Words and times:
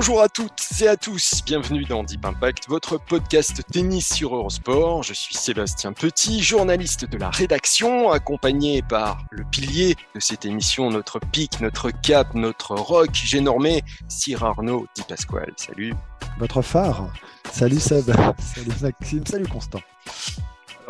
Bonjour 0.00 0.22
à 0.22 0.30
toutes 0.30 0.66
et 0.80 0.88
à 0.88 0.96
tous, 0.96 1.42
bienvenue 1.44 1.84
dans 1.84 2.02
Deep 2.02 2.24
Impact, 2.24 2.68
votre 2.70 2.96
podcast 2.96 3.60
tennis 3.70 4.08
sur 4.08 4.34
Eurosport. 4.34 5.02
Je 5.02 5.12
suis 5.12 5.34
Sébastien 5.34 5.92
Petit, 5.92 6.42
journaliste 6.42 7.04
de 7.04 7.18
la 7.18 7.28
rédaction, 7.28 8.10
accompagné 8.10 8.80
par 8.80 9.22
le 9.30 9.44
pilier 9.44 9.96
de 10.14 10.20
cette 10.20 10.46
émission, 10.46 10.88
notre 10.88 11.20
pic, 11.20 11.60
notre 11.60 11.90
cap, 11.90 12.34
notre 12.34 12.76
rock, 12.76 13.10
j'ai 13.12 13.42
normé 13.42 13.82
Sir 14.08 14.42
Arnaud 14.42 14.86
Di 14.94 15.02
Pasquale. 15.02 15.52
Salut. 15.58 15.92
Votre 16.38 16.62
phare. 16.62 17.12
Salut 17.52 17.78
Seb, 17.78 18.10
salut 18.38 18.72
Maxime, 18.80 19.26
salut 19.26 19.48
Constant. 19.48 19.80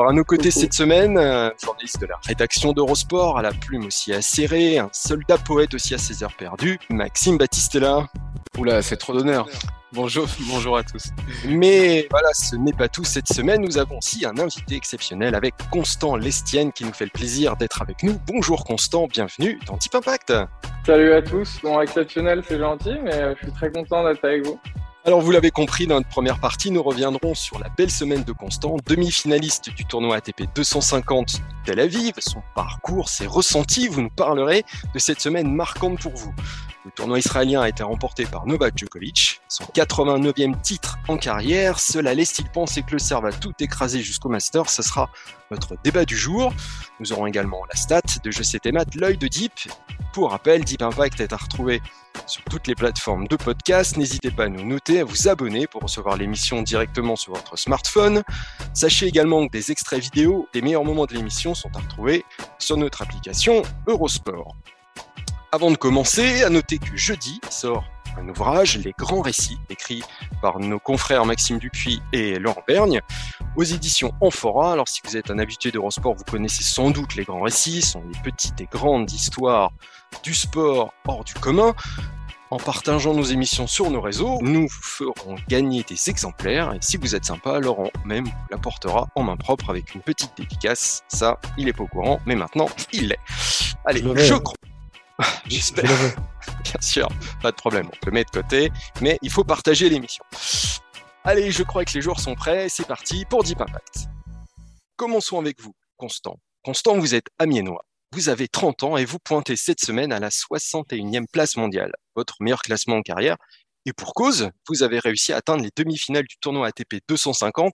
Alors 0.01 0.13
à 0.13 0.15
nos 0.15 0.25
côtés 0.25 0.51
cette 0.51 0.73
semaine, 0.73 1.19
un 1.19 1.53
journaliste 1.63 2.01
de 2.01 2.07
la 2.07 2.17
rédaction 2.27 2.73
d'Eurosport, 2.73 3.37
à 3.37 3.43
la 3.43 3.53
plume 3.53 3.85
aussi 3.85 4.15
acérée, 4.15 4.79
un 4.79 4.89
soldat 4.93 5.37
poète 5.37 5.75
aussi 5.75 5.93
à 5.93 5.99
ses 5.99 6.25
heures 6.25 6.33
perdues, 6.33 6.79
Maxime 6.89 7.37
Battistella. 7.37 8.07
Oula, 8.57 8.81
c'est 8.81 8.97
trop 8.97 9.13
d'honneur. 9.13 9.47
Bonjour, 9.93 10.27
bonjour 10.49 10.79
à 10.79 10.85
tous. 10.85 11.11
Mais 11.47 12.09
voilà, 12.11 12.33
ce 12.33 12.57
n'est 12.57 12.73
pas 12.73 12.89
tout. 12.89 13.05
Cette 13.05 13.29
semaine, 13.29 13.61
nous 13.61 13.77
avons 13.77 13.99
aussi 13.99 14.25
un 14.25 14.39
invité 14.39 14.75
exceptionnel 14.75 15.35
avec 15.35 15.53
Constant 15.71 16.17
Lestienne 16.17 16.73
qui 16.73 16.87
nous 16.87 16.95
fait 16.95 17.05
le 17.05 17.11
plaisir 17.11 17.57
d'être 17.57 17.83
avec 17.83 18.03
nous. 18.03 18.19
Bonjour 18.27 18.65
Constant, 18.65 19.07
bienvenue 19.07 19.59
dans 19.67 19.77
Deep 19.77 19.95
Impact. 19.95 20.33
Salut 20.87 21.13
à 21.13 21.21
tous. 21.21 21.59
Bon, 21.63 21.79
exceptionnel, 21.79 22.43
c'est 22.49 22.59
gentil, 22.59 22.97
mais 23.05 23.17
euh, 23.17 23.35
je 23.37 23.45
suis 23.45 23.53
très 23.53 23.71
content 23.71 24.03
d'être 24.05 24.25
avec 24.25 24.47
vous. 24.47 24.59
Alors 25.07 25.23
vous 25.23 25.31
l'avez 25.31 25.51
compris, 25.51 25.87
dans 25.87 25.95
notre 25.95 26.11
première 26.11 26.39
partie, 26.39 26.71
nous 26.71 26.83
reviendrons 26.83 27.35
sur 27.35 27.59
la 27.59 27.71
belle 27.71 27.91
semaine 27.91 28.23
de 28.23 28.33
Constant, 28.33 28.77
demi-finaliste 28.87 29.71
du 29.71 29.87
tournoi 29.87 30.17
ATP 30.17 30.43
250 30.55 31.41
Tel 31.65 31.81
Aviv, 31.81 32.13
son 32.19 32.43
parcours, 32.55 33.09
ses 33.09 33.27
ressentis, 33.27 33.89
vous 33.89 34.03
nous 34.03 34.11
parlerez 34.11 34.63
de 34.93 34.99
cette 34.99 35.21
semaine 35.21 35.51
marquante 35.55 36.01
pour 36.01 36.13
vous. 36.15 36.35
Le 36.87 36.91
tournoi 36.93 37.19
israélien 37.19 37.61
a 37.61 37.69
été 37.69 37.83
remporté 37.83 38.25
par 38.25 38.47
Novak 38.47 38.79
Djokovic, 38.79 39.43
son 39.49 39.65
89e 39.65 40.59
titre 40.63 40.99
en 41.09 41.19
carrière. 41.19 41.79
Cela 41.79 42.15
laisse-t-il 42.15 42.49
penser 42.49 42.83
que 42.83 42.93
le 42.93 42.99
Serbe 42.99 43.25
va 43.25 43.33
tout 43.33 43.53
écraser 43.61 44.01
jusqu'au 44.01 44.31
Master 44.31 44.71
Ce 44.71 44.83
sera 44.83 45.11
notre 45.51 45.77
débat 45.85 46.07
du 46.07 46.17
jour. 46.17 46.55
Nous 46.99 47.13
aurons 47.13 47.27
également 47.27 47.61
la 47.69 47.77
stat 47.77 48.01
de 48.25 48.31
Je 48.31 48.43
sais 48.43 48.59
l'œil 48.95 49.19
de 49.19 49.29
Deep. 49.29 49.53
Pour 50.15 50.31
rappel, 50.31 50.65
Deep 50.65 50.81
Impact 50.81 51.21
est 51.21 51.35
à 51.35 51.37
retrouver 51.37 51.83
sur 52.27 52.43
toutes 52.45 52.67
les 52.67 52.75
plateformes 52.75 53.29
de 53.29 53.37
podcast. 53.37 53.99
N'hésitez 53.99 54.31
pas 54.31 54.45
à 54.45 54.49
nous 54.49 54.65
noter, 54.65 55.01
à 55.01 55.05
vous 55.05 55.29
abonner 55.29 55.67
pour 55.67 55.83
recevoir 55.83 56.17
l'émission 56.17 56.63
directement 56.63 57.15
sur 57.15 57.35
votre 57.35 57.59
smartphone. 57.59 58.23
Sachez 58.73 59.07
également 59.07 59.47
que 59.47 59.53
des 59.53 59.71
extraits 59.71 60.01
vidéo 60.01 60.49
des 60.55 60.63
meilleurs 60.63 60.85
moments 60.85 61.05
de 61.05 61.13
l'émission 61.13 61.55
sont 61.55 61.71
à 61.77 61.81
retrouver 61.81 62.25
sur 62.59 62.79
notre 62.79 63.03
application 63.03 63.61
Eurosport. 63.87 64.57
Avant 65.53 65.73
de 65.73 65.77
commencer, 65.77 66.45
à 66.45 66.49
noter 66.49 66.79
que 66.79 66.97
jeudi 66.97 67.41
sort 67.51 67.85
un 68.17 68.29
ouvrage, 68.29 68.79
Les 68.79 68.95
Grands 68.97 69.21
Récits, 69.21 69.59
écrit 69.69 70.01
par 70.41 70.61
nos 70.61 70.79
confrères 70.79 71.27
Maxime 71.27 71.59
Dupuis 71.59 72.01
et 72.13 72.39
Laurent 72.39 72.63
Bergne, 72.69 73.01
aux 73.57 73.65
éditions 73.65 74.13
Amphora. 74.21 74.73
Alors 74.73 74.87
si 74.87 75.01
vous 75.05 75.17
êtes 75.17 75.29
un 75.29 75.41
habitué 75.41 75.73
d'Eurosport, 75.73 76.15
vous 76.15 76.23
connaissez 76.23 76.63
sans 76.63 76.93
doute 76.93 77.17
Les 77.17 77.25
Grands 77.25 77.41
Récits, 77.41 77.83
sont 77.83 78.05
les 78.13 78.19
petites 78.23 78.61
et 78.61 78.69
grandes 78.71 79.11
histoires 79.11 79.73
du 80.23 80.35
sport 80.35 80.95
hors 81.09 81.25
du 81.25 81.35
commun. 81.35 81.75
En 82.53 82.59
partageant 82.59 83.15
nos 83.15 83.25
émissions 83.25 83.67
sur 83.67 83.91
nos 83.91 84.01
réseaux, 84.01 84.39
nous 84.43 84.69
vous 84.69 84.83
ferons 84.83 85.35
gagner 85.49 85.83
des 85.83 86.11
exemplaires 86.11 86.75
et 86.75 86.79
si 86.81 86.97
vous 86.97 87.17
êtes 87.17 87.25
sympa, 87.25 87.59
Laurent 87.59 87.91
même 88.05 88.25
vous 88.25 88.47
l'apportera 88.53 89.09
en 89.17 89.25
main 89.25 89.37
propre 89.37 89.71
avec 89.71 89.97
une 89.97 90.01
petite 90.01 90.31
dédicace. 90.37 91.03
Ça, 91.09 91.41
il 91.59 91.69
est 91.69 91.73
pas 91.73 91.83
au 91.83 91.89
courant, 91.89 92.21
mais 92.25 92.37
maintenant, 92.37 92.67
il 92.93 93.09
l'est. 93.09 93.19
Allez, 93.85 94.01
je 94.01 94.35
crois. 94.35 94.55
J'espère. 95.47 95.85
Bien 96.65 96.81
sûr, 96.81 97.09
pas 97.43 97.51
de 97.51 97.57
problème. 97.57 97.89
On 97.93 98.05
peut 98.05 98.11
mettre 98.11 98.33
de 98.33 98.41
côté, 98.41 98.71
mais 99.01 99.19
il 99.23 99.31
faut 99.31 99.45
partager 99.45 99.89
l'émission. 99.89 100.25
Allez, 101.25 101.51
je 101.51 101.63
crois 101.63 101.85
que 101.85 101.93
les 101.95 102.01
joueurs 102.01 102.21
sont 102.21 102.35
prêts. 102.35 102.69
C'est 102.69 102.87
parti 102.87 103.25
pour 103.25 103.45
Deep 103.45 103.61
Impact. 103.61 104.09
Commençons 104.97 105.39
avec 105.39 105.61
vous, 105.61 105.75
Constant. 105.97 106.39
Constant, 106.63 106.99
vous 106.99 107.15
êtes 107.15 107.29
amiénois. 107.39 107.85
Vous 108.13 108.29
avez 108.29 108.49
30 108.49 108.83
ans 108.83 108.97
et 108.97 109.05
vous 109.05 109.19
pointez 109.19 109.57
cette 109.57 109.81
semaine 109.81 110.13
à 110.13 110.19
la 110.19 110.31
61e 110.31 111.27
place 111.31 111.57
mondiale, 111.57 111.93
votre 112.17 112.37
meilleur 112.41 112.63
classement 112.63 112.97
en 112.97 113.03
carrière. 113.03 113.37
Et 113.87 113.93
pour 113.93 114.15
cause, 114.15 114.51
vous 114.69 114.83
avez 114.83 114.99
réussi 114.99 115.33
à 115.33 115.37
atteindre 115.37 115.63
les 115.63 115.71
demi-finales 115.77 116.27
du 116.27 116.37
tournoi 116.41 116.67
ATP 116.67 116.97
250 117.09 117.73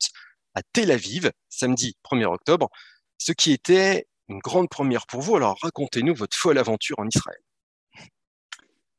à 0.54 0.60
Tel 0.72 0.90
Aviv, 0.90 1.30
samedi 1.48 1.94
1er 2.04 2.26
octobre, 2.26 2.68
ce 3.18 3.32
qui 3.32 3.52
était 3.52 4.06
une 4.28 4.38
grande 4.38 4.68
première 4.68 5.06
pour 5.06 5.20
vous. 5.20 5.36
Alors 5.36 5.58
racontez-nous 5.62 6.14
votre 6.14 6.36
folle 6.36 6.58
aventure 6.58 6.98
en 6.98 7.06
Israël. 7.06 7.38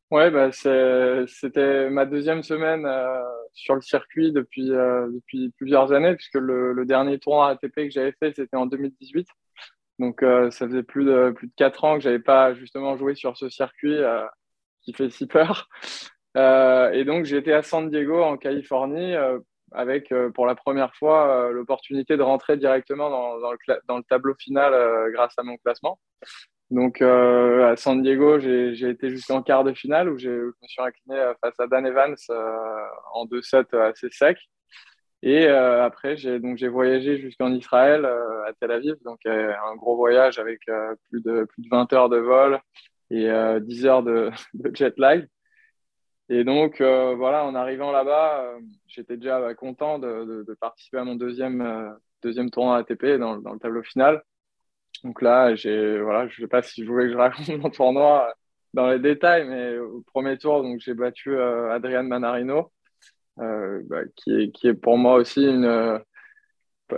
Ouais, 0.09 0.31
bah, 0.31 0.51
c'était 0.53 1.89
ma 1.89 2.05
deuxième 2.05 2.41
semaine 2.41 2.85
euh, 2.85 3.21
sur 3.53 3.75
le 3.75 3.81
circuit 3.81 4.31
depuis, 4.31 4.71
euh, 4.71 5.09
depuis 5.11 5.49
plusieurs 5.57 5.91
années, 5.91 6.15
puisque 6.15 6.35
le, 6.35 6.85
dernier 6.85 7.19
tournoi 7.19 7.49
ATP 7.49 7.75
que 7.75 7.89
j'avais 7.89 8.13
fait, 8.13 8.33
c'était 8.33 8.55
en 8.55 8.67
2018. 8.67 9.27
Donc, 9.99 10.23
euh, 10.23 10.49
ça 10.49 10.65
faisait 10.65 10.83
plus 10.83 11.03
de, 11.03 11.31
plus 11.31 11.47
de 11.47 11.53
4 11.57 11.83
ans 11.83 11.95
que 11.97 12.03
j'avais 12.03 12.19
pas 12.19 12.53
justement 12.53 12.95
joué 12.95 13.15
sur 13.15 13.35
ce 13.38 13.49
circuit 13.49 13.97
qui 14.81 14.94
fait 14.94 15.09
si 15.09 15.27
peur. 15.27 15.67
et 16.35 17.03
donc, 17.05 17.25
j'étais 17.25 17.53
à 17.53 17.61
San 17.61 17.89
Diego, 17.89 18.23
en 18.23 18.38
Californie, 18.38 19.13
avec 19.72 20.11
euh, 20.11 20.29
pour 20.29 20.45
la 20.45 20.55
première 20.55 20.94
fois 20.95 21.29
euh, 21.29 21.51
l'opportunité 21.51 22.17
de 22.17 22.23
rentrer 22.23 22.57
directement 22.57 23.09
dans, 23.09 23.51
le, 23.51 24.03
tableau 24.03 24.33
final 24.35 24.73
euh, 24.73 25.11
grâce 25.11 25.33
à 25.38 25.44
mon 25.44 25.57
classement. 25.57 26.00
Donc 26.69 27.01
à 27.01 27.77
San 27.77 28.01
Diego, 28.01 28.39
j'ai 28.39 28.89
été 28.89 29.09
jusqu'en 29.09 29.41
quart 29.41 29.63
de 29.63 29.72
finale 29.72 30.09
où 30.09 30.17
je 30.17 30.29
me 30.29 30.67
suis 30.67 30.81
incliné 30.81 31.31
face 31.39 31.57
à 31.61 31.67
Dan 31.67 31.85
Evans 31.85 32.17
en 33.13 33.25
2-7 33.25 33.73
assez 33.77 34.09
sec. 34.11 34.38
Et 35.23 35.47
après, 35.47 36.17
j'ai 36.17 36.67
voyagé 36.67 37.19
jusqu'en 37.19 37.53
Israël, 37.53 38.03
à 38.06 38.51
Tel 38.59 38.72
Aviv, 38.72 38.95
donc 39.06 39.19
un 39.25 39.75
gros 39.77 39.95
voyage 39.95 40.39
avec 40.39 40.59
plus 41.09 41.23
de 41.23 41.45
plus 41.45 41.61
de 41.61 41.69
20 41.72 41.94
heures 41.94 42.09
de 42.09 42.17
vol 42.17 42.59
et 43.11 43.29
10 43.61 43.85
heures 43.85 44.03
de 44.03 44.29
jet 44.73 44.94
lag. 44.97 45.25
Et 46.29 46.43
donc, 46.43 46.81
euh, 46.81 47.15
voilà, 47.15 47.45
en 47.45 47.55
arrivant 47.55 47.91
là-bas, 47.91 48.41
euh, 48.41 48.59
j'étais 48.88 49.15
déjà 49.15 49.39
bah, 49.39 49.55
content 49.55 49.97
de, 49.97 50.45
participer 50.59 50.97
à 50.97 51.05
mon 51.05 51.15
deuxième, 51.15 51.61
euh, 51.61 51.89
deuxième 52.21 52.49
tournoi 52.49 52.77
ATP 52.77 53.17
dans, 53.17 53.38
dans, 53.38 53.53
le 53.53 53.59
tableau 53.59 53.81
final. 53.83 54.21
Donc 55.03 55.21
là, 55.21 55.53
voilà, 56.01 56.27
je 56.27 56.41
ne 56.41 56.45
sais 56.45 56.49
pas 56.49 56.61
si 56.61 56.83
je 56.83 56.89
voulais 56.89 57.05
que 57.05 57.13
je 57.13 57.17
raconte 57.17 57.47
mon 57.49 57.69
tournoi 57.69 58.33
dans 58.73 58.89
les 58.89 58.99
détails, 58.99 59.47
mais 59.47 59.77
au 59.77 60.01
premier 60.01 60.38
tour, 60.38 60.65
j'ai 60.79 60.93
battu 60.93 61.39
Adrian 61.39 62.03
Manarino, 62.03 62.71
bah, 63.38 64.01
qui, 64.15 64.31
est, 64.33 64.51
qui 64.51 64.67
est 64.67 64.73
pour 64.73 64.97
moi 64.97 65.15
aussi 65.15 65.44
une, 65.45 66.01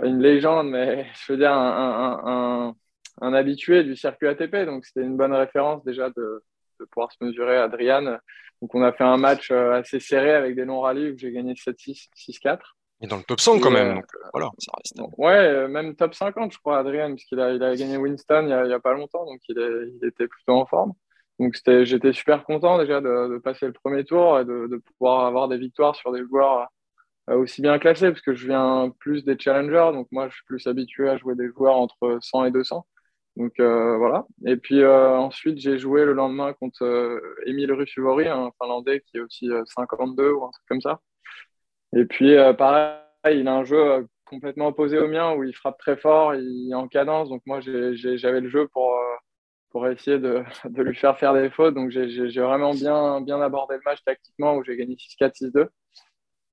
une 0.02 0.20
légende, 0.20 0.70
mais 0.70 1.06
je 1.26 1.32
veux 1.32 1.38
dire 1.38 1.52
un, 1.52 2.20
un, 2.24 2.68
un, 2.70 2.76
un 3.20 3.34
habitué 3.34 3.84
du 3.84 3.96
circuit 3.96 4.28
ATP. 4.28 4.66
Donc 4.66 4.86
c'était 4.86 5.06
une 5.06 5.16
bonne 5.16 5.34
référence 5.34 5.84
déjà 5.84 6.08
de, 6.10 6.42
de 6.80 6.84
pouvoir 6.86 7.12
se 7.12 7.22
mesurer 7.24 7.58
à 7.58 7.64
Adrian 7.64 8.18
donc 8.60 8.74
on 8.74 8.82
a 8.82 8.92
fait 8.92 9.04
un 9.04 9.16
match 9.16 9.50
euh, 9.50 9.72
assez 9.72 10.00
serré 10.00 10.32
avec 10.34 10.54
des 10.54 10.64
longs 10.64 10.80
rallyes 10.80 11.10
où 11.10 11.18
j'ai 11.18 11.32
gagné 11.32 11.54
7-6, 11.54 12.08
6-4. 12.14 12.58
Et 13.02 13.06
dans 13.06 13.16
le 13.16 13.22
top 13.22 13.40
100 13.40 13.60
quand 13.60 13.70
même, 13.70 13.88
euh, 13.88 13.94
donc 13.94 14.14
euh, 14.14 14.28
voilà, 14.34 14.50
ça 14.58 14.72
reste. 14.76 15.00
Ouais, 15.16 15.68
même 15.68 15.96
top 15.96 16.14
50, 16.14 16.52
je 16.52 16.58
crois, 16.58 16.78
Adrien, 16.78 17.10
puisqu'il 17.14 17.40
a, 17.40 17.52
il 17.52 17.62
a 17.62 17.74
gagné 17.74 17.96
Winston 17.96 18.42
il 18.42 18.66
n'y 18.66 18.74
a, 18.74 18.80
pas 18.80 18.92
longtemps, 18.92 19.24
donc 19.24 19.40
il, 19.48 19.58
est, 19.58 19.88
il, 19.88 20.06
était 20.06 20.28
plutôt 20.28 20.52
en 20.52 20.66
forme. 20.66 20.92
Donc 21.38 21.54
j'étais 21.64 22.12
super 22.12 22.44
content 22.44 22.76
déjà 22.76 23.00
de, 23.00 23.32
de, 23.32 23.38
passer 23.38 23.66
le 23.66 23.72
premier 23.72 24.04
tour 24.04 24.38
et 24.38 24.44
de, 24.44 24.66
de, 24.66 24.76
pouvoir 24.76 25.24
avoir 25.24 25.48
des 25.48 25.56
victoires 25.56 25.96
sur 25.96 26.12
des 26.12 26.22
joueurs 26.22 26.68
aussi 27.28 27.62
bien 27.62 27.78
classés, 27.78 28.10
parce 28.10 28.20
que 28.20 28.34
je 28.34 28.48
viens 28.48 28.92
plus 28.98 29.24
des 29.24 29.38
challengers, 29.38 29.92
donc 29.94 30.08
moi 30.10 30.28
je 30.28 30.34
suis 30.34 30.44
plus 30.44 30.66
habitué 30.66 31.08
à 31.08 31.16
jouer 31.16 31.36
des 31.36 31.48
joueurs 31.48 31.76
entre 31.76 32.18
100 32.20 32.46
et 32.46 32.50
200. 32.50 32.84
Donc 33.36 33.52
euh, 33.60 33.96
voilà. 33.96 34.26
Et 34.46 34.56
puis 34.56 34.80
euh, 34.82 35.16
ensuite, 35.16 35.58
j'ai 35.58 35.78
joué 35.78 36.04
le 36.04 36.12
lendemain 36.12 36.52
contre 36.54 36.84
euh, 36.84 37.74
Russuvori, 37.74 38.28
un 38.28 38.50
Finlandais 38.60 39.00
qui 39.06 39.18
est 39.18 39.20
aussi 39.20 39.48
52 39.76 40.32
ou 40.32 40.44
un 40.44 40.50
truc 40.50 40.66
comme 40.68 40.80
ça. 40.80 41.00
Et 41.96 42.04
puis 42.04 42.36
pareil, 42.58 43.00
il 43.40 43.48
a 43.48 43.54
un 43.54 43.64
jeu 43.64 44.06
complètement 44.26 44.68
opposé 44.68 44.98
au 44.98 45.08
mien 45.08 45.34
où 45.34 45.44
il 45.44 45.54
frappe 45.54 45.78
très 45.78 45.96
fort, 45.96 46.34
il 46.34 46.70
est 46.70 46.74
en 46.74 46.88
cadence. 46.88 47.28
Donc 47.28 47.42
moi, 47.46 47.60
j'avais 47.60 48.40
le 48.40 48.48
jeu 48.48 48.68
pour, 48.68 48.94
pour 49.70 49.88
essayer 49.88 50.18
de, 50.18 50.44
de, 50.68 50.82
lui 50.82 50.94
faire 50.94 51.18
faire 51.18 51.34
des 51.34 51.50
fautes. 51.50 51.74
Donc 51.74 51.90
j'ai 51.90 52.40
vraiment 52.40 52.72
bien, 52.72 53.20
bien 53.20 53.40
abordé 53.40 53.76
le 53.76 53.82
match 53.84 54.02
tactiquement 54.04 54.56
où 54.56 54.64
j'ai 54.64 54.76
gagné 54.76 54.96
6-4, 54.96 55.50
6-2. 55.52 55.68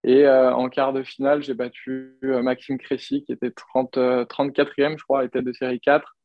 Et 0.04 0.26
euh, 0.26 0.54
en 0.54 0.70
quart 0.70 0.94
de 0.94 1.04
finale, 1.04 1.44
j'ai 1.44 1.54
battu 1.54 2.18
euh, 2.24 2.42
Maxime 2.42 2.78
Crécy 2.78 3.24
qui 3.24 3.34
était 3.34 3.52
30, 3.52 3.98
34e, 3.98 4.98
je 4.98 5.04
crois, 5.04 5.26
était 5.26 5.42
de 5.42 5.52
série 5.54 5.80
4. 5.80 6.17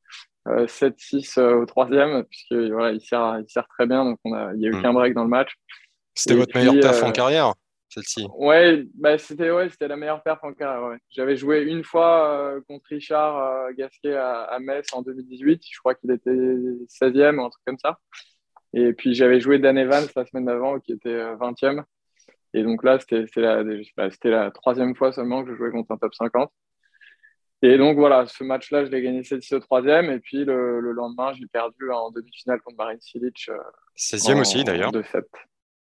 7-6 0.46 1.40
au 1.40 1.66
troisième, 1.66 2.24
puisqu'il 2.24 2.72
voilà, 2.72 2.92
il 2.92 3.00
sert, 3.00 3.38
il 3.40 3.48
sert 3.48 3.66
très 3.68 3.86
bien, 3.86 4.04
donc 4.04 4.18
on 4.24 4.32
a, 4.32 4.52
il 4.54 4.60
n'y 4.60 4.66
a 4.66 4.70
eu 4.70 4.74
hmm. 4.74 4.82
qu'un 4.82 4.92
break 4.92 5.14
dans 5.14 5.22
le 5.22 5.30
match. 5.30 5.54
C'était 6.14 6.34
votre 6.34 6.56
meilleur 6.56 6.78
perf 6.80 7.02
en 7.02 7.12
carrière 7.12 7.54
celle-ci 7.92 8.26
Ouais, 8.36 8.84
bah 8.94 9.18
c'était 9.18 9.50
ouais, 9.50 9.68
la 9.80 9.96
meilleure 9.96 10.22
perf 10.22 10.42
en 10.42 10.52
carrière. 10.52 10.88
Ouais. 10.88 10.98
J'avais 11.10 11.36
joué 11.36 11.62
une 11.62 11.84
fois 11.84 12.30
euh, 12.30 12.60
contre 12.66 12.86
Richard 12.88 13.38
euh, 13.38 13.72
Gasquet 13.76 14.14
à, 14.14 14.58
Metz 14.60 14.86
en 14.92 15.02
2018. 15.02 15.62
Je 15.70 15.78
crois 15.78 15.94
qu'il 15.94 16.10
était 16.10 16.30
16e 16.30 17.38
ou 17.38 17.44
un 17.44 17.50
truc 17.50 17.62
comme 17.66 17.78
ça. 17.78 17.98
Et 18.74 18.92
puis 18.94 19.14
j'avais 19.14 19.40
joué 19.40 19.58
Dan 19.58 19.76
Evans 19.76 20.06
la 20.16 20.26
semaine 20.26 20.46
d'avant 20.46 20.80
qui 20.80 20.92
était 20.92 21.34
20e. 21.34 21.78
Euh, 21.78 21.82
Et 22.54 22.62
donc 22.62 22.82
là, 22.82 22.98
c'était 22.98 23.26
la, 23.40 23.62
bah, 23.96 24.08
la 24.24 24.50
troisième 24.50 24.96
fois 24.96 25.12
seulement 25.12 25.44
que 25.44 25.50
je 25.50 25.56
jouais 25.56 25.70
contre 25.70 25.92
un 25.92 25.98
top 25.98 26.14
50. 26.14 26.50
Et 27.62 27.78
donc 27.78 27.96
voilà, 27.96 28.26
ce 28.26 28.42
match-là, 28.42 28.84
je 28.84 28.90
l'ai 28.90 29.02
gagné 29.02 29.22
7-6 29.22 29.54
au 29.54 29.60
troisième. 29.60 30.10
Et 30.10 30.18
puis 30.18 30.44
le, 30.44 30.80
lendemain, 30.92 31.32
j'ai 31.32 31.46
perdu 31.46 31.90
en 31.90 32.10
demi-finale 32.10 32.60
contre 32.60 32.76
Marin 32.76 32.96
Silic. 33.00 33.48
16e 33.96 34.40
aussi 34.40 34.64
d'ailleurs. 34.64 34.90
De 34.90 35.02
7. 35.02 35.24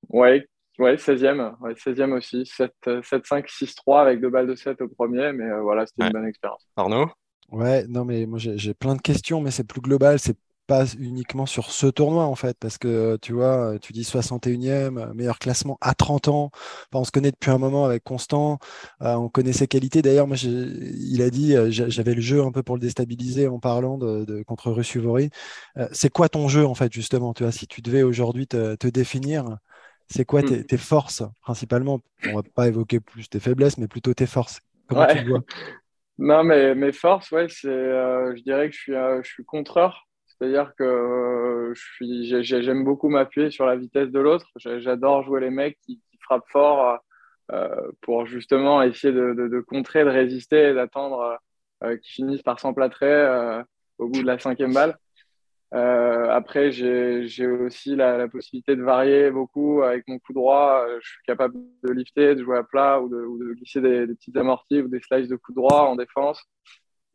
Ouais, 0.10 0.48
Ouais, 0.77 0.95
16e, 0.95 1.56
ouais, 1.62 1.74
16e 1.74 2.12
aussi. 2.12 2.44
7-5, 2.44 3.48
6-3 3.48 4.01
avec 4.01 4.19
deux 4.19 4.30
balles 4.30 4.48
de 4.48 4.56
7 4.56 4.81
au 4.81 4.89
premier, 4.89 5.31
mais 5.31 5.45
euh, 5.45 5.62
voilà, 5.62 5.86
c'était 5.86 6.07
une 6.07 6.12
bonne 6.12 6.27
expérience. 6.27 6.68
Arnaud? 6.75 7.10
Ouais, 7.50 7.86
non, 7.88 8.04
mais 8.06 8.25
moi 8.25 8.39
j'ai 8.39 8.74
plein 8.74 8.95
de 8.95 9.01
questions, 9.01 9.39
mais 9.39 9.51
c'est 9.51 9.63
plus 9.63 9.80
global. 9.80 10.19
C'est 10.19 10.38
pas 10.67 10.85
uniquement 10.95 11.45
sur 11.45 11.71
ce 11.71 11.88
tournoi 11.88 12.25
en 12.25 12.35
fait, 12.35 12.57
parce 12.59 12.77
que 12.77 13.17
tu 13.21 13.33
vois, 13.33 13.77
tu 13.79 13.94
dis 13.94 14.03
61e, 14.03 15.13
meilleur 15.13 15.39
classement 15.39 15.77
à 15.81 15.94
30 15.94 16.27
ans. 16.27 16.51
on 16.94 17.03
se 17.03 17.12
connaît 17.12 17.31
depuis 17.31 17.51
un 17.51 17.57
moment 17.57 17.85
avec 17.85 18.03
Constant, 18.03 18.59
euh, 19.01 19.15
on 19.15 19.29
connaît 19.29 19.53
ses 19.53 19.67
qualités. 19.67 20.01
D'ailleurs, 20.01 20.27
moi, 20.27 20.38
il 20.41 21.21
a 21.21 21.29
dit, 21.29 21.56
euh, 21.56 21.67
j'avais 21.69 22.13
le 22.13 22.21
jeu 22.21 22.41
un 22.44 22.51
peu 22.51 22.63
pour 22.63 22.75
le 22.75 22.81
déstabiliser 22.81 23.47
en 23.47 23.59
parlant 23.59 23.97
de, 23.97 24.44
contre 24.44 24.71
Russuvori. 24.71 25.29
c'est 25.91 26.09
quoi 26.09 26.29
ton 26.29 26.47
jeu 26.47 26.65
en 26.65 26.75
fait, 26.75 26.91
justement 26.94 27.33
Tu 27.33 27.44
vois, 27.44 27.51
si 27.51 27.68
tu 27.68 27.81
devais 27.81 28.03
aujourd'hui 28.03 28.47
te, 28.47 28.75
te, 28.75 28.88
définir, 28.88 29.57
c'est 30.07 30.25
quoi 30.25 30.41
hmm. 30.41 30.63
tes, 30.65 30.77
forces 30.77 31.23
principalement? 31.41 32.01
On 32.27 32.35
va 32.35 32.44
pas 32.44 32.68
évoquer 32.68 33.00
plus 33.00 33.29
tes 33.29 33.39
faiblesses, 33.39 33.77
mais 33.77 33.88
plutôt 33.88 34.13
tes 34.13 34.27
forces. 34.27 34.59
Comment 34.88 35.07
tu 35.07 35.27
vois? 35.29 35.41
Non, 36.18 36.44
mais 36.44 36.75
mes 36.75 36.94
forces, 36.94 37.31
ouais, 37.31 37.47
c'est, 37.50 37.68
euh, 37.68 38.33
je 38.35 38.41
dirais 38.41 38.69
que 38.69 38.75
je 38.75 38.79
suis, 38.79 38.95
euh, 38.95 39.21
je 39.21 39.29
suis 39.29 39.44
contreur. 39.44 40.05
C'est-à-dire 40.37 40.73
que 40.75 40.83
euh, 40.83 41.73
j'aime 42.41 42.83
beaucoup 42.83 43.09
m'appuyer 43.09 43.49
sur 43.49 43.65
la 43.65 43.75
vitesse 43.75 44.11
de 44.11 44.19
l'autre. 44.19 44.47
J'adore 44.57 45.23
jouer 45.23 45.41
les 45.41 45.49
mecs 45.49 45.77
qui, 45.81 46.01
frappent 46.21 46.49
fort 46.49 46.97
pour 48.01 48.25
justement 48.25 48.81
essayer 48.81 49.13
de, 49.13 49.59
contrer, 49.67 50.03
de 50.03 50.09
résister 50.09 50.69
et 50.69 50.73
d'attendre 50.73 51.37
qu'ils 51.81 51.99
finissent 52.01 52.41
par 52.41 52.59
s'emplâtrer 52.59 53.61
au 53.99 54.07
bout 54.07 54.23
de 54.23 54.25
la 54.25 54.39
cinquième 54.39 54.73
balle. 54.73 54.97
Euh, 55.73 56.29
après, 56.29 56.71
j'ai 56.71 57.47
aussi 57.47 57.95
la, 57.95 58.27
possibilité 58.27 58.75
de 58.75 58.83
varier 58.83 59.31
beaucoup 59.31 59.81
avec 59.81 60.07
mon 60.07 60.19
coup 60.19 60.33
droit. 60.33 60.85
Euh, 60.87 60.99
je 61.01 61.09
suis 61.09 61.23
capable 61.25 61.55
de 61.83 61.91
lifter, 61.91 62.35
de 62.35 62.43
jouer 62.43 62.57
à 62.57 62.63
plat 62.63 63.01
ou 63.01 63.09
de, 63.09 63.53
glisser 63.55 63.81
des, 63.81 64.07
petites 64.07 64.37
amorties 64.37 64.81
ou 64.81 64.87
des 64.87 65.01
slices 65.01 65.27
de 65.27 65.35
coup 65.35 65.53
droit 65.53 65.81
en 65.81 65.95
défense. 65.95 66.41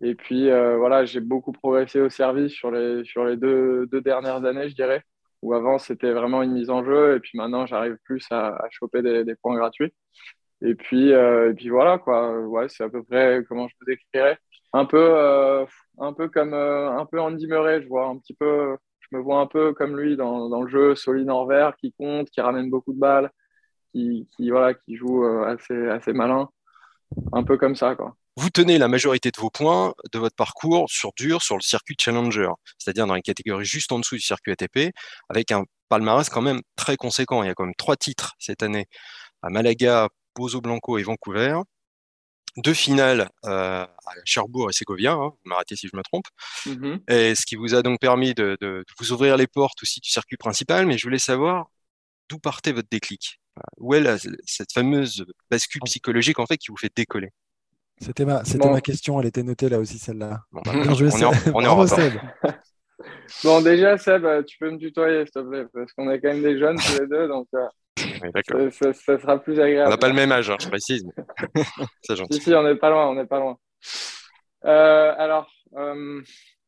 Et 0.02 0.14
puis, 0.14 0.50
euh, 0.50 0.76
voilà, 0.78 1.04
j'ai 1.04 1.20
beaucoup 1.20 1.52
progressé 1.52 2.00
au 2.00 2.08
service 2.10 2.52
sur 2.52 2.70
les, 2.70 3.04
sur 3.04 3.24
les 3.24 3.36
deux, 3.36 3.86
deux 3.86 4.00
dernières 4.00 4.44
années, 4.44 4.68
je 4.68 4.74
dirais. 4.74 5.02
Où 5.42 5.54
avant, 5.54 5.78
c'était 5.78 6.12
vraiment 6.12 6.42
une 6.42 6.52
mise 6.52 6.70
en 6.70 6.84
jeu. 6.84 7.16
Et 7.16 7.20
puis 7.20 7.38
maintenant, 7.38 7.66
j'arrive 7.66 7.96
plus 8.04 8.24
à, 8.30 8.48
à 8.56 8.68
choper 8.70 9.02
des, 9.02 9.34
points 9.36 9.56
gratuits. 9.56 9.92
Et 10.62 10.74
puis, 10.74 11.10
et 11.10 11.52
puis 11.56 11.70
voilà, 11.70 11.98
quoi. 11.98 12.38
Ouais, 12.40 12.68
c'est 12.68 12.84
à 12.84 12.90
peu 12.90 13.02
près 13.02 13.42
comment 13.48 13.68
je 13.68 13.74
vous 13.80 13.86
décrirais. 13.86 14.38
Un 14.72 14.84
peu 14.86 15.66
un 16.00 16.12
peu 16.12 16.28
comme 16.28 16.54
euh, 16.54 16.90
un 16.90 17.06
peu 17.06 17.20
Andy 17.20 17.46
Murray, 17.46 17.82
je 17.82 17.88
vois 17.88 18.06
un 18.06 18.18
petit 18.18 18.34
peu, 18.34 18.76
je 19.00 19.16
me 19.16 19.22
vois 19.22 19.40
un 19.40 19.46
peu 19.46 19.72
comme 19.74 19.98
lui 19.98 20.16
dans, 20.16 20.48
dans 20.48 20.62
le 20.62 20.68
jeu, 20.68 20.94
solide 20.94 21.30
en 21.30 21.46
vert, 21.46 21.76
qui 21.76 21.92
compte, 21.92 22.30
qui 22.30 22.40
ramène 22.40 22.70
beaucoup 22.70 22.92
de 22.92 22.98
balles, 22.98 23.30
qui, 23.92 24.28
qui 24.36 24.50
voilà, 24.50 24.74
qui 24.74 24.96
joue 24.96 25.24
euh, 25.24 25.44
assez 25.44 25.88
assez 25.88 26.12
malin, 26.12 26.48
un 27.32 27.44
peu 27.44 27.56
comme 27.58 27.76
ça 27.76 27.96
quoi. 27.96 28.16
Vous 28.36 28.50
tenez 28.50 28.78
la 28.78 28.88
majorité 28.88 29.30
de 29.30 29.40
vos 29.40 29.50
points 29.50 29.92
de 30.12 30.18
votre 30.18 30.36
parcours 30.36 30.88
sur 30.88 31.12
dur 31.16 31.42
sur 31.42 31.56
le 31.56 31.62
circuit 31.62 31.96
Challenger, 31.98 32.48
c'est-à-dire 32.78 33.06
dans 33.06 33.14
une 33.14 33.22
catégorie 33.22 33.64
juste 33.64 33.92
en 33.92 33.98
dessous 33.98 34.14
du 34.14 34.20
circuit 34.20 34.52
ATP, 34.52 34.94
avec 35.28 35.52
un 35.52 35.64
palmarès 35.88 36.28
quand 36.28 36.40
même 36.40 36.60
très 36.76 36.96
conséquent. 36.96 37.42
Il 37.42 37.48
y 37.48 37.50
a 37.50 37.54
quand 37.54 37.64
même 37.64 37.74
trois 37.76 37.96
titres 37.96 38.34
cette 38.38 38.62
année 38.62 38.86
à 39.42 39.50
Malaga, 39.50 40.08
Pozo 40.34 40.60
Blanco 40.60 40.98
et 40.98 41.02
Vancouver. 41.02 41.60
Deux 42.56 42.74
finales 42.74 43.28
euh, 43.44 43.84
à 43.84 44.12
Cherbourg 44.24 44.70
et 44.70 44.72
Ségovia, 44.72 45.12
hein, 45.12 45.28
vous 45.28 45.38
m'arrêtez 45.44 45.76
si 45.76 45.86
je 45.86 45.96
me 45.96 46.02
trompe, 46.02 46.26
mmh 46.66 46.96
et 47.08 47.36
ce 47.36 47.46
qui 47.46 47.54
vous 47.54 47.74
a 47.74 47.82
donc 47.82 48.00
permis 48.00 48.34
de, 48.34 48.84
vous 48.98 49.12
ouvrir 49.12 49.36
les 49.36 49.46
portes 49.46 49.80
aussi 49.82 50.00
du 50.00 50.10
circuit 50.10 50.36
principal, 50.36 50.84
mais 50.84 50.98
je 50.98 51.06
voulais 51.06 51.20
savoir 51.20 51.68
d'où 52.28 52.38
partait 52.38 52.72
votre 52.72 52.88
déclic? 52.90 53.40
Où 53.78 53.94
est 53.94 54.04
cette 54.46 54.72
fameuse 54.72 55.24
bascule 55.48 55.82
psychologique 55.84 56.40
en 56.40 56.46
fait 56.46 56.58
qui 56.58 56.68
vous 56.70 56.76
fait 56.76 56.92
décoller? 56.94 57.30
C'était 58.00 58.24
ma, 58.24 58.44
c'était 58.44 58.70
ma 58.70 58.80
question, 58.80 59.20
elle 59.20 59.26
était 59.26 59.42
notée 59.42 59.68
là 59.68 59.78
aussi 59.78 59.98
celle-là. 59.98 60.40
Bon, 60.52 60.62
bah, 60.64 60.72
on, 60.74 61.62
est 61.62 61.66
en, 61.66 61.86
Seb. 61.86 62.14
bon 63.44 63.60
déjà 63.60 63.98
Seb, 63.98 64.26
tu 64.46 64.58
peux 64.58 64.70
me 64.70 64.78
tutoyer 64.78 65.24
s'il 65.26 65.32
te 65.32 65.48
plaît, 65.48 65.66
parce 65.72 65.92
qu'on 65.92 66.10
est 66.10 66.20
quand 66.20 66.28
même 66.28 66.42
des 66.42 66.58
jeunes 66.58 66.76
tous 66.76 67.00
les 67.00 67.06
deux, 67.06 67.28
donc 67.28 67.46
euh, 67.54 68.70
ça, 68.70 68.92
sera 69.18 69.38
plus 69.38 69.60
agréable. 69.60 69.88
On 69.88 69.90
n'a 69.90 69.98
pas 69.98 70.08
le 70.08 70.14
même 70.14 70.32
âge, 70.32 70.50
hein, 70.50 70.56
je 70.60 70.68
précise. 70.68 71.04
C'est 72.02 72.16
gentil. 72.16 72.38
Si, 72.38 72.44
si, 72.44 72.54
on 72.54 72.62
n'est 72.62 72.76
pas 72.76 72.90
loin, 72.90 73.08
on 73.08 73.14
n'est 73.14 73.26
pas 73.26 73.38
loin. 73.38 73.58
Euh, 74.64 75.14
alors, 75.16 75.50
euh, 75.76 76.22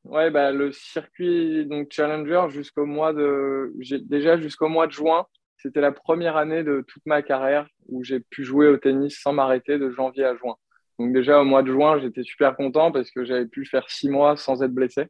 ouais, 0.05 0.31
bah, 0.31 0.53
le 0.53 0.73
circuit 0.73 1.67
donc 1.67 1.89
Challenger 1.91 2.47
jusqu'au 2.51 2.87
mois 2.87 3.13
de, 3.13 3.73
déjà 4.05 4.39
jusqu'au 4.39 4.69
mois 4.69 4.87
de 4.87 4.93
juin, 4.93 5.27
c'était 5.59 5.81
la 5.81 5.93
première 5.93 6.37
année 6.37 6.65
de 6.65 6.85
toute 6.87 7.05
ma 7.07 7.23
carrière 7.23 7.67
où 7.89 8.03
j'ai 8.03 8.21
pu 8.21 8.45
jouer 8.45 8.67
au 8.69 8.77
tennis 8.77 9.19
sans 9.21 9.33
m'arrêter 9.33 9.79
de 9.79 9.91
janvier 9.91 10.25
à 10.25 10.37
juin. 10.37 10.57
Donc 10.99 11.13
déjà 11.13 11.41
au 11.41 11.45
mois 11.45 11.63
de 11.63 11.73
juin, 11.73 11.99
j'étais 12.01 12.23
super 12.23 12.57
content 12.57 12.93
parce 12.93 13.11
que 13.11 13.25
j'avais 13.25 13.47
pu 13.47 13.65
faire 13.65 13.89
six 13.91 14.09
mois 14.09 14.37
sans 14.37 14.63
être 14.63 14.73
blessé. 14.75 15.07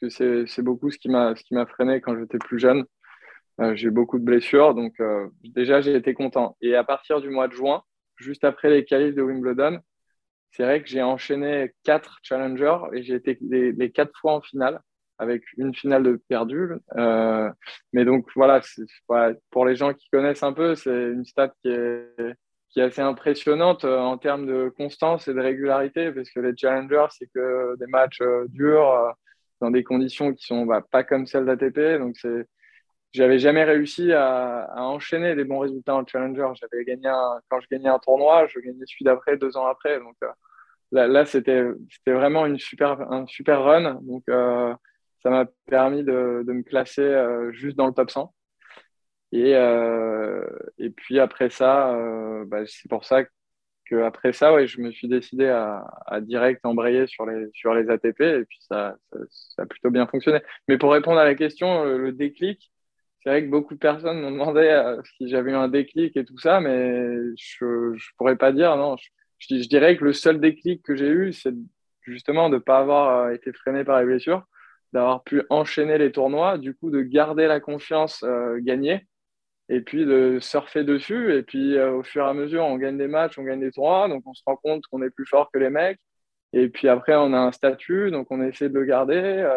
Parce 0.00 0.14
que 0.18 0.46
c'est 0.46 0.62
beaucoup 0.62 0.90
ce 0.90 0.98
qui 0.98 1.08
m'a 1.08 1.34
freiné 1.66 2.00
quand 2.00 2.18
j'étais 2.18 2.38
plus 2.38 2.58
jeune. 2.58 2.84
Euh, 3.60 3.74
j'ai 3.76 3.88
eu 3.88 3.90
beaucoup 3.90 4.18
de 4.18 4.24
blessures, 4.24 4.74
donc 4.74 4.98
euh, 5.00 5.28
déjà 5.44 5.80
j'ai 5.80 5.94
été 5.94 6.14
content. 6.14 6.56
Et 6.62 6.74
à 6.74 6.84
partir 6.84 7.20
du 7.20 7.28
mois 7.28 7.46
de 7.46 7.52
juin, 7.52 7.82
juste 8.16 8.44
après 8.44 8.70
les 8.70 8.84
qualifs 8.84 9.14
de 9.14 9.22
Wimbledon, 9.22 9.80
c'est 10.52 10.64
vrai 10.64 10.82
que 10.82 10.88
j'ai 10.88 11.02
enchaîné 11.02 11.72
quatre 11.84 12.18
challengers 12.22 12.78
et 12.94 13.02
j'ai 13.02 13.14
été 13.14 13.38
les, 13.42 13.90
quatre 13.92 14.12
fois 14.18 14.34
en 14.34 14.40
finale 14.40 14.80
avec 15.18 15.42
une 15.58 15.74
finale 15.74 16.02
de 16.02 16.20
perdu. 16.28 16.70
Euh, 16.96 17.50
mais 17.92 18.04
donc 18.04 18.26
voilà, 18.34 18.60
pour 19.50 19.66
les 19.66 19.76
gens 19.76 19.92
qui 19.92 20.08
connaissent 20.10 20.42
un 20.42 20.54
peu, 20.54 20.74
c'est 20.74 20.90
une 20.90 21.24
stat 21.24 21.52
qui 21.62 21.68
est, 21.68 22.34
qui 22.70 22.80
est 22.80 22.84
assez 22.84 23.02
impressionnante 23.02 23.84
en 23.84 24.16
termes 24.18 24.46
de 24.46 24.72
constance 24.76 25.28
et 25.28 25.34
de 25.34 25.40
régularité, 25.40 26.12
parce 26.12 26.30
que 26.30 26.40
les 26.40 26.56
challengers, 26.56 27.06
c'est 27.10 27.28
que 27.34 27.76
des 27.78 27.86
matchs 27.86 28.22
durs 28.48 29.14
dans 29.60 29.70
des 29.70 29.84
conditions 29.84 30.32
qui 30.32 30.44
sont 30.46 30.66
bah, 30.66 30.82
pas 30.90 31.04
comme 31.04 31.26
celles 31.26 31.46
d'ATP. 31.46 31.98
Donc 31.98 32.16
c'est 32.16 32.46
j'avais 33.12 33.38
jamais 33.38 33.64
réussi 33.64 34.12
à, 34.12 34.68
enchaîner 34.76 35.34
des 35.34 35.44
bons 35.44 35.58
résultats 35.58 35.96
en 35.96 36.06
challenger. 36.06 36.46
J'avais 36.54 36.84
gagné 36.84 37.10
quand 37.48 37.60
je 37.60 37.66
gagnais 37.70 37.88
un 37.88 37.98
tournoi, 37.98 38.46
je 38.46 38.60
gagnais 38.60 38.84
celui 38.86 39.04
d'après 39.04 39.36
deux 39.36 39.56
ans 39.56 39.66
après. 39.66 39.98
Donc 39.98 40.16
euh, 40.22 40.28
là, 40.92 41.24
c'était 41.24 41.64
c'était 41.90 42.12
vraiment 42.12 42.46
une 42.46 42.58
super 42.58 43.00
un 43.12 43.26
super 43.26 43.62
run. 43.62 44.00
Donc 44.02 44.22
euh, 44.28 44.74
ça 45.22 45.30
m'a 45.30 45.46
permis 45.66 46.04
de, 46.04 46.44
de, 46.46 46.52
me 46.52 46.62
classer 46.62 47.02
euh, 47.02 47.52
juste 47.52 47.76
dans 47.76 47.86
le 47.86 47.92
top 47.92 48.10
100. 48.10 48.32
Et 49.32 49.54
euh, 49.56 50.44
et 50.78 50.90
puis 50.90 51.18
après 51.20 51.50
ça, 51.50 51.94
euh, 51.94 52.44
bah, 52.46 52.66
c'est 52.66 52.88
pour 52.88 53.04
ça 53.04 53.24
que 53.86 54.02
après 54.02 54.32
ça, 54.32 54.52
ouais, 54.54 54.66
je 54.66 54.80
me 54.80 54.90
suis 54.92 55.08
décidé 55.08 55.48
à, 55.48 55.84
à, 56.06 56.20
direct 56.20 56.64
embrayer 56.64 57.06
sur 57.06 57.26
les 57.26 57.48
sur 57.54 57.74
les 57.74 57.90
ATP 57.90 58.20
et 58.20 58.44
puis 58.44 58.58
ça, 58.68 58.96
ça, 59.12 59.18
ça 59.28 59.62
a 59.62 59.66
plutôt 59.66 59.90
bien 59.90 60.06
fonctionné. 60.06 60.40
Mais 60.68 60.78
pour 60.78 60.92
répondre 60.92 61.18
à 61.18 61.24
la 61.24 61.34
question, 61.34 61.84
le 61.84 62.12
déclic 62.12 62.70
c'est 63.22 63.30
vrai 63.30 63.44
que 63.44 63.50
beaucoup 63.50 63.74
de 63.74 63.78
personnes 63.78 64.20
m'ont 64.20 64.30
demandé 64.30 64.60
euh, 64.60 65.00
si 65.16 65.28
j'avais 65.28 65.50
eu 65.50 65.54
un 65.54 65.68
déclic 65.68 66.16
et 66.16 66.24
tout 66.24 66.38
ça, 66.38 66.60
mais 66.60 67.16
je 67.36 67.64
ne 67.64 68.16
pourrais 68.16 68.36
pas 68.36 68.52
dire. 68.52 68.76
Non, 68.76 68.96
je, 68.96 69.56
je, 69.56 69.68
dirais 69.68 69.96
que 69.96 70.04
le 70.04 70.12
seul 70.14 70.40
déclic 70.40 70.82
que 70.82 70.96
j'ai 70.96 71.08
eu, 71.08 71.32
c'est 71.32 71.54
justement 72.02 72.48
de 72.48 72.54
ne 72.54 72.60
pas 72.60 72.78
avoir 72.78 73.26
euh, 73.26 73.34
été 73.34 73.52
freiné 73.52 73.84
par 73.84 74.00
les 74.00 74.06
blessures, 74.06 74.44
d'avoir 74.92 75.22
pu 75.22 75.42
enchaîner 75.50 75.98
les 75.98 76.12
tournois, 76.12 76.56
du 76.58 76.74
coup 76.74 76.90
de 76.90 77.02
garder 77.02 77.46
la 77.46 77.60
confiance 77.60 78.22
euh, 78.22 78.58
gagnée 78.60 79.06
et 79.70 79.80
puis 79.80 80.04
de 80.04 80.38
surfer 80.40 80.84
dessus. 80.84 81.34
Et 81.34 81.42
puis 81.42 81.80
au 81.80 82.02
fur 82.02 82.26
et 82.26 82.28
à 82.28 82.34
mesure, 82.34 82.64
on 82.64 82.76
gagne 82.76 82.98
des 82.98 83.06
matchs, 83.06 83.38
on 83.38 83.44
gagne 83.44 83.60
des 83.60 83.70
tournois, 83.70 84.08
donc 84.08 84.22
on 84.26 84.34
se 84.34 84.42
rend 84.44 84.56
compte 84.56 84.84
qu'on 84.90 85.02
est 85.02 85.10
plus 85.10 85.26
fort 85.26 85.50
que 85.52 85.58
les 85.58 85.70
mecs. 85.70 85.98
Et 86.52 86.68
puis 86.68 86.88
après, 86.88 87.14
on 87.16 87.32
a 87.32 87.38
un 87.38 87.52
statut, 87.52 88.10
donc 88.10 88.26
on 88.30 88.42
essaie 88.42 88.68
de 88.68 88.74
le 88.74 88.84
garder. 88.84 89.48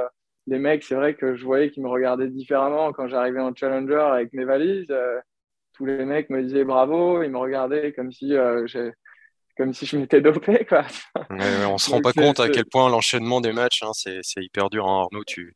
les 0.48 0.60
mecs, 0.60 0.84
c'est 0.84 0.96
vrai 0.96 1.16
que 1.16 1.36
je 1.36 1.44
voyais 1.44 1.72
qu'ils 1.72 1.84
me 1.84 1.90
regardaient 1.90 2.28
différemment 2.28 2.94
quand 2.94 3.08
j'arrivais 3.08 3.42
en 3.42 3.56
challenger 3.56 3.96
avec 3.96 4.34
mes 4.34 4.46
valises. 4.46 4.92
Euh, 4.92 5.20
tous 5.74 5.86
les 5.86 6.06
mecs 6.06 6.30
me 6.30 6.44
disaient 6.44 6.64
bravo, 6.64 7.24
ils 7.24 7.32
me 7.32 7.40
regardaient 7.40 7.94
comme 7.94 8.12
si 8.12 8.36
euh, 8.36 8.68
comme 9.58 9.74
si 9.74 9.86
je 9.86 9.98
m'étais 9.98 10.22
dopé. 10.22 10.66
Quoi. 10.70 10.86
on 11.32 11.78
se 11.78 11.90
rend 11.90 12.02
pas 12.02 12.14
compte 12.14 12.40
à 12.40 12.50
quel 12.50 12.66
point 12.66 12.90
l'enchaînement 12.90 13.42
des 13.42 13.52
matchs, 13.52 13.82
hein, 13.84 13.92
c'est 13.94 14.22
hyper 14.38 14.70
dur. 14.70 14.88
Hein, 14.88 15.02
Arnaud, 15.02 15.24
tu, 15.26 15.56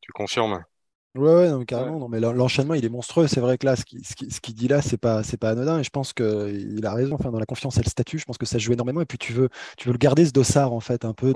tu 0.00 0.12
confirmes? 0.12 0.62
Ouais, 1.18 1.34
ouais, 1.34 1.50
non, 1.50 1.64
carrément. 1.64 1.98
Non, 1.98 2.08
mais 2.08 2.20
l'enchaînement, 2.20 2.74
il 2.74 2.84
est 2.84 2.88
monstrueux. 2.88 3.26
C'est 3.26 3.40
vrai 3.40 3.58
que 3.58 3.66
là, 3.66 3.76
ce 3.76 3.84
qu'il 3.84 4.04
ce 4.04 4.52
dit 4.52 4.68
là, 4.68 4.80
c'est 4.80 4.96
pas, 4.96 5.22
c'est 5.22 5.36
pas 5.36 5.50
anodin. 5.50 5.80
Et 5.80 5.84
je 5.84 5.90
pense 5.90 6.12
qu'il 6.12 6.80
a 6.84 6.94
raison. 6.94 7.14
Enfin, 7.14 7.30
dans 7.30 7.38
la 7.38 7.46
confiance 7.46 7.76
et 7.78 7.82
le 7.82 7.90
statut, 7.90 8.18
je 8.18 8.24
pense 8.24 8.38
que 8.38 8.46
ça 8.46 8.58
joue 8.58 8.72
énormément. 8.72 9.00
Et 9.00 9.06
puis, 9.06 9.18
tu 9.18 9.32
veux, 9.32 9.48
tu 9.76 9.88
veux 9.88 9.92
le 9.92 9.98
garder, 9.98 10.24
ce 10.24 10.32
dossard, 10.32 10.72
en 10.72 10.80
fait, 10.80 11.04
un 11.04 11.14
peu 11.14 11.32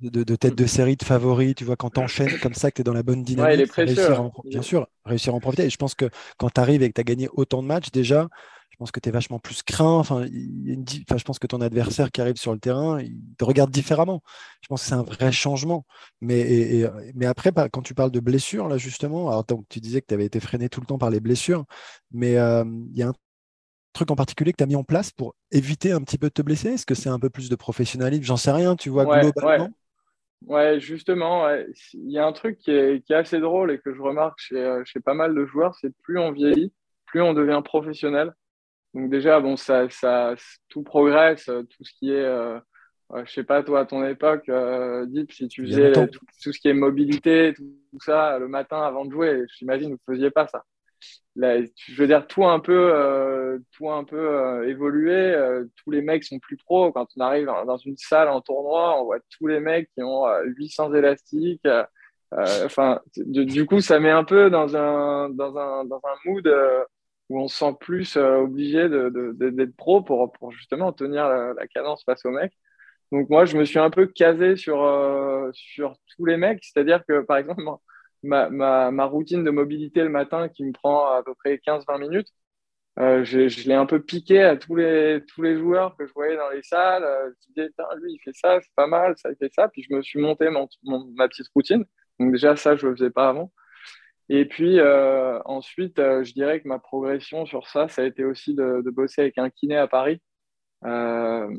de, 0.00 0.22
de, 0.22 0.36
tête 0.36 0.54
de 0.54 0.66
série, 0.66 0.96
de 0.96 1.04
favori. 1.04 1.54
Tu 1.54 1.64
vois, 1.64 1.76
quand 1.76 1.90
tu 1.90 2.00
enchaînes 2.00 2.38
comme 2.40 2.54
ça, 2.54 2.70
que 2.70 2.76
tu 2.76 2.80
es 2.82 2.84
dans 2.84 2.94
la 2.94 3.02
bonne 3.02 3.24
dynamique, 3.24 3.72
réussir 3.72 4.30
bien 4.44 4.62
sûr, 4.62 4.86
réussir 5.04 5.34
à 5.34 5.36
en 5.36 5.40
profiter. 5.40 5.64
Et 5.64 5.70
je 5.70 5.76
pense 5.76 5.94
que 5.94 6.08
quand 6.38 6.50
tu 6.50 6.60
arrives 6.60 6.82
et 6.82 6.88
que 6.88 6.94
tu 6.94 7.00
as 7.00 7.04
gagné 7.04 7.28
autant 7.32 7.62
de 7.62 7.66
matchs, 7.68 7.90
déjà, 7.90 8.28
pense 8.80 8.92
que 8.92 9.00
tu 9.00 9.10
es 9.10 9.12
vachement 9.12 9.38
plus 9.38 9.62
craint. 9.62 9.98
Enfin, 9.98 10.24
je 10.24 11.24
pense 11.24 11.38
que 11.38 11.46
ton 11.46 11.60
adversaire 11.60 12.10
qui 12.10 12.22
arrive 12.22 12.36
sur 12.36 12.54
le 12.54 12.58
terrain, 12.58 12.98
il 12.98 13.14
te 13.36 13.44
regarde 13.44 13.70
différemment. 13.70 14.22
Je 14.62 14.68
pense 14.68 14.82
que 14.82 14.88
c'est 14.88 14.94
un 14.94 15.02
vrai 15.02 15.30
changement. 15.30 15.84
Mais, 16.22 16.82
mais 17.14 17.26
après, 17.26 17.52
quand 17.70 17.82
tu 17.82 17.92
parles 17.94 18.10
de 18.10 18.20
blessures, 18.20 18.68
là, 18.68 18.78
justement, 18.78 19.28
alors 19.28 19.44
tu 19.68 19.80
disais 19.80 20.00
que 20.00 20.06
tu 20.06 20.14
avais 20.14 20.24
été 20.24 20.40
freiné 20.40 20.70
tout 20.70 20.80
le 20.80 20.86
temps 20.86 20.96
par 20.96 21.10
les 21.10 21.20
blessures, 21.20 21.66
mais 22.10 22.38
euh, 22.38 22.64
il 22.92 22.98
y 22.98 23.02
a 23.02 23.08
un 23.08 23.14
truc 23.92 24.10
en 24.10 24.16
particulier 24.16 24.52
que 24.52 24.56
tu 24.56 24.64
as 24.64 24.66
mis 24.66 24.76
en 24.76 24.84
place 24.84 25.10
pour 25.10 25.34
éviter 25.50 25.92
un 25.92 26.00
petit 26.00 26.16
peu 26.16 26.28
de 26.28 26.32
te 26.32 26.40
blesser? 26.40 26.70
Est-ce 26.70 26.86
que 26.86 26.94
c'est 26.94 27.10
un 27.10 27.18
peu 27.18 27.28
plus 27.28 27.50
de 27.50 27.56
professionnalisme? 27.56 28.24
J'en 28.24 28.38
sais 28.38 28.52
rien, 28.52 28.76
tu 28.76 28.88
vois, 28.88 29.04
globalement. 29.04 29.68
Ouais. 30.46 30.80
justement, 30.80 31.50
il 31.50 32.10
y 32.10 32.18
a 32.18 32.24
un 32.24 32.32
truc 32.32 32.56
qui 32.56 32.70
est, 32.70 33.10
assez 33.10 33.40
drôle 33.40 33.72
et 33.72 33.78
que 33.78 33.94
je 33.94 34.00
remarque 34.00 34.38
chez, 34.38 34.56
euh, 34.56 34.82
chez 34.86 35.00
pas 35.00 35.12
mal 35.12 35.34
de 35.34 35.44
joueurs, 35.44 35.74
c'est 35.78 35.94
plus 35.98 36.18
on 36.18 36.32
vieillit, 36.32 36.72
plus 37.04 37.20
on 37.20 37.34
devient 37.34 37.60
professionnel. 37.62 38.32
Donc 38.94 39.10
déjà, 39.10 39.40
bon, 39.40 39.56
ça, 39.56 39.88
ça, 39.90 40.34
tout 40.68 40.82
progresse, 40.82 41.48
euh, 41.48 41.62
tout 41.62 41.84
ce 41.84 41.92
qui 41.94 42.10
est, 42.10 42.24
euh, 42.24 42.58
euh, 43.12 43.24
je 43.26 43.32
sais 43.32 43.44
pas 43.44 43.62
toi 43.62 43.80
à 43.80 43.86
ton 43.86 44.04
époque, 44.04 44.48
euh, 44.48 45.04
Deep, 45.06 45.32
si 45.32 45.48
tu 45.48 45.66
faisais 45.66 45.92
tout, 45.92 46.52
ce 46.52 46.58
qui 46.58 46.68
est 46.68 46.74
mobilité, 46.74 47.54
tout, 47.56 47.64
ça 48.00 48.38
le 48.38 48.48
matin 48.48 48.82
avant 48.82 49.04
de 49.04 49.10
jouer, 49.10 49.44
j'imagine 49.58 49.90
vous 49.90 50.00
ne 50.08 50.14
faisiez 50.14 50.30
pas 50.30 50.46
ça. 50.46 50.64
Là, 51.34 51.60
je 51.62 51.94
veux 51.94 52.06
dire 52.06 52.26
tout 52.26 52.46
un 52.46 52.60
peu, 52.60 52.92
euh, 52.94 53.58
tout 53.72 53.90
un 53.90 54.04
peu 54.04 54.68
évolué. 54.68 55.34
tous 55.76 55.90
les 55.90 56.02
mecs 56.02 56.24
sont 56.24 56.38
plus 56.38 56.56
pros. 56.56 56.92
Quand 56.92 57.06
on 57.16 57.20
arrive 57.20 57.46
dans 57.46 57.76
une 57.78 57.96
salle 57.96 58.28
en 58.28 58.40
tournoi, 58.40 59.00
on 59.00 59.04
voit 59.04 59.20
tous 59.30 59.46
les 59.46 59.60
mecs 59.60 59.88
qui 59.94 60.02
ont 60.02 60.26
800 60.44 60.94
élastiques. 60.94 61.66
Enfin, 62.32 63.00
du 63.16 63.64
coup, 63.64 63.80
ça 63.80 63.98
met 64.00 64.10
un 64.10 64.24
peu 64.24 64.50
dans 64.50 64.76
un 64.76 65.30
dans 65.30 65.56
un 65.56 65.84
dans 65.84 66.00
un 66.04 66.30
mood 66.30 66.46
où 67.30 67.40
on 67.40 67.48
se 67.48 67.56
sent 67.56 67.74
plus 67.80 68.16
euh, 68.16 68.38
obligé 68.38 68.88
d'être 68.88 69.76
pro 69.76 70.02
pour, 70.02 70.52
justement 70.52 70.92
tenir 70.92 71.28
la, 71.28 71.66
cadence 71.68 72.04
face 72.04 72.24
aux 72.26 72.30
mecs. 72.30 72.52
Donc 73.12 73.30
moi, 73.30 73.44
je 73.44 73.56
me 73.56 73.64
suis 73.64 73.78
un 73.78 73.90
peu 73.90 74.06
casé 74.06 74.56
sur, 74.56 74.84
euh, 74.84 75.50
sur 75.52 75.94
tous 76.16 76.26
les 76.26 76.36
mecs, 76.36 76.62
c'est-à-dire 76.64 77.02
que 77.08 77.22
par 77.22 77.38
exemple, 77.38 77.62
ma, 78.22 79.04
routine 79.06 79.44
de 79.44 79.50
mobilité 79.50 80.02
le 80.02 80.10
matin 80.10 80.48
qui 80.48 80.64
me 80.64 80.72
prend 80.72 81.06
à 81.12 81.22
peu 81.22 81.34
près 81.34 81.60
15-20 81.66 82.00
minutes, 82.00 82.28
euh, 82.98 83.24
je, 83.24 83.68
l'ai 83.68 83.74
un 83.74 83.86
peu 83.86 84.02
piqué 84.02 84.42
à 84.42 84.56
tous 84.56 84.76
les, 84.76 85.24
tous 85.28 85.42
les 85.42 85.56
joueurs 85.56 85.96
que 85.96 86.06
je 86.06 86.12
voyais 86.12 86.36
dans 86.36 86.50
les 86.50 86.62
salles. 86.62 87.04
je 87.40 87.48
disais, 87.48 87.70
lui, 88.02 88.14
il 88.14 88.18
fait 88.24 88.34
ça, 88.34 88.60
c'est 88.60 88.74
pas 88.74 88.88
mal, 88.88 89.14
ça, 89.16 89.30
il 89.30 89.36
fait 89.36 89.52
ça. 89.54 89.68
Puis 89.68 89.86
je 89.88 89.94
me 89.94 90.02
suis 90.02 90.20
monté 90.20 90.50
mon, 90.50 90.68
ma 91.14 91.28
petite 91.28 91.48
routine. 91.54 91.84
Donc 92.18 92.32
déjà, 92.32 92.56
ça, 92.56 92.76
je 92.76 92.86
ne 92.86 92.90
le 92.90 92.96
faisais 92.96 93.10
pas 93.10 93.28
avant. 93.28 93.52
Et 94.32 94.44
puis 94.44 94.78
euh, 94.78 95.40
ensuite, 95.44 95.98
euh, 95.98 96.22
je 96.22 96.32
dirais 96.32 96.60
que 96.60 96.68
ma 96.68 96.78
progression 96.78 97.46
sur 97.46 97.66
ça, 97.66 97.88
ça 97.88 98.02
a 98.02 98.04
été 98.04 98.24
aussi 98.24 98.54
de, 98.54 98.80
bosser 98.90 99.22
avec 99.22 99.38
un 99.38 99.50
kiné 99.50 99.76
à 99.76 99.88
Paris 99.88 100.22
euh, 100.84 101.52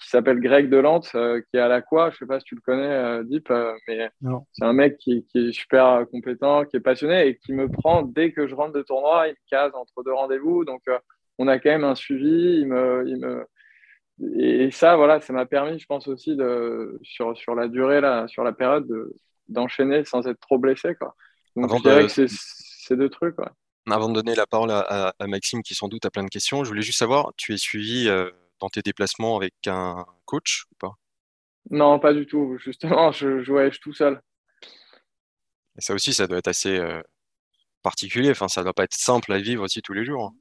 qui 0.00 0.08
s'appelle 0.08 0.38
Greg 0.38 0.70
Delante, 0.70 1.10
qui 1.10 1.56
est 1.56 1.58
à 1.58 1.66
la 1.66 1.82
quoi. 1.82 2.10
Je 2.10 2.18
sais 2.18 2.26
pas 2.26 2.38
si 2.38 2.44
tu 2.44 2.54
le 2.54 2.60
connais, 2.60 3.24
Deep, 3.24 3.52
mais 3.88 4.08
c'est 4.52 4.64
un 4.64 4.72
mec 4.72 4.98
qui, 4.98 5.26
est 5.34 5.52
super 5.52 6.06
compétent, 6.12 6.64
qui 6.64 6.76
est 6.76 6.80
passionné 6.80 7.26
et 7.26 7.36
qui 7.38 7.52
me 7.52 7.68
prend 7.68 8.02
dès 8.02 8.30
que 8.30 8.46
je 8.46 8.54
rentre 8.54 8.72
de 8.72 8.82
tournoi. 8.82 9.26
Il 9.26 9.32
me 9.32 9.36
case 9.50 9.74
entre 9.74 10.04
deux 10.04 10.14
rendez-vous, 10.14 10.64
donc 10.64 10.82
on 11.38 11.48
a 11.48 11.58
quand 11.58 11.70
même 11.70 11.84
un 11.84 11.96
suivi. 11.96 12.60
Il 12.60 12.68
me, 12.68 13.04
il 13.08 13.16
me... 13.16 13.46
Et 14.38 14.70
ça, 14.70 14.96
voilà, 14.96 15.20
ça 15.20 15.32
m'a 15.32 15.44
permis, 15.44 15.80
je 15.80 15.86
pense 15.86 16.06
aussi, 16.06 16.36
de, 16.36 17.00
sur, 17.02 17.36
sur 17.36 17.56
la 17.56 17.66
durée, 17.66 18.00
là, 18.00 18.28
sur 18.28 18.44
la 18.44 18.52
période, 18.52 18.86
d'enchaîner 19.48 20.04
sans 20.04 20.28
être 20.28 20.40
trop 20.40 20.58
blessé. 20.58 20.94
Quoi. 20.94 21.16
Donc, 21.56 21.78
je 21.78 21.82
dirais 21.82 22.06
que 22.06 22.26
c'est 22.28 22.96
deux 22.96 23.08
trucs. 23.08 23.36
Avant 23.88 24.08
de 24.08 24.14
donner 24.14 24.34
la 24.34 24.46
parole 24.46 24.70
à, 24.70 25.14
Maxime, 25.26 25.62
qui 25.62 25.74
sans 25.74 25.88
doute 25.88 26.04
a 26.04 26.10
plein 26.10 26.24
de 26.24 26.28
questions, 26.28 26.64
je 26.64 26.68
voulais 26.68 26.82
juste 26.82 26.98
savoir, 26.98 27.32
tu 27.36 27.54
es 27.54 27.56
suivi 27.56 28.08
euh, 28.08 28.30
dans 28.60 28.68
tes 28.68 28.82
déplacements 28.82 29.36
avec 29.36 29.54
un 29.66 30.04
coach 30.26 30.64
ou 30.70 30.74
pas? 30.78 30.92
Non, 31.70 31.98
pas 31.98 32.12
du 32.12 32.26
tout. 32.26 32.56
Justement, 32.58 33.10
je, 33.12 33.42
je 33.42 33.50
voyage 33.50 33.80
tout 33.80 33.92
seul. 33.92 34.20
Et 35.78 35.80
ça 35.80 35.94
aussi, 35.94 36.12
ça 36.12 36.26
doit 36.26 36.38
être 36.38 36.48
assez 36.48 36.78
euh, 36.78 37.02
particulier. 37.82 38.30
Enfin, 38.30 38.48
ça 38.48 38.62
doit 38.62 38.74
pas 38.74 38.84
être 38.84 38.94
simple 38.94 39.32
à 39.32 39.38
vivre 39.38 39.64
aussi 39.64 39.82
tous 39.82 39.92
les 39.92 40.04
jours. 40.04 40.32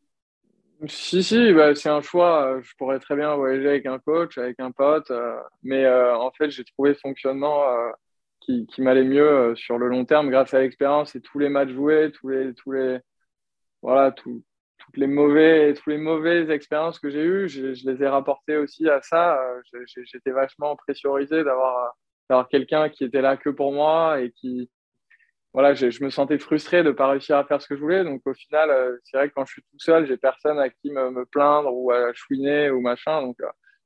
Si, 0.87 1.23
si, 1.23 1.53
bah, 1.53 1.75
c'est 1.75 1.89
un 1.89 2.01
choix. 2.01 2.59
Je 2.61 2.71
pourrais 2.77 2.99
très 2.99 3.15
bien 3.15 3.35
voyager 3.35 3.67
avec 3.67 3.85
un 3.85 3.99
coach, 3.99 4.37
avec 4.37 4.59
un 4.59 4.71
pote. 4.71 5.11
Euh, 5.11 5.39
mais 5.63 5.87
en 5.89 6.31
fait, 6.31 6.49
j'ai 6.51 6.63
trouvé 6.63 6.93
ce 6.93 6.99
fonctionnement 6.99 7.63
qui, 8.67 8.81
m'allait 8.81 9.03
mieux 9.03 9.29
euh, 9.29 9.55
sur 9.55 9.77
le 9.77 9.87
long 9.87 10.05
terme 10.05 10.29
grâce 10.29 10.53
à 10.53 10.59
l'expérience 10.59 11.15
et 11.15 11.21
tous 11.21 11.39
les 11.39 11.49
matchs 11.49 11.69
joués, 11.69 12.11
tous 12.11 12.29
les, 12.29 12.53
tous 12.53 12.71
les, 12.71 12.99
voilà, 13.81 14.11
toutes 14.11 14.43
les 14.95 15.07
mauvais, 15.07 15.73
tous 15.75 15.89
les 15.89 15.97
mauvaises 15.97 16.49
expériences 16.49 16.99
que 16.99 17.09
j'ai 17.09 17.23
eues, 17.23 17.47
je, 17.47 17.89
les 17.89 18.03
ai 18.03 18.07
rapportées 18.07 18.57
aussi 18.57 18.89
à 18.89 19.01
ça. 19.01 19.39
Euh, 19.39 19.61
j'étais 19.85 20.31
vachement 20.31 20.75
pressurisé 20.75 21.43
d'avoir, 21.43 21.93
d'avoir 22.29 22.47
quelqu'un 22.49 22.89
qui 22.89 23.03
était 23.03 23.21
là 23.21 23.37
que 23.37 23.49
pour 23.49 23.71
moi 23.71 24.19
et 24.21 24.31
qui, 24.31 24.69
voilà, 25.53 25.75
je, 25.75 26.03
me 26.03 26.09
sentais 26.09 26.39
frustré 26.39 26.83
de 26.83 26.89
ne 26.89 26.93
pas 26.93 27.07
réussir 27.07 27.37
à 27.37 27.45
faire 27.45 27.61
ce 27.61 27.67
que 27.67 27.75
je 27.75 27.81
voulais. 27.81 28.03
Donc 28.03 28.21
au 28.25 28.33
final, 28.33 28.71
euh, 28.71 28.97
c'est 29.03 29.17
vrai 29.17 29.29
que 29.29 29.35
quand 29.35 29.45
je 29.45 29.53
suis 29.53 29.61
tout 29.61 29.79
seul, 29.79 30.07
j'ai 30.07 30.17
personne 30.17 30.57
à 30.59 30.69
qui 30.69 30.91
me, 30.91 31.11
me, 31.11 31.25
plaindre 31.25 31.71
ou 31.71 31.91
à 31.91 32.11
chouiner 32.13 32.71
ou 32.71 32.81
machin. 32.81 33.21
Donc 33.21 33.37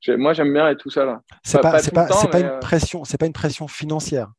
moi, 0.08 0.32
j'aime 0.32 0.52
bien 0.52 0.68
être 0.70 0.78
tout 0.80 0.90
seul. 0.90 1.18
C'est 1.42 1.60
pas, 1.60 1.72
pas, 1.72 2.06
pas, 2.06 2.26
pas, 2.30 2.40
une 2.40 2.58
pression, 2.60 3.04
c'est 3.04 3.18
pas 3.18 3.26
une 3.26 3.32
pression 3.32 3.68
financière. 3.68 4.30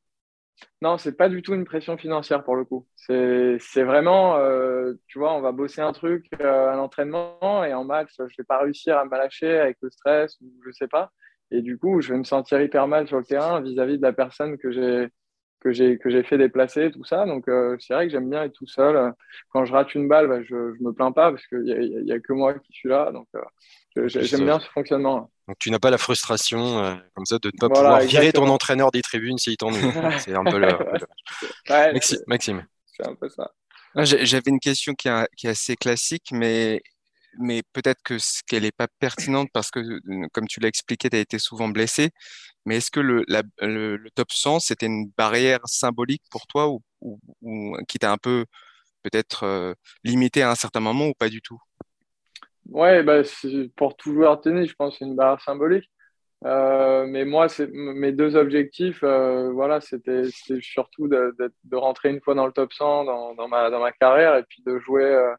Non, 0.82 0.98
c'est 0.98 1.16
pas 1.18 1.30
du 1.30 1.42
tout 1.42 1.54
une 1.54 1.66
pression 1.66 1.98
financière 1.98 2.44
pour 2.44 2.56
le 2.56 2.66
coup. 2.66 2.88
C'est 2.96 3.84
vraiment, 3.84 4.38
euh, 4.38 4.94
tu 5.08 5.20
vois, 5.20 5.34
on 5.34 5.42
va 5.42 5.52
bosser 5.52 5.82
un 5.82 5.92
truc 5.94 6.28
euh, 6.42 6.70
à 6.70 6.76
l'entraînement 6.76 7.64
et 7.64 7.74
en 7.74 7.84
match, 7.84 8.12
je 8.18 8.24
vais 8.38 8.44
pas 8.48 8.60
réussir 8.60 8.98
à 8.98 9.06
me 9.06 9.12
lâcher 9.12 9.60
avec 9.60 9.78
le 9.82 9.90
stress 9.90 10.40
ou 10.42 10.52
je 10.66 10.72
sais 10.72 10.88
pas. 10.88 11.12
Et 11.52 11.62
du 11.62 11.78
coup, 11.78 12.02
je 12.02 12.14
vais 12.14 12.20
me 12.20 12.24
sentir 12.24 12.62
hyper 12.62 12.88
mal 12.88 13.08
sur 13.08 13.18
le 13.18 13.26
terrain 13.26 13.62
vis-à-vis 13.62 13.98
de 13.98 14.02
la 14.02 14.14
personne 14.14 14.58
que 14.58 14.72
j'ai 14.72 15.10
que 15.66 15.74
j'ai 15.74 15.98
que 15.98 16.12
j'ai 16.12 16.22
fait 16.22 16.38
déplacer, 16.38 16.92
tout 16.92 17.04
ça. 17.04 17.26
Donc 17.26 17.48
euh, 17.48 17.76
c'est 17.80 17.96
vrai 17.96 18.06
que 18.06 18.12
j'aime 18.12 18.30
bien 18.30 18.44
être 18.44 18.54
tout 18.54 18.68
seul. 18.68 19.14
Quand 19.50 19.66
je 19.66 19.74
rate 19.74 19.96
une 19.96 20.08
balle, 20.08 20.28
bah, 20.28 20.44
je 20.44 20.76
je 20.78 20.84
me 20.84 20.94
plains 20.94 21.12
pas 21.12 21.32
parce 21.32 21.46
qu'il 21.48 21.66
y 21.66 21.74
a, 21.74 21.82
y 21.82 22.12
a, 22.12 22.20
que 22.20 22.34
moi 22.34 22.54
qui 22.54 22.72
suis 22.72 22.90
là. 22.90 23.12
Donc 23.12 23.28
j'aime 23.96 24.46
bien 24.46 24.60
ce 24.60 24.70
fonctionnement. 24.70 25.32
Donc 25.48 25.58
tu 25.60 25.72
n'as 25.72 25.80
pas 25.80 25.90
la 25.90 25.98
frustration 25.98 26.84
euh, 26.84 26.96
comme 27.16 27.26
ça 27.26 27.40
de 27.40 27.48
ne 27.48 27.60
pas 27.60 27.70
pouvoir 27.70 28.00
virer 28.02 28.32
ton 28.32 28.48
entraîneur 28.48 28.92
des 28.92 29.02
tribunes 29.02 29.40
s'il 29.40 29.58
t'ennuie. 29.58 29.80
c'est 30.20 30.36
un 30.36 30.44
peu 30.44 30.60
le. 30.60 30.68
Maxime. 32.28 32.66
C'est 32.86 33.08
un 33.08 33.16
peu 33.16 33.28
ça. 33.28 33.52
J'avais 33.96 34.52
une 34.52 34.60
question 34.60 34.94
qui 34.94 35.08
est, 35.08 35.28
qui 35.38 35.48
est, 35.48 35.52
assez 35.52 35.76
classique, 35.76 36.30
mais, 36.32 36.82
mais 37.40 37.62
peut-être 37.74 38.02
que 38.04 38.18
qu'elle 38.48 38.64
n'est 38.64 38.72
pas 38.72 38.88
pertinente 39.00 39.50
parce 39.54 39.72
que, 39.72 39.80
comme 40.30 40.48
tu 40.48 40.60
l'as 40.60 40.68
expliqué, 40.68 41.10
tu 41.10 41.18
as 41.18 41.20
été 41.20 41.40
souvent 41.40 41.70
blessé. 41.70 42.12
Mais 42.66 42.78
est-ce 42.78 42.92
que 42.92 43.00
le, 43.00 44.10
top 44.16 44.32
100, 44.32 44.60
c'était 44.60 44.88
une 44.88 45.12
barrière 45.18 45.60
symbolique 45.66 46.24
pour 46.32 46.48
toi 46.48 46.70
ou, 47.02 47.78
qui 47.88 48.00
t'a 48.00 48.12
un 48.12 48.18
peu 48.18 48.46
peut-être 49.04 49.44
euh, 49.44 49.74
limité 50.04 50.42
à 50.42 50.50
un 50.50 50.56
certain 50.56 50.80
moment 50.80 51.08
ou 51.08 51.14
pas 51.14 51.30
du 51.30 51.42
tout? 51.42 51.60
Ouais, 52.70 53.04
bah, 53.04 53.22
pour 53.76 53.96
tout 53.96 54.14
joueur 54.14 54.38
de 54.38 54.42
tennis, 54.42 54.70
je 54.70 54.76
pense 54.76 54.94
que 54.94 55.00
c'est 55.00 55.06
une 55.06 55.16
barre 55.16 55.42
symbolique. 55.42 55.90
Euh, 56.46 57.06
mais 57.08 57.26
moi, 57.26 57.48
mes 57.72 58.12
deux 58.12 58.36
objectifs, 58.36 59.04
euh, 59.04 59.52
voilà, 59.52 59.82
c'était 59.82 60.24
surtout 60.62 61.08
de, 61.08 61.34
rentrer 61.74 62.10
une 62.10 62.22
fois 62.22 62.36
dans 62.36 62.46
le 62.46 62.52
top 62.52 62.74
100 62.74 63.06
dans, 63.36 63.48
ma, 63.48 63.92
carrière 63.94 64.36
et 64.36 64.44
puis 64.44 64.62
de 64.66 64.78
jouer, 64.80 65.04
euh, 65.04 65.34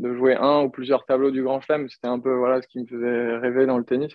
de 0.00 0.14
jouer 0.14 0.34
un 0.34 0.62
ou 0.62 0.70
plusieurs 0.70 1.04
tableaux 1.04 1.30
du 1.30 1.42
Grand 1.42 1.60
Chelem. 1.60 1.88
C'était 1.88 2.08
un 2.08 2.18
peu 2.18 2.34
voilà, 2.34 2.60
ce 2.62 2.68
qui 2.68 2.80
me 2.80 2.86
faisait 2.86 3.36
rêver 3.36 3.66
dans 3.66 3.78
le 3.78 3.84
tennis. 3.84 4.12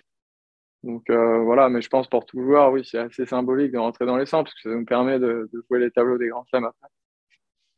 Donc 0.82 1.08
euh, 1.10 1.38
voilà, 1.42 1.68
mais 1.68 1.82
je 1.82 1.88
pense 1.88 2.08
pour 2.08 2.26
tout 2.26 2.42
joueur, 2.42 2.70
oui, 2.72 2.82
c'est 2.88 2.98
assez 2.98 3.26
symbolique 3.26 3.72
de 3.72 3.78
rentrer 3.78 4.06
dans 4.06 4.16
les 4.16 4.26
100 4.26 4.44
parce 4.44 4.54
que 4.54 4.68
ça 4.68 4.76
nous 4.76 4.84
permet 4.84 5.18
de, 5.18 5.48
de 5.52 5.64
jouer 5.68 5.80
les 5.80 5.90
tableaux 5.90 6.18
des 6.18 6.28
Grands 6.28 6.44
Chelems 6.50 6.66
après. 6.66 6.88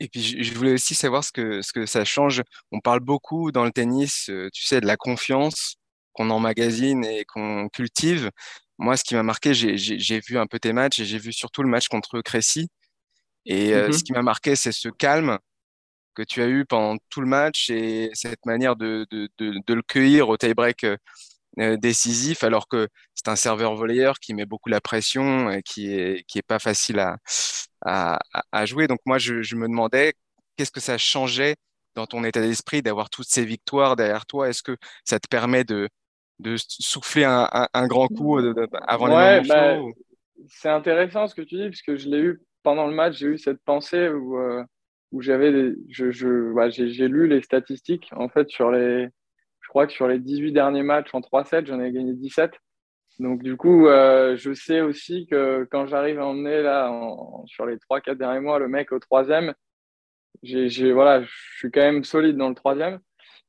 Et 0.01 0.09
puis, 0.09 0.21
je 0.21 0.55
voulais 0.55 0.75
aussi 0.75 0.95
savoir 0.95 1.25
ce 1.25 1.33
que, 1.33 1.61
ce 1.61 1.73
que 1.73 1.85
ça 1.87 2.05
change. 2.05 2.43
On 2.71 2.81
parle 2.81 3.01
beaucoup 3.01 3.51
dans 3.51 3.65
le 3.65 3.73
tennis, 3.73 4.29
euh, 4.31 4.49
tu 4.53 4.65
sais, 4.65 4.81
de 4.81 4.87
la 4.87 4.97
confiance 4.97 5.77
qu'on 6.13 6.31
emmagasine 6.31 7.05
et 7.05 7.25
qu'on 7.25 7.69
cultive. 7.69 8.31
Moi, 8.79 8.97
ce 8.97 9.03
qui 9.03 9.17
m'a 9.17 9.25
marqué, 9.25 9.55
j'ai 9.55 10.21
vu 10.21 10.39
un 10.39 10.47
peu 10.47 10.61
tes 10.61 10.73
matchs 10.73 11.01
et 11.01 11.05
j'ai 11.05 11.19
vu 11.19 11.33
surtout 11.33 11.63
le 11.65 11.69
match 11.69 11.89
contre 11.89 12.21
Crécy. 12.21 12.69
Et 13.45 13.75
euh, 13.75 13.87
Mhm. 13.87 13.93
ce 13.93 14.05
qui 14.05 14.13
m'a 14.13 14.23
marqué, 14.23 14.55
c'est 14.55 14.73
ce 14.73 14.89
calme 14.89 15.39
que 16.19 16.25
tu 16.25 16.43
as 16.43 16.49
eu 16.49 16.65
pendant 16.67 16.99
tout 17.11 17.21
le 17.21 17.29
match 17.29 17.71
et 17.71 18.11
cette 18.15 18.45
manière 18.45 18.75
de, 18.77 19.07
de, 19.11 19.29
de, 19.39 19.55
de 19.65 19.75
le 19.75 19.83
cueillir 19.83 20.29
au 20.29 20.37
tie-break 20.37 20.83
euh, 20.85 20.97
euh, 21.61 21.77
décisif, 21.77 22.45
alors 22.45 22.69
que 22.69 22.89
c'est 23.15 23.29
un 23.29 23.37
serveur 23.37 23.77
volleyeur 23.77 24.19
qui 24.21 24.35
met 24.35 24.47
beaucoup 24.47 24.69
la 24.69 24.81
pression 24.81 25.51
et 25.51 25.63
qui 25.63 25.93
est, 25.93 26.25
qui 26.27 26.39
est 26.39 26.43
pas 26.43 26.59
facile 26.59 26.99
à, 27.01 27.19
à, 28.53 28.67
jouer. 28.67 28.89
Donc 28.89 28.99
moi, 29.07 29.19
je, 29.19 29.43
je 29.43 29.57
me 29.57 29.69
demandais 29.69 30.15
qu'est-ce 30.57 30.73
que 30.73 30.81
ça 30.81 30.99
changeait 30.99 31.57
dans 31.95 32.07
ton 32.07 32.25
état 32.25 32.41
d'esprit 32.41 32.83
d'avoir 32.83 33.11
toutes 33.11 33.29
ces 33.29 33.45
victoires 33.45 33.97
derrière 33.97 34.27
toi? 34.27 34.49
Est-ce 34.49 34.63
que 34.63 34.77
ça 35.05 35.21
te 35.21 35.29
permet 35.29 35.65
de, 35.65 35.89
de 36.41 36.57
souffler 36.59 37.25
un, 37.25 37.49
un, 37.53 37.69
un 37.75 37.87
grand 37.87 38.09
coup 38.09 38.41
de- 38.43 38.55
avant 38.87 39.07
les 39.07 39.15
Ouais, 39.15 39.41
bah, 39.47 39.79
c'est 40.49 40.69
intéressant 40.69 41.29
ce 41.29 41.35
que 41.37 41.43
tu 41.43 41.57
dis, 41.57 41.65
parce 41.69 41.83
que 41.83 41.97
je 41.97 42.09
l'ai 42.09 42.19
eu 42.19 42.41
pendant 42.63 42.87
le 42.87 42.95
match, 42.95 43.19
j'ai 43.19 43.29
eu 43.29 43.39
cette 43.39 43.63
pensée 43.63 44.09
où, 44.09 44.39
euh, 44.39 44.65
où 45.13 45.23
j'avais 45.23 45.75
je, 45.89 46.11
je, 46.11 46.53
bah, 46.55 46.69
j'ai, 46.71 46.89
j'ai 46.91 47.09
lu 47.09 47.27
les 47.29 47.43
statistiques. 47.43 48.11
En 48.17 48.29
fait, 48.29 48.49
sur 48.51 48.71
les, 48.71 49.09
je 49.61 49.69
crois 49.69 49.87
que 49.87 49.93
sur 49.93 50.09
les 50.09 50.19
18 50.19 50.53
derniers 50.53 50.83
matchs 50.83 51.15
en 51.15 51.21
3-7, 51.21 51.67
j'en 51.67 51.81
ai 51.81 51.91
gagné 51.93 52.15
17. 52.15 52.53
Donc, 53.21 53.43
du 53.43 53.57
coup, 53.57 53.89
euh, 53.89 54.37
je 54.37 54.53
sais 54.53 54.81
aussi 54.81 55.27
que 55.27 55.67
quand 55.71 55.87
j'arrive 55.87 56.21
à 56.21 56.27
emmener 56.27 56.63
là, 56.63 56.91
en- 56.91 57.45
sur 57.47 57.67
les 57.67 57.77
3-4 57.79 58.17
derniers 58.19 58.41
mois, 58.41 58.59
le 58.61 58.69
mec 58.69 58.93
au 58.93 58.99
troisième, 59.01 59.55
j'ai, 60.43 60.69
j'ai, 60.69 60.93
voilà, 60.93 61.23
je 61.23 61.31
suis 61.59 61.71
quand 61.71 61.81
même 61.81 62.05
solide 62.05 62.37
dans 62.37 62.49
le 62.49 62.55
troisième. 62.55 63.01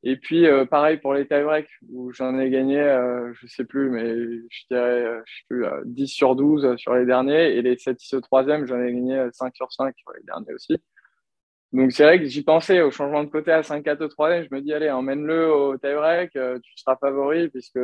Et 0.02 0.16
puis, 0.18 0.48
euh, 0.48 0.66
pareil 0.66 0.98
pour 0.98 1.14
les 1.14 1.28
tie-breaks, 1.28 1.70
où 1.92 2.12
j'en 2.14 2.40
ai 2.40 2.50
gagné, 2.50 2.80
euh, 2.80 3.32
je 3.34 3.48
sais 3.48 3.66
plus, 3.66 3.90
mais 3.90 4.08
je 4.50 4.66
dirais, 4.72 5.06
euh, 5.06 5.22
je 5.26 5.36
sais 5.36 5.44
plus, 5.50 5.66
euh, 5.66 5.82
10 5.86 6.08
sur 6.08 6.36
12 6.36 6.76
sur 6.78 6.96
les 6.96 7.06
derniers. 7.06 7.56
Et 7.58 7.62
les 7.62 7.76
7-6 7.78 8.16
au 8.16 8.22
troisième, 8.22 8.66
j'en 8.66 8.82
ai 8.82 8.92
gagné 8.94 9.18
euh, 9.18 9.30
5 9.34 9.54
sur 9.56 9.72
5 9.74 9.94
sur 9.98 10.12
les 10.14 10.24
derniers 10.24 10.54
aussi. 10.54 10.78
Donc, 11.72 11.92
c'est 11.92 12.04
vrai 12.04 12.20
que 12.20 12.26
j'y 12.26 12.44
pensais 12.44 12.82
au 12.82 12.90
changement 12.90 13.24
de 13.24 13.30
côté 13.30 13.52
à 13.52 13.62
5-4 13.62 14.02
au 14.02 14.08
troisième. 14.08 14.44
Je 14.44 14.56
me 14.56 14.62
dis, 14.62 14.74
allez, 14.74 14.90
emmène-le 14.90 15.54
au 15.54 15.78
tie-break, 15.78 16.36
euh, 16.36 16.58
tu 16.60 16.72
seras 16.76 16.98
favori, 16.98 17.50
puisque 17.50 17.80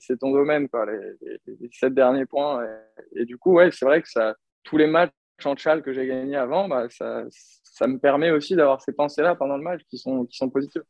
c'est 0.00 0.18
ton 0.18 0.32
domaine, 0.32 0.68
quoi, 0.68 0.86
les, 0.86 0.98
les, 1.20 1.56
les 1.60 1.68
7 1.72 1.92
derniers 1.92 2.24
points. 2.24 2.64
Et, 2.64 3.20
et 3.22 3.24
du 3.26 3.36
coup, 3.36 3.52
ouais, 3.54 3.70
c'est 3.70 3.84
vrai 3.84 4.00
que 4.00 4.08
ça, 4.08 4.34
tous 4.62 4.78
les 4.78 4.86
matchs 4.86 5.12
en 5.44 5.56
chal 5.56 5.82
que 5.82 5.92
j'ai 5.92 6.06
gagnés 6.06 6.36
avant, 6.36 6.68
bah, 6.68 6.86
ça, 6.88 7.24
ça 7.30 7.86
me 7.86 7.98
permet 7.98 8.30
aussi 8.30 8.56
d'avoir 8.56 8.80
ces 8.80 8.92
pensées-là 8.92 9.34
pendant 9.34 9.58
le 9.58 9.62
match 9.62 9.82
qui 9.90 9.98
sont, 9.98 10.24
qui 10.24 10.36
sont 10.36 10.48
positives. 10.48 10.82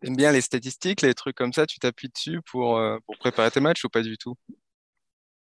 T'aimes 0.00 0.16
bien 0.16 0.32
les 0.32 0.40
statistiques, 0.40 1.02
les 1.02 1.14
trucs 1.14 1.36
comme 1.36 1.52
ça, 1.52 1.66
tu 1.66 1.78
t'appuies 1.78 2.08
dessus 2.08 2.40
pour, 2.50 2.78
euh, 2.78 2.98
pour 3.04 3.18
préparer 3.18 3.50
tes 3.50 3.60
matchs 3.60 3.84
ou 3.84 3.88
pas 3.88 4.02
du 4.02 4.16
tout? 4.16 4.34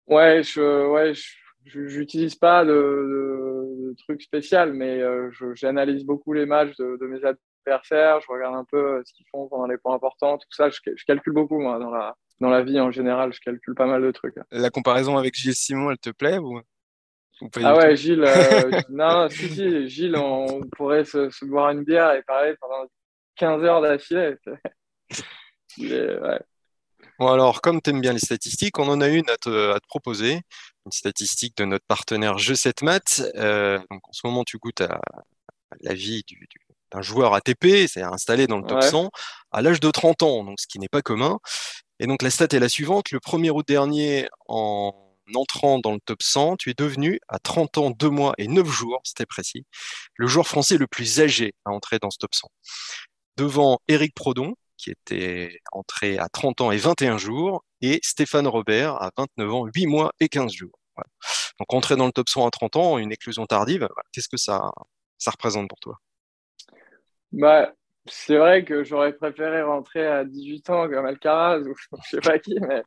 Ouais, 0.08 0.42
je, 0.44 0.88
ouais, 0.88 1.14
j'utilise 1.66 2.36
pas 2.36 2.66
de, 2.66 2.72
de, 2.72 3.49
de 3.90 3.96
trucs 3.98 4.22
spéciaux, 4.22 4.72
mais 4.74 5.02
euh, 5.02 5.30
j'analyse 5.56 6.06
beaucoup 6.06 6.34
les 6.34 6.46
matchs 6.46 6.76
de, 6.78 6.98
de 7.00 7.08
mes 7.08 7.20
adversaires. 7.26 8.20
Je 8.22 8.32
regarde 8.32 8.56
un 8.56 8.66
peu 8.66 8.78
euh, 8.98 9.02
ce 9.06 9.14
qu'ils 9.14 9.26
font 9.32 9.48
pendant 9.48 9.68
les 9.68 9.78
points 9.78 9.96
importants, 9.96 10.38
tout 10.38 10.48
ça. 10.52 10.70
Je, 10.70 10.80
je 10.96 11.06
calcule 11.06 11.34
beaucoup 11.34 11.60
moi 11.60 11.80
dans 11.80 11.92
la 11.92 12.16
dans 12.40 12.50
la 12.50 12.62
vie 12.64 12.80
en 12.80 12.92
général. 12.92 13.34
Je 13.34 13.40
calcule 13.40 13.76
pas 13.76 13.86
mal 13.86 14.02
de 14.02 14.12
trucs. 14.12 14.36
La 14.52 14.70
comparaison 14.70 15.18
avec 15.18 15.36
Gilles 15.36 15.56
Simon, 15.56 15.92
elle 15.92 15.98
te 15.98 16.10
plaît 16.10 16.38
ou, 16.38 16.62
Ah 17.64 17.76
ouais? 17.76 17.96
Gilles. 17.96 18.24
euh, 18.24 18.72
non, 18.90 19.28
si 19.30 19.50
si, 19.50 19.90
Gilles, 19.90 20.16
on, 20.16 20.62
pourrait 20.76 21.06
se, 21.06 21.30
se 21.30 21.46
boire 21.46 21.72
une 21.72 21.84
bière 21.84 22.14
et 22.14 22.24
parler 22.24 22.56
pendant 22.60 22.86
15 23.36 23.64
heures 23.64 23.82
d'affilée. 23.82 24.36
Ouais. 25.78 26.40
Bon 27.20 27.28
alors, 27.28 27.62
comme 27.62 27.82
tu 27.82 27.90
aimes 27.90 28.02
bien 28.02 28.14
les 28.14 28.20
statistiques, 28.20 28.80
on 28.80 28.88
en 28.88 29.02
a 29.02 29.10
une 29.10 29.30
à 29.30 29.36
te, 29.38 29.72
à 29.74 29.80
te 29.80 29.88
proposer, 29.88 30.42
une 30.86 30.92
statistique 30.92 31.58
de 31.58 31.66
notre 31.66 31.86
partenaire 31.86 32.38
Jeu 32.38 32.56
7 32.56 32.82
Maths. 32.82 33.22
Euh, 33.36 33.78
donc 33.92 34.08
en 34.08 34.14
ce 34.14 34.22
moment, 34.26 34.44
tu 34.46 34.58
goûtes 34.58 34.82
à, 34.82 34.96
à 34.96 35.76
la 35.82 35.94
vie 35.94 36.24
du- 36.28 36.36
du- 36.50 36.68
d'un 36.92 37.02
joueur 37.02 37.34
ATP, 37.36 37.88
c'est 37.88 38.02
installé 38.04 38.48
dans 38.48 38.58
le 38.58 38.66
top 38.66 38.80
Ouais. 38.82 38.90
100 38.90 39.12
à 39.52 39.62
l'âge 39.62 39.80
de 39.82 39.92
30 39.92 40.24
ans, 40.24 40.44
donc 40.46 40.60
ce 40.60 40.68
qui 40.68 40.80
n'est 40.80 40.90
pas 40.90 41.02
commun. 41.04 41.40
Et 42.00 42.08
donc 42.08 42.22
la 42.24 42.32
stat 42.32 42.48
est 42.54 42.60
la 42.60 42.70
suivante, 42.70 43.12
le 43.12 43.20
1er 43.20 43.52
août 43.52 43.68
dernier, 43.68 44.30
en 44.48 44.94
entrant 45.36 45.80
dans 45.80 45.94
le 45.94 46.00
top 46.06 46.24
100, 46.24 46.58
tu 46.58 46.72
es 46.72 46.74
devenu 46.76 47.20
à 47.30 47.40
30 47.40 47.78
ans, 47.78 47.92
2 47.92 48.10
mois 48.10 48.34
et 48.40 48.48
9 48.48 48.68
jours, 48.70 49.02
c'était 49.04 49.26
précis, 49.28 49.66
le 50.16 50.28
joueur 50.28 50.48
français 50.48 50.78
le 50.78 50.88
plus 50.88 51.20
âgé 51.22 51.54
à 51.66 51.72
entrer 51.72 52.00
dans 52.00 52.12
ce 52.12 52.18
top 52.20 52.34
100. 52.36 52.50
Devant 53.38 53.80
Éric 53.88 54.14
Prodon, 54.16 54.56
qui 54.80 54.92
était 54.92 55.60
entré 55.72 56.18
à 56.18 56.30
30 56.30 56.62
ans 56.62 56.72
et 56.72 56.78
21 56.78 57.18
jours, 57.18 57.66
et 57.82 58.00
Stéphane 58.02 58.48
Robert 58.48 58.96
à 59.02 59.12
29 59.18 59.54
ans, 59.54 59.66
8 59.76 59.86
mois 59.88 60.12
et 60.20 60.30
15 60.30 60.52
jours. 60.54 60.80
Voilà. 60.96 61.10
Donc 61.60 61.74
entrer 61.74 61.96
dans 61.96 62.06
le 62.06 62.12
top 62.12 62.30
100 62.30 62.48
à 62.48 62.52
30 62.52 62.76
ans, 62.78 62.98
une 62.98 63.12
éclusion 63.12 63.46
tardive, 63.46 63.88
qu'est-ce 64.14 64.30
que 64.30 64.38
ça, 64.38 64.72
ça 65.18 65.32
représente 65.32 65.68
pour 65.68 65.80
toi? 65.80 65.98
Bah, 67.32 67.74
c'est 68.06 68.38
vrai 68.38 68.64
que 68.64 68.84
j'aurais 68.84 69.14
préféré 69.14 69.62
rentrer 69.62 70.08
à 70.08 70.24
18 70.24 70.70
ans 70.70 70.90
comme 70.90 71.06
Alcaraz 71.06 71.62
ou 71.62 71.76
je 72.04 72.10
sais 72.10 72.22
pas 72.22 72.40
qui, 72.40 72.58
mais, 72.60 72.84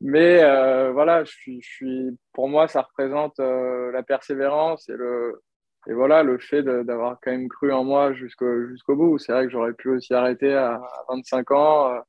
mais 0.00 0.42
euh, 0.42 0.92
voilà, 0.92 1.24
je 1.24 1.32
suis, 1.32 1.60
je 1.62 1.68
suis, 1.68 2.18
pour 2.32 2.48
moi, 2.48 2.68
ça 2.68 2.82
représente 2.82 3.40
euh, 3.40 3.90
la 3.90 4.02
persévérance 4.02 4.88
et 4.88 4.94
le, 4.94 5.42
et 5.88 5.92
voilà, 5.94 6.22
le 6.22 6.38
fait 6.38 6.62
d'avoir 6.62 7.18
quand 7.22 7.30
même 7.32 7.48
cru 7.48 7.72
en 7.72 7.84
moi 7.84 8.12
jusqu'au 8.14 8.66
jusqu'au 8.68 8.96
bout. 8.96 9.18
C'est 9.18 9.32
vrai 9.32 9.46
que 9.46 9.52
j'aurais 9.52 9.74
pu 9.74 9.90
aussi 9.90 10.14
arrêter 10.14 10.54
à, 10.54 10.74
à 10.76 11.04
25 11.08 11.50
ans 11.52 11.94
euh, 11.94 12.00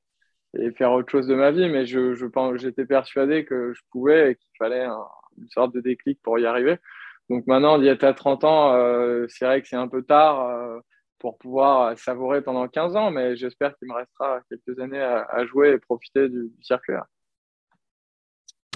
et 0.60 0.72
faire 0.72 0.92
autre 0.94 1.12
chose 1.12 1.28
de 1.28 1.36
ma 1.36 1.52
vie, 1.52 1.70
mais 1.70 1.86
je, 1.86 2.16
je 2.16 2.26
pense, 2.26 2.58
j'étais 2.60 2.86
persuadé 2.86 3.46
que 3.46 3.74
je 3.74 3.82
pouvais 3.92 4.32
et 4.32 4.36
qu'il 4.36 4.50
fallait 4.58 4.84
un- 4.84 5.08
une 5.38 5.50
sorte 5.50 5.74
de 5.76 5.82
déclic 5.82 6.20
pour 6.24 6.40
y 6.40 6.46
arriver. 6.46 6.78
Donc 7.30 7.46
maintenant, 7.48 7.78
d'y 7.80 7.88
être 7.88 8.04
à 8.06 8.14
30 8.14 8.44
ans, 8.46 8.74
euh, 8.76 9.26
c'est 9.30 9.46
vrai 9.46 9.62
que 9.62 9.68
c'est 9.68 9.76
un 9.76 9.88
peu 9.88 10.04
tard. 10.04 10.42
euh, 10.50 10.80
pour 11.20 11.38
pouvoir 11.40 11.98
savourer 11.98 12.42
pendant 12.44 12.68
15 12.68 12.96
ans, 12.96 13.10
mais 13.10 13.36
j'espère 13.38 13.76
qu'il 13.78 13.88
me 13.88 13.96
restera 13.96 14.42
quelques 14.50 14.80
années 14.80 15.02
à, 15.02 15.24
à 15.24 15.46
jouer 15.46 15.72
et 15.72 15.80
profiter 15.80 16.30
du, 16.30 16.50
du 16.50 16.64
circuit. 16.64 16.94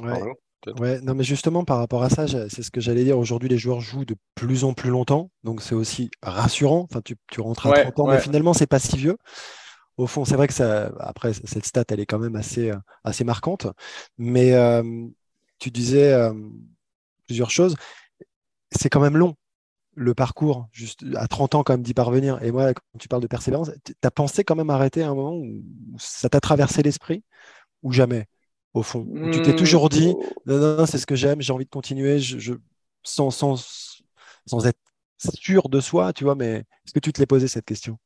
Ouais. 0.01 0.29
Ouais, 0.77 0.99
non, 1.01 1.15
mais 1.15 1.23
justement, 1.23 1.63
par 1.63 1.77
rapport 1.77 2.03
à 2.03 2.09
ça, 2.09 2.27
c'est 2.27 2.63
ce 2.63 2.69
que 2.69 2.81
j'allais 2.81 3.03
dire. 3.03 3.17
Aujourd'hui, 3.17 3.49
les 3.49 3.57
joueurs 3.57 3.79
jouent 3.79 4.05
de 4.05 4.15
plus 4.35 4.63
en 4.63 4.73
plus 4.73 4.89
longtemps, 4.89 5.31
donc 5.43 5.61
c'est 5.61 5.75
aussi 5.75 6.11
rassurant. 6.21 6.85
Enfin, 6.89 7.01
tu, 7.03 7.15
tu 7.31 7.41
rentres 7.41 7.65
à 7.67 7.71
Ouais, 7.71 7.83
30 7.83 7.99
ans, 7.99 8.07
mais 8.07 8.19
finalement, 8.19 8.53
c'est 8.53 8.67
pas 8.67 8.79
si 8.79 8.97
vieux. 8.97 9.17
Au 9.97 10.07
fond, 10.07 10.25
c'est 10.25 10.35
vrai 10.35 10.47
que 10.47 10.53
ça, 10.53 10.91
après, 10.99 11.33
cette 11.33 11.65
stat, 11.65 11.83
elle 11.89 11.99
est 11.99 12.05
quand 12.05 12.19
même 12.19 12.35
assez, 12.35 12.71
euh, 12.71 12.77
assez 13.03 13.23
marquante. 13.23 13.67
Mais 14.17 14.53
euh, 14.53 14.83
tu 15.59 15.71
disais 15.71 16.13
euh, 16.13 16.33
plusieurs 17.27 17.51
choses. 17.51 17.75
C'est 18.71 18.89
quand 18.89 18.99
même 18.99 19.17
long, 19.17 19.35
le 19.95 20.13
parcours, 20.15 20.67
juste 20.71 21.05
à 21.15 21.27
30 21.27 21.55
ans, 21.55 21.63
quand 21.63 21.73
même, 21.73 21.83
d'y 21.83 21.93
parvenir. 21.93 22.41
Et 22.43 22.51
moi, 22.51 22.73
quand 22.73 22.99
tu 22.99 23.07
parles 23.07 23.21
de 23.23 23.27
persévérance, 23.27 23.71
tu 23.85 23.93
as 24.03 24.11
pensé 24.11 24.43
quand 24.43 24.55
même 24.55 24.69
arrêter 24.69 25.03
à 25.03 25.09
un 25.09 25.15
moment 25.15 25.35
où 25.35 25.63
ça 25.99 26.29
t'a 26.29 26.41
traversé 26.41 26.83
l'esprit 26.83 27.23
ou 27.83 27.91
jamais, 27.93 28.27
au 28.73 28.84
fond 28.84 29.10
tu 29.32 29.41
t'es 29.41 29.53
Hmm, 29.53 29.55
toujours 29.55 29.89
dit, 29.89 30.17
non, 30.45 30.58
non, 30.60 30.77
non, 30.77 30.86
c'est 30.86 30.97
ce 30.99 31.05
que 31.08 31.15
j'aime, 31.15 31.41
j'ai 31.41 31.53
envie 31.53 31.65
de 31.65 31.69
continuer, 31.69 32.19
je, 32.19 32.39
je- 32.39 32.53
sans, 33.03 33.32
sans, 33.32 33.55
sans 34.45 34.65
être 34.67 34.79
sûr 35.36 35.69
de 35.69 35.79
soi, 35.82 36.13
tu 36.13 36.23
vois, 36.23 36.36
mais 36.36 36.60
est-ce 36.86 36.93
que 36.93 36.99
tu 36.99 37.13
te 37.13 37.19
l'es 37.19 37.25
posé 37.27 37.47
cette 37.47 37.65
question? 37.65 37.97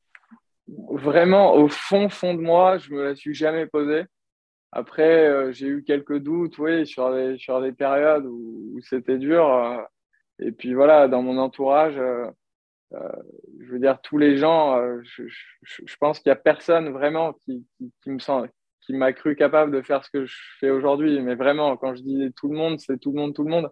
Vraiment, 0.92 1.56
au 1.56 1.68
fond, 1.68 2.10
fond 2.10 2.34
de 2.34 2.40
moi, 2.42 2.78
je 2.78 2.92
me 2.94 3.04
la 3.04 3.16
suis 3.16 3.34
jamais 3.34 3.66
posée. 3.68 4.06
Après, 4.72 5.28
euh, 5.30 5.52
j'ai 5.54 5.68
eu 5.68 5.84
quelques 5.84 6.20
doutes, 6.20 6.58
oui, 6.60 6.88
sur 6.88 7.14
des, 7.14 7.38
sur 7.38 7.62
des 7.62 7.74
périodes 7.74 8.26
où, 8.26 8.74
où 8.76 8.82
c'était 8.82 9.18
dur. 9.20 9.46
euh, 9.48 9.82
et 10.40 10.52
puis 10.54 10.74
voilà, 10.76 11.08
dans 11.10 11.22
mon 11.24 11.38
entourage, 11.40 11.98
euh, 11.98 12.28
je 13.62 13.72
veux 13.72 13.80
dire, 13.80 14.00
tous 14.02 14.18
les 14.18 14.38
gens, 14.38 14.78
je, 15.04 15.28
je, 15.28 15.84
je 15.86 15.96
pense 15.98 16.20
qu'il 16.20 16.30
y 16.30 16.34
a 16.34 16.36
personne 16.36 16.90
vraiment 16.90 17.34
qui, 17.34 17.66
qui, 17.78 17.92
qui 18.02 18.10
me 18.12 18.20
sent, 18.20 18.50
qui 18.86 18.94
m'a 18.94 19.14
cru 19.14 19.36
capable 19.36 19.72
de 19.72 19.82
faire 19.82 20.04
ce 20.04 20.10
que 20.10 20.26
je 20.26 20.36
fais 20.60 20.70
aujourd'hui. 20.70 21.20
Mais 21.22 21.36
vraiment, 21.36 21.78
quand 21.78 21.96
je 21.96 22.02
dis 22.02 22.32
tout 22.36 22.50
le 22.50 22.58
monde, 22.58 22.80
c'est 22.80 23.00
tout 23.00 23.12
le 23.12 23.20
monde, 23.20 23.34
tout 23.34 23.44
le 23.44 23.50
monde. 23.50 23.70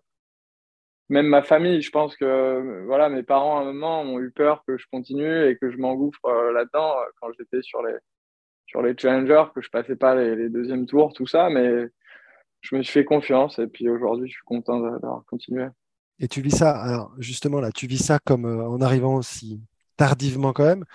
Même 1.09 1.27
ma 1.27 1.43
famille, 1.43 1.81
je 1.81 1.91
pense 1.91 2.15
que 2.15 2.23
euh, 2.23 2.85
voilà, 2.85 3.09
mes 3.09 3.23
parents 3.23 3.59
à 3.59 3.61
un 3.63 3.65
moment 3.65 4.01
ont 4.01 4.19
eu 4.19 4.31
peur 4.31 4.63
que 4.65 4.77
je 4.77 4.85
continue 4.89 5.45
et 5.45 5.57
que 5.57 5.69
je 5.69 5.77
m'engouffre 5.77 6.23
euh, 6.25 6.53
là-dedans 6.53 6.95
euh, 6.99 7.05
quand 7.19 7.27
j'étais 7.37 7.61
sur 7.61 7.83
les 7.83 7.95
sur 8.65 8.81
les 8.81 8.95
challengers, 8.97 9.43
que 9.53 9.61
je 9.61 9.69
passais 9.69 9.97
pas 9.97 10.15
les, 10.15 10.33
les 10.37 10.49
deuxièmes 10.49 10.85
tours, 10.85 11.11
tout 11.11 11.27
ça, 11.27 11.49
mais 11.49 11.89
je 12.61 12.75
me 12.77 12.81
suis 12.81 12.93
fait 12.93 13.03
confiance 13.03 13.59
et 13.59 13.67
puis 13.67 13.89
aujourd'hui, 13.89 14.29
je 14.29 14.35
suis 14.35 14.45
content 14.45 14.79
d'avoir 14.79 15.25
continué. 15.25 15.67
Et 16.19 16.29
tu 16.29 16.39
vis 16.39 16.55
ça, 16.57 17.09
justement 17.17 17.59
là, 17.59 17.73
tu 17.73 17.87
vis 17.87 18.01
ça 18.01 18.19
comme 18.19 18.45
en 18.45 18.79
arrivant 18.79 19.15
aussi 19.15 19.59
tardivement 19.97 20.53
quand 20.53 20.63
même, 20.63 20.85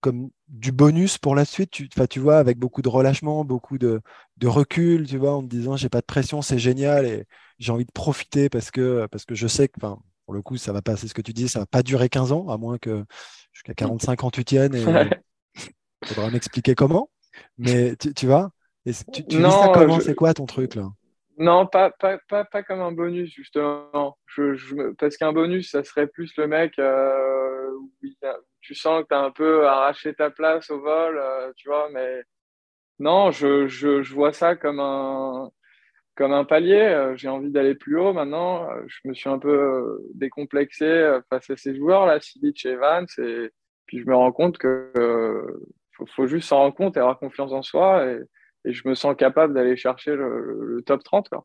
comme 0.00 0.30
du 0.50 0.72
bonus 0.72 1.18
pour 1.18 1.34
la 1.36 1.44
suite, 1.46 1.70
tu, 1.72 1.88
tu 1.88 2.20
vois, 2.20 2.38
avec 2.38 2.58
beaucoup 2.58 2.82
de 2.82 2.88
relâchement, 2.88 3.44
beaucoup 3.44 3.78
de, 3.78 4.02
de 4.38 4.48
recul, 4.48 5.06
tu 5.08 5.18
vois, 5.18 5.32
en 5.36 5.42
te 5.42 5.48
disant 5.48 5.76
j'ai 5.76 5.88
pas 5.90 6.00
de 6.02 6.06
pression, 6.06 6.42
c'est 6.42 6.58
génial 6.58 7.06
et 7.06 7.26
j'ai 7.58 7.72
envie 7.72 7.86
de 7.86 7.92
profiter 7.92 8.48
parce 8.50 8.70
que, 8.72 9.06
parce 9.10 9.24
que 9.24 9.34
je 9.36 9.46
sais 9.48 9.68
que, 9.68 9.80
pour 9.80 10.34
le 10.34 10.42
coup, 10.42 10.56
ça 10.58 10.72
va 10.72 10.82
pas, 10.82 10.96
c'est 10.96 11.08
ce 11.08 11.14
que 11.14 11.22
tu 11.22 11.32
dis, 11.32 11.48
ça 11.48 11.60
va 11.60 11.66
pas 11.66 11.82
durer 11.82 12.08
15 12.10 12.32
ans, 12.32 12.48
à 12.48 12.58
moins 12.58 12.78
que 12.78 13.04
jusqu'à 13.52 13.74
45 13.74 14.24
ans 14.24 14.30
tu 14.30 14.44
tiennes 14.44 14.74
et 14.74 14.86
il 15.06 15.14
faudra 16.08 16.30
m'expliquer 16.30 16.74
comment. 16.74 17.10
Mais 17.58 17.96
tu, 17.96 18.14
tu 18.14 18.26
vois, 18.26 18.52
et 18.86 18.92
tu, 19.12 19.24
tu 19.26 19.42
vis 19.42 19.52
ça 19.54 19.68
Non, 19.68 19.70
comment, 19.70 20.00
je- 20.00 20.00
c'est 20.00 20.14
quoi 20.14 20.34
ton 20.34 20.46
truc 20.46 20.74
là? 20.76 20.90
Non, 21.38 21.66
pas, 21.66 21.90
pas, 21.90 22.18
pas, 22.28 22.44
pas, 22.44 22.62
comme 22.62 22.80
un 22.82 22.92
bonus, 22.92 23.32
justement. 23.34 24.18
Je, 24.26 24.54
je, 24.54 24.92
parce 24.98 25.16
qu'un 25.16 25.32
bonus, 25.32 25.70
ça 25.70 25.82
serait 25.84 26.06
plus 26.06 26.36
le 26.36 26.46
mec 26.46 26.78
euh, 26.78 27.70
où 27.78 27.90
tu 28.60 28.74
sens 28.74 29.02
que 29.02 29.08
tu 29.08 29.14
as 29.14 29.20
un 29.20 29.30
peu 29.30 29.66
arraché 29.66 30.14
ta 30.14 30.30
place 30.30 30.70
au 30.70 30.80
vol, 30.80 31.18
euh, 31.18 31.52
tu 31.56 31.68
vois, 31.68 31.88
mais 31.90 32.22
non, 32.98 33.30
je, 33.30 33.66
je, 33.68 34.14
vois 34.14 34.32
ça 34.32 34.56
comme 34.56 34.80
un, 34.80 35.50
comme 36.16 36.32
un 36.32 36.44
palier. 36.44 36.80
Euh, 36.80 37.16
j'ai 37.16 37.28
envie 37.28 37.50
d'aller 37.50 37.74
plus 37.74 37.98
haut 37.98 38.12
maintenant. 38.12 38.70
Euh, 38.70 38.82
je 38.86 39.08
me 39.08 39.14
suis 39.14 39.30
un 39.30 39.38
peu 39.38 40.00
décomplexé 40.14 41.18
face 41.30 41.50
à 41.50 41.56
ces 41.56 41.74
joueurs, 41.76 42.06
là, 42.06 42.20
Silic 42.20 42.64
et 42.66 42.70
Evans, 42.70 43.06
et 43.18 43.50
puis 43.86 44.00
je 44.00 44.06
me 44.06 44.14
rends 44.16 44.32
compte 44.32 44.58
que 44.58 44.92
faut, 46.14 46.26
juste 46.26 46.48
s'en 46.48 46.58
rendre 46.58 46.74
compte 46.74 46.96
et 46.96 47.00
avoir 47.00 47.18
confiance 47.18 47.52
en 47.52 47.62
soi, 47.62 48.06
et, 48.06 48.20
et 48.64 48.72
je 48.72 48.88
me 48.88 48.94
sens 48.94 49.16
capable 49.16 49.54
d'aller 49.54 49.76
chercher 49.76 50.14
le, 50.16 50.76
le, 50.76 50.82
top 50.82 51.02
30. 51.04 51.28
Quoi. 51.28 51.44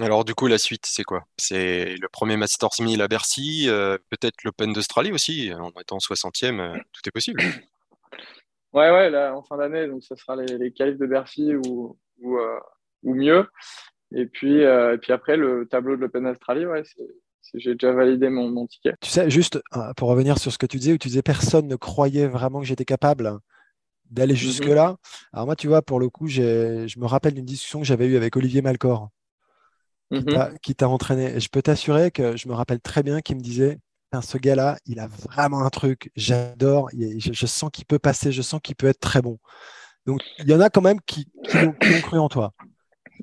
Alors 0.00 0.24
du 0.24 0.34
coup, 0.34 0.46
la 0.46 0.58
suite, 0.58 0.86
c'est 0.86 1.04
quoi? 1.04 1.24
C'est 1.36 1.96
le 1.96 2.08
premier 2.08 2.36
Masters 2.36 2.80
1000 2.80 3.02
à 3.02 3.08
Bercy, 3.08 3.66
euh, 3.68 3.98
peut-être 4.10 4.42
l'Open 4.44 4.72
d'Australie 4.72 5.12
aussi, 5.12 5.52
en 5.52 5.70
étant 5.80 5.98
60e, 5.98 6.60
euh, 6.60 6.74
tout 6.92 7.02
est 7.06 7.10
possible. 7.10 7.42
Ouais, 8.72 8.90
ouais, 8.90 9.10
là, 9.10 9.36
en 9.36 9.42
fin 9.42 9.58
d'année, 9.58 9.86
donc 9.86 10.02
ça 10.02 10.16
sera 10.16 10.34
les, 10.34 10.56
les 10.56 10.72
qualifs 10.72 10.98
de 10.98 11.06
Bercy 11.06 11.54
ou, 11.54 11.98
ou, 12.20 12.38
euh, 12.38 12.58
ou 13.02 13.14
mieux. 13.14 13.46
Et 14.14 14.26
puis, 14.26 14.64
euh, 14.64 14.94
et 14.94 14.98
puis 14.98 15.12
après, 15.12 15.36
le 15.36 15.66
tableau 15.70 15.96
de 15.96 16.00
l'Open 16.00 16.24
d'Australie, 16.24 16.64
ouais, 16.64 16.82
j'ai 17.54 17.74
déjà 17.74 17.92
validé 17.92 18.30
mon, 18.30 18.48
mon, 18.48 18.66
ticket. 18.66 18.94
Tu 19.02 19.10
sais, 19.10 19.28
juste 19.28 19.60
pour 19.98 20.08
revenir 20.08 20.38
sur 20.38 20.52
ce 20.52 20.58
que 20.58 20.66
tu 20.66 20.78
disais, 20.78 20.94
où 20.94 20.98
tu 20.98 21.08
disais 21.08 21.22
personne 21.22 21.66
ne 21.66 21.76
croyait 21.76 22.28
vraiment 22.28 22.60
que 22.60 22.66
j'étais 22.66 22.86
capable 22.86 23.38
d'aller 24.10 24.36
jusque-là. 24.36 24.96
Alors 25.32 25.46
moi, 25.46 25.56
tu 25.56 25.68
vois, 25.68 25.82
pour 25.82 26.00
le 26.00 26.08
coup, 26.08 26.28
je 26.28 26.98
me 26.98 27.06
rappelle 27.06 27.34
d'une 27.34 27.44
discussion 27.44 27.80
que 27.80 27.86
j'avais 27.86 28.06
eue 28.06 28.16
avec 28.16 28.36
Olivier 28.36 28.62
Malcor 28.62 29.10
qui 30.62 30.74
t'a 30.74 30.88
entraîné. 30.88 31.36
Et 31.36 31.40
je 31.40 31.48
peux 31.48 31.62
t'assurer 31.62 32.10
que 32.10 32.36
je 32.36 32.48
me 32.48 32.54
rappelle 32.54 32.80
très 32.80 33.02
bien 33.02 33.20
qu'il 33.20 33.36
me 33.36 33.42
disait 33.42 33.78
ce 34.20 34.36
gars-là, 34.36 34.76
il 34.84 35.00
a 35.00 35.06
vraiment 35.06 35.64
un 35.64 35.70
truc, 35.70 36.10
j'adore, 36.16 36.90
je, 36.92 37.32
je, 37.32 37.46
sens 37.46 37.70
qu'il 37.72 37.86
peut 37.86 37.98
passer, 37.98 38.30
je 38.30 38.42
sens 38.42 38.60
qu'il 38.62 38.76
peut 38.76 38.88
être 38.88 39.00
très 39.00 39.22
bon. 39.22 39.38
Donc, 40.04 40.20
il 40.38 40.50
y 40.50 40.54
en 40.54 40.60
a 40.60 40.68
quand 40.68 40.82
même 40.82 41.00
qui, 41.06 41.30
qui, 41.44 41.56
ont, 41.56 41.72
qui 41.72 41.94
ont, 41.94 42.00
cru 42.02 42.18
en 42.18 42.28
toi. 42.28 42.52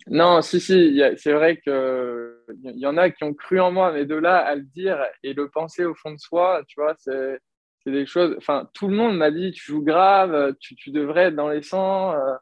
Non, 0.08 0.42
si, 0.42 0.60
si, 0.60 1.00
c'est 1.18 1.34
vrai 1.34 1.58
qu'il 1.58 2.34
y 2.56 2.86
en 2.88 2.98
a 2.98 3.10
qui 3.12 3.24
ont 3.24 3.34
cru 3.34 3.60
en 3.60 3.72
moi, 3.72 3.92
mais 3.92 4.06
de 4.06 4.16
là 4.16 4.38
à 4.38 4.56
le 4.56 4.64
dire 4.64 4.98
et 5.24 5.34
le 5.34 5.50
penser 5.50 5.86
au 5.86 5.94
fond 5.94 6.12
de 6.12 6.20
soi, 6.20 6.64
tu 6.68 6.80
vois, 6.80 6.96
c'est 6.98 7.40
des 7.86 8.06
choses. 8.06 8.34
Enfin, 8.38 8.70
tout 8.74 8.88
le 8.88 8.96
monde 8.96 9.18
m'a 9.18 9.30
dit 9.30 9.52
tu 9.52 9.72
joues 9.72 9.84
grave, 9.84 10.56
tu, 10.60 10.76
tu 10.76 10.92
devrais 10.92 11.26
être 11.26 11.36
dans 11.36 11.50
les 11.50 11.62
100. 11.62 12.14
Euh, 12.14 12.34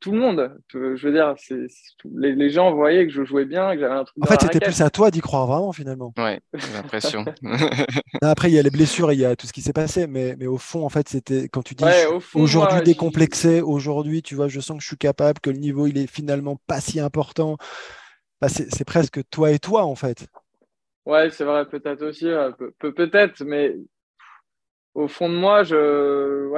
tout 0.00 0.12
le 0.12 0.18
monde. 0.18 0.58
Je 0.72 0.78
veux 0.78 1.12
dire, 1.12 1.34
c'est, 1.36 1.66
les, 2.14 2.34
les, 2.34 2.50
gens 2.50 2.72
voyaient 2.72 3.06
que 3.06 3.12
je 3.12 3.24
jouais 3.24 3.44
bien, 3.44 3.74
que 3.74 3.80
j'avais 3.80 3.94
un 3.94 4.04
truc. 4.04 4.16
En 4.22 4.26
fait, 4.26 4.40
c'était 4.40 4.60
plus 4.60 4.80
à 4.80 4.90
toi 4.90 5.10
d'y 5.10 5.20
croire 5.20 5.46
vraiment, 5.46 5.72
finalement. 5.72 6.12
Ouais, 6.18 6.40
j'ai 6.54 6.72
l'impression. 6.72 7.24
Après, 8.22 8.50
il 8.50 8.54
y 8.54 8.58
a 8.58 8.62
les 8.62 8.70
blessures, 8.70 9.12
il 9.12 9.20
y 9.20 9.24
a 9.24 9.36
tout 9.36 9.46
ce 9.46 9.52
qui 9.52 9.62
s'est 9.62 9.72
passé, 9.72 10.06
mais, 10.06 10.36
mais 10.38 10.46
au 10.46 10.58
fond, 10.58 10.84
en 10.84 10.88
fait, 10.88 11.08
c'était 11.08 11.48
quand 11.48 11.62
tu 11.62 11.74
dis 11.74 11.84
ouais, 11.84 12.06
aujourd'hui 12.34 12.82
décomplexé, 12.82 13.60
aujourd'hui, 13.60 14.22
tu 14.22 14.34
vois, 14.34 14.48
je 14.48 14.60
sens 14.60 14.78
que 14.78 14.82
je 14.82 14.88
suis 14.88 14.98
capable, 14.98 15.40
que 15.40 15.50
le 15.50 15.58
niveau, 15.58 15.86
il 15.86 15.98
est 15.98 16.06
finalement 16.06 16.56
pas 16.66 16.80
si 16.80 17.00
important. 17.00 17.56
Bah, 18.40 18.48
c'est, 18.48 18.72
c'est 18.72 18.84
presque 18.84 19.20
toi 19.30 19.50
et 19.50 19.58
toi, 19.58 19.84
en 19.84 19.94
fait. 19.94 20.26
Ouais, 21.06 21.30
c'est 21.30 21.44
vrai, 21.44 21.66
peut-être 21.66 22.02
aussi, 22.02 22.28
peut, 22.78 22.92
peut-être, 22.92 23.42
mais 23.44 23.74
au 24.98 25.06
fond 25.06 25.28
de 25.28 25.34
moi, 25.34 25.62
je, 25.62 26.50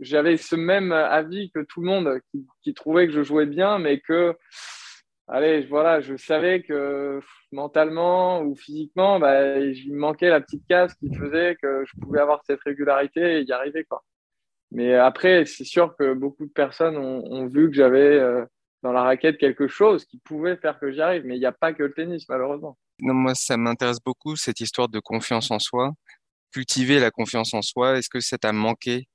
j'avais 0.00 0.36
ce 0.36 0.56
même 0.56 0.90
avis 0.90 1.52
que 1.52 1.60
tout 1.60 1.80
le 1.80 1.86
monde 1.86 2.20
qui, 2.62 2.74
trouvait 2.74 3.06
que 3.06 3.12
je 3.12 3.22
jouais 3.22 3.46
bien, 3.46 3.78
mais 3.78 4.00
que, 4.00 4.36
allez, 5.28 5.64
voilà, 5.66 6.00
je 6.00 6.16
savais 6.16 6.62
que 6.62 7.20
mentalement 7.52 8.42
ou 8.42 8.56
physiquement, 8.56 9.20
bah, 9.20 9.56
il 9.60 9.94
manquait 9.94 10.30
la 10.30 10.40
petite 10.40 10.66
case 10.68 10.94
qui 10.94 11.14
faisait 11.14 11.56
que 11.62 11.84
je 11.86 11.92
pouvais 12.00 12.18
avoir 12.18 12.42
cette 12.44 12.60
régularité 12.62 13.38
et 13.38 13.42
y 13.42 13.52
arriver, 13.52 13.84
quoi. 13.84 14.02
Mais 14.72 14.94
après, 14.96 15.44
c'est 15.46 15.64
sûr 15.64 15.94
que 15.96 16.12
beaucoup 16.12 16.44
de 16.44 16.52
personnes 16.52 16.96
ont, 16.96 17.24
ont 17.24 17.46
vu 17.46 17.70
que 17.70 17.76
j'avais 17.76 18.18
euh, 18.18 18.44
dans 18.82 18.90
la 18.90 19.04
raquette 19.04 19.38
quelque 19.38 19.68
chose 19.68 20.04
qui 20.04 20.18
pouvait 20.18 20.56
faire 20.56 20.80
que 20.80 20.90
j'y 20.90 21.00
arrive, 21.00 21.24
mais 21.24 21.36
il 21.36 21.40
n'y 21.40 21.46
a 21.46 21.52
pas 21.52 21.72
que 21.72 21.84
le 21.84 21.92
tennis, 21.92 22.28
malheureusement. 22.28 22.76
Non, 22.98 23.14
moi, 23.14 23.34
ça 23.36 23.56
m'intéresse 23.56 24.00
beaucoup, 24.04 24.34
cette 24.34 24.60
histoire 24.60 24.88
de 24.88 24.98
confiance 24.98 25.52
en 25.52 25.60
soi 25.60 25.92
cultiver 26.52 26.98
la 27.00 27.10
confiance 27.10 27.54
en 27.54 27.62
soi? 27.62 27.98
Est-ce 27.98 28.08
que 28.08 28.20
ça 28.20 28.38
t'a 28.38 28.52
manqué 28.52 29.08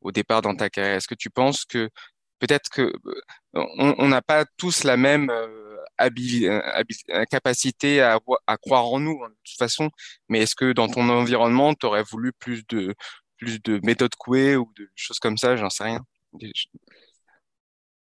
au 0.00 0.12
départ 0.12 0.42
dans 0.42 0.54
ta 0.54 0.70
carrière? 0.70 0.96
Est-ce 0.96 1.08
que 1.08 1.14
tu 1.14 1.30
penses 1.30 1.64
que 1.64 1.90
peut-être 2.38 2.68
que 2.70 2.82
euh, 2.82 3.64
on 3.78 4.08
n'a 4.08 4.22
pas 4.22 4.44
tous 4.56 4.84
la 4.84 4.96
même 4.96 5.30
euh, 5.30 5.76
euh, 6.00 7.24
capacité 7.30 8.02
à, 8.02 8.18
croire 8.60 8.86
en 8.86 9.00
nous 9.00 9.22
hein, 9.24 9.28
de 9.30 9.36
toute 9.44 9.58
façon, 9.58 9.90
mais 10.28 10.40
est-ce 10.40 10.54
que 10.54 10.72
dans 10.72 10.88
ton 10.88 11.08
environnement, 11.08 11.74
tu 11.74 11.86
aurais 11.86 12.02
voulu 12.02 12.32
plus 12.32 12.66
de 12.68 12.94
plus 13.38 13.62
de 13.62 13.80
méthodes 13.82 14.14
couées 14.16 14.56
ou 14.56 14.72
de 14.76 14.88
choses 14.94 15.18
comme 15.18 15.36
ça? 15.36 15.56
J'en 15.56 15.70
sais 15.70 15.84
rien. 15.84 16.00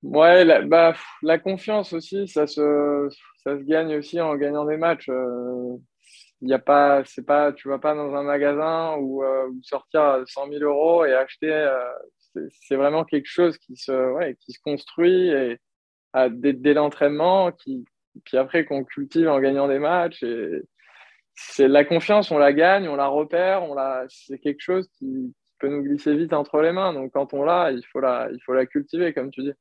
Ouais, 0.03 0.43
la, 0.45 0.61
bah, 0.63 0.95
la 1.21 1.37
confiance 1.37 1.93
aussi, 1.93 2.27
ça 2.27 2.47
se, 2.47 3.07
ça 3.43 3.57
se 3.57 3.63
gagne 3.63 3.95
aussi 3.95 4.19
en 4.19 4.35
gagnant 4.35 4.65
des 4.65 4.77
matchs. 4.77 5.09
Il 6.41 6.49
y 6.49 6.53
a 6.53 6.59
pas, 6.59 7.03
c'est 7.05 7.25
pas, 7.25 7.53
tu 7.53 7.69
vas 7.69 7.79
pas 7.79 7.93
dans 7.95 8.13
un 8.15 8.23
magasin 8.23 8.95
ou, 8.97 9.23
euh, 9.23 9.49
sortir 9.63 10.23
100 10.25 10.49
000 10.49 10.63
euros 10.63 11.05
et 11.05 11.13
acheter. 11.13 11.51
Euh, 11.51 11.93
c'est 12.49 12.75
vraiment 12.75 13.03
quelque 13.03 13.27
chose 13.27 13.57
qui 13.57 13.75
se, 13.75 14.13
ouais, 14.13 14.35
qui 14.39 14.53
se 14.53 14.59
construit 14.63 15.29
et 15.29 15.59
à, 16.13 16.29
dès, 16.29 16.53
dès 16.53 16.73
l'entraînement, 16.73 17.51
qui, 17.51 17.85
puis 18.25 18.37
après 18.37 18.65
qu'on 18.65 18.83
cultive 18.83 19.27
en 19.27 19.39
gagnant 19.39 19.67
des 19.67 19.79
matchs. 19.79 20.23
Et 20.23 20.63
c'est 21.35 21.67
la 21.67 21.85
confiance, 21.85 22.31
on 22.31 22.37
la 22.37 22.53
gagne, 22.53 22.87
on 22.87 22.95
la 22.95 23.07
repère, 23.07 23.63
on 23.63 23.73
la, 23.73 24.05
c'est 24.09 24.39
quelque 24.39 24.61
chose 24.61 24.87
qui, 24.97 25.33
peut 25.61 25.69
nous 25.69 25.83
glisser 25.83 26.15
vite 26.15 26.33
entre 26.33 26.59
les 26.61 26.71
mains. 26.71 26.91
Donc 26.93 27.11
quand 27.13 27.33
on 27.33 27.43
l'a, 27.43 27.71
il 27.71 27.83
faut 27.91 27.99
la, 27.99 28.29
il 28.31 28.39
faut 28.43 28.53
la 28.53 28.65
cultiver, 28.65 29.13
comme 29.13 29.31
tu 29.31 29.43
dis. 29.43 29.53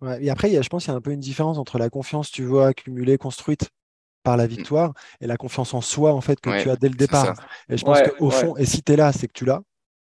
Ouais, 0.00 0.24
et 0.24 0.30
après, 0.30 0.48
il 0.48 0.54
y 0.54 0.56
a, 0.56 0.62
je 0.62 0.68
pense 0.68 0.84
qu'il 0.84 0.92
y 0.92 0.94
a 0.94 0.96
un 0.96 1.02
peu 1.02 1.10
une 1.10 1.20
différence 1.20 1.58
entre 1.58 1.76
la 1.78 1.90
confiance, 1.90 2.30
tu 2.30 2.44
vois, 2.44 2.68
accumulée, 2.68 3.18
construite 3.18 3.70
par 4.22 4.36
la 4.36 4.44
mmh. 4.44 4.48
victoire 4.48 4.92
et 5.20 5.26
la 5.26 5.36
confiance 5.36 5.74
en 5.74 5.80
soi 5.80 6.12
en 6.12 6.20
fait 6.20 6.40
que 6.40 6.50
ouais, 6.50 6.62
tu 6.62 6.70
as 6.70 6.76
dès 6.76 6.88
le 6.88 6.94
départ. 6.94 7.34
Et 7.68 7.76
je 7.76 7.84
pense 7.84 7.98
ouais, 7.98 8.12
qu'au 8.18 8.30
fond, 8.30 8.56
et 8.56 8.66
si 8.66 8.82
tu 8.82 8.92
es 8.92 8.96
là, 8.96 9.12
c'est 9.12 9.28
que 9.28 9.32
tu 9.32 9.44
l'as. 9.44 9.62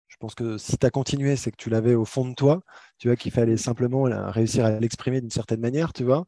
Je 0.08 0.18
pense 0.18 0.36
que 0.36 0.58
si 0.58 0.78
tu 0.78 0.86
as 0.86 0.92
continué, 0.92 1.36
c'est 1.36 1.50
que 1.50 1.58
tu 1.58 1.70
l'avais 1.70 1.96
au 1.96 2.06
fond 2.06 2.28
de 2.28 2.36
toi. 2.36 2.62
Tu 3.00 3.08
vois 3.08 3.16
qu'il 3.16 3.32
fallait 3.32 3.58
simplement 3.58 4.04
réussir 4.04 4.66
à 4.66 4.72
l'exprimer 4.80 5.20
d'une 5.20 5.32
certaine 5.32 5.62
manière, 5.62 5.94
tu 5.94 6.04
vois. 6.04 6.26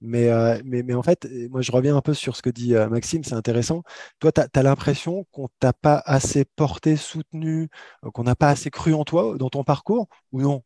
Mais, 0.00 0.30
euh, 0.30 0.58
mais, 0.64 0.82
mais, 0.82 0.94
en 0.94 1.02
fait, 1.02 1.26
moi, 1.50 1.60
je 1.60 1.72
reviens 1.72 1.96
un 1.96 2.00
peu 2.00 2.14
sur 2.14 2.36
ce 2.36 2.42
que 2.42 2.50
dit 2.50 2.74
euh, 2.74 2.88
Maxime, 2.88 3.24
c'est 3.24 3.34
intéressant. 3.34 3.82
Toi, 4.20 4.32
tu 4.32 4.40
as, 4.40 4.48
as 4.54 4.62
l'impression 4.62 5.26
qu'on 5.32 5.48
t'a 5.60 5.72
pas 5.72 6.02
assez 6.04 6.44
porté, 6.56 6.96
soutenu, 6.96 7.68
euh, 8.04 8.10
qu'on 8.10 8.24
n'a 8.24 8.34
pas 8.34 8.48
assez 8.48 8.70
cru 8.70 8.94
en 8.94 9.04
toi 9.04 9.36
dans 9.38 9.50
ton 9.50 9.64
parcours, 9.64 10.08
ou 10.32 10.40
non? 10.40 10.62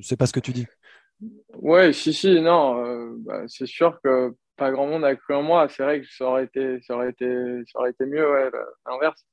C'est 0.00 0.16
pas 0.16 0.26
ce 0.26 0.32
que 0.32 0.40
tu 0.40 0.52
dis 0.52 0.66
Ouais, 1.54 1.92
si, 1.92 2.12
si, 2.12 2.40
non. 2.40 2.84
Euh, 2.84 3.14
bah, 3.18 3.42
c'est 3.46 3.66
sûr 3.66 4.00
que 4.02 4.34
pas 4.56 4.70
grand 4.70 4.86
monde 4.86 5.04
a 5.04 5.14
cru 5.16 5.34
en 5.34 5.42
moi. 5.42 5.68
C'est 5.68 5.82
vrai 5.82 6.00
que 6.00 6.06
ça 6.08 6.26
aurait 6.26 6.44
été, 6.44 6.80
ça 6.82 6.94
aurait 6.94 7.10
été, 7.10 7.62
ça 7.66 7.78
aurait 7.78 7.90
été 7.90 8.06
mieux, 8.06 8.30
ouais, 8.30 8.50
l'inverse. 8.86 9.24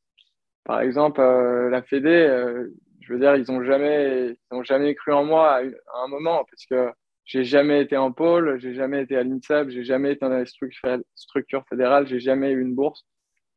Par 0.65 0.81
exemple, 0.81 1.21
euh, 1.21 1.69
la 1.69 1.81
Fédé, 1.83 2.09
euh, 2.09 2.69
je 3.01 3.13
veux 3.13 3.19
dire, 3.19 3.35
ils 3.35 3.51
ont 3.51 3.63
jamais, 3.63 4.37
jamais 4.63 4.95
cru 4.95 5.13
en 5.13 5.25
moi 5.25 5.57
à, 5.57 5.61
un 5.61 6.07
moment 6.07 6.45
parce 6.49 6.65
que 6.65 6.89
j'ai 7.25 7.43
jamais 7.43 7.81
été 7.81 7.97
en 7.97 8.11
pôle, 8.11 8.59
j'ai 8.59 8.73
jamais 8.73 9.03
été 9.03 9.17
à 9.17 9.23
l'INSEP, 9.23 9.69
j'ai 9.69 9.83
jamais 9.83 10.13
été 10.13 10.27
dans 10.27 10.37
les 10.37 10.45
structures, 10.45 11.63
fédérales, 11.69 12.07
j'ai 12.07 12.19
jamais 12.19 12.51
eu 12.51 12.61
une 12.61 12.75
bourse. 12.75 13.05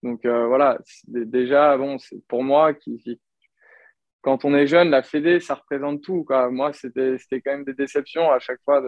Donc 0.03 0.25
euh, 0.25 0.47
voilà, 0.47 0.79
déjà, 1.07 1.77
bon, 1.77 1.97
pour 2.29 2.45
moi 2.45 2.75
qui, 2.75 3.21
quand 4.23 4.45
on 4.45 4.55
est 4.55 4.67
jeune, 4.67 4.91
la 4.91 5.03
Fédé, 5.03 5.41
ça 5.41 5.55
représente 5.55 6.03
tout. 6.03 6.25
Quoi. 6.25 6.51
Moi, 6.51 6.73
c'était 6.73 7.17
quand 7.41 7.53
même 7.53 7.65
des 7.65 7.75
déceptions 7.75 8.31
à 8.31 8.41
chaque 8.41 8.61
fois 8.65 8.83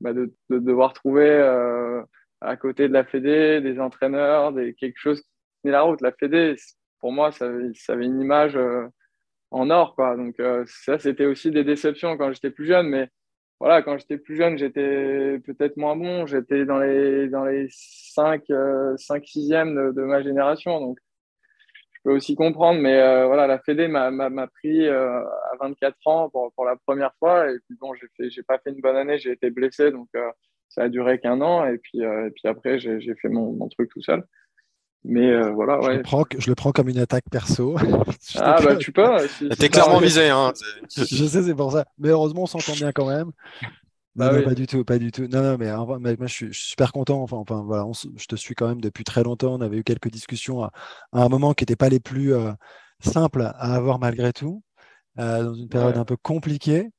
bah, 0.00 0.12
de, 0.12 0.32
de, 0.48 0.58
devoir 0.58 0.92
trouver 0.92 1.28
euh, 1.28 2.02
à 2.40 2.56
côté 2.56 2.88
de 2.88 2.92
la 2.92 3.04
Fédé 3.04 3.60
des 3.60 3.80
entraîneurs, 3.80 4.52
des, 4.52 4.74
quelque 4.74 4.98
chose 4.98 5.20
qui 5.20 5.28
tenait 5.62 5.72
la 5.72 5.82
route. 5.82 6.00
La 6.00 6.12
Fédé, 6.12 6.56
pour 7.00 7.12
moi, 7.12 7.32
ça, 7.32 7.46
avait 7.46 8.06
une 8.06 8.20
image 8.20 8.56
euh, 8.56 8.86
en 9.50 9.70
or. 9.70 9.94
Quoi. 9.94 10.16
Donc, 10.16 10.38
euh, 10.40 10.64
ça, 10.66 10.98
c'était 10.98 11.26
aussi 11.26 11.50
des 11.50 11.64
déceptions 11.64 12.16
quand 12.16 12.32
j'étais 12.32 12.50
plus 12.50 12.66
jeune. 12.66 12.88
Mais 12.88 13.08
voilà, 13.60 13.82
quand 13.82 13.98
j'étais 13.98 14.18
plus 14.18 14.36
jeune, 14.36 14.56
j'étais 14.58 15.38
peut-être 15.44 15.76
moins 15.76 15.96
bon. 15.96 16.26
J'étais 16.26 16.64
dans 16.64 16.78
les, 16.78 17.28
dans 17.28 17.44
les 17.44 17.68
5, 17.70 18.44
5 18.96 19.24
6e 19.24 19.74
de, 19.74 19.92
de 19.92 20.02
ma 20.02 20.22
génération. 20.22 20.80
Donc, 20.80 20.98
peux 22.02 22.12
aussi 22.12 22.34
comprendre, 22.34 22.80
mais 22.80 22.98
euh, 22.98 23.26
voilà, 23.26 23.46
la 23.46 23.58
Fédé 23.58 23.88
m'a 23.88 24.46
pris 24.48 24.86
euh, 24.86 25.20
à 25.20 25.56
24 25.60 25.96
ans 26.06 26.30
pour, 26.30 26.52
pour, 26.54 26.64
la 26.64 26.76
première 26.76 27.12
fois. 27.18 27.50
Et 27.50 27.58
puis 27.66 27.76
bon, 27.80 27.92
j'ai 28.18 28.42
pas 28.42 28.58
fait 28.58 28.70
une 28.70 28.80
bonne 28.80 28.96
année, 28.96 29.18
j'ai 29.18 29.32
été 29.32 29.50
blessé, 29.50 29.90
donc 29.90 30.08
euh, 30.16 30.30
ça 30.68 30.82
a 30.82 30.88
duré 30.88 31.18
qu'un 31.18 31.40
an. 31.40 31.66
Et 31.66 31.78
puis, 31.78 32.02
euh, 32.02 32.28
et 32.28 32.30
puis 32.30 32.48
après, 32.48 32.78
j'ai 32.78 33.14
fait 33.20 33.28
mon, 33.28 33.52
mon, 33.52 33.68
truc 33.68 33.90
tout 33.90 34.02
seul. 34.02 34.24
Mais 35.02 35.30
euh, 35.30 35.50
voilà, 35.50 35.78
je, 35.80 35.86
ouais. 35.86 35.96
le 35.96 36.02
prends, 36.02 36.24
je 36.36 36.48
le 36.50 36.54
prends 36.54 36.72
comme 36.72 36.88
une 36.88 36.98
attaque 36.98 37.24
perso. 37.30 37.76
ah 38.36 38.60
bah 38.62 38.76
tu 38.76 38.92
peux. 38.92 39.26
Si, 39.28 39.48
T'es 39.48 39.70
clairement 39.70 39.98
visé. 39.98 40.28
Hein. 40.28 40.52
Je 40.94 41.04
sais, 41.04 41.42
c'est 41.42 41.54
pour 41.54 41.72
ça. 41.72 41.86
Mais 41.98 42.10
heureusement, 42.10 42.42
on 42.42 42.46
s'entend 42.46 42.74
bien 42.74 42.92
quand 42.92 43.08
même. 43.08 43.30
Bah 44.16 44.32
non, 44.32 44.42
oui. 44.42 44.42
pas 44.42 44.54
du 44.54 44.66
tout, 44.66 44.84
pas 44.84 44.98
du 44.98 45.12
tout. 45.12 45.28
Non, 45.28 45.42
non, 45.42 45.56
mais, 45.58 45.70
moi, 46.16 46.26
je 46.26 46.32
suis, 46.34 46.46
je 46.52 46.58
suis 46.58 46.68
super 46.70 46.92
content. 46.92 47.22
Enfin, 47.22 47.36
enfin 47.36 47.62
voilà, 47.62 47.86
on 47.86 47.92
je 47.92 48.26
te 48.26 48.36
suis 48.36 48.54
quand 48.54 48.68
même 48.68 48.80
depuis 48.80 49.04
très 49.04 49.22
longtemps. 49.22 49.54
On 49.54 49.60
avait 49.60 49.78
eu 49.78 49.84
quelques 49.84 50.10
discussions 50.10 50.62
à, 50.64 50.72
à 51.12 51.22
un 51.24 51.28
moment 51.28 51.54
qui 51.54 51.62
n'étaient 51.62 51.76
pas 51.76 51.88
les 51.88 52.00
plus 52.00 52.34
euh, 52.34 52.52
simples 53.00 53.42
à 53.42 53.74
avoir 53.74 53.98
malgré 54.00 54.32
tout, 54.32 54.62
euh, 55.20 55.44
dans 55.44 55.54
une 55.54 55.68
période 55.68 55.96
Ouais. 55.96 55.98
un 55.98 56.04
peu 56.06 56.16
compliquée. 56.16 56.90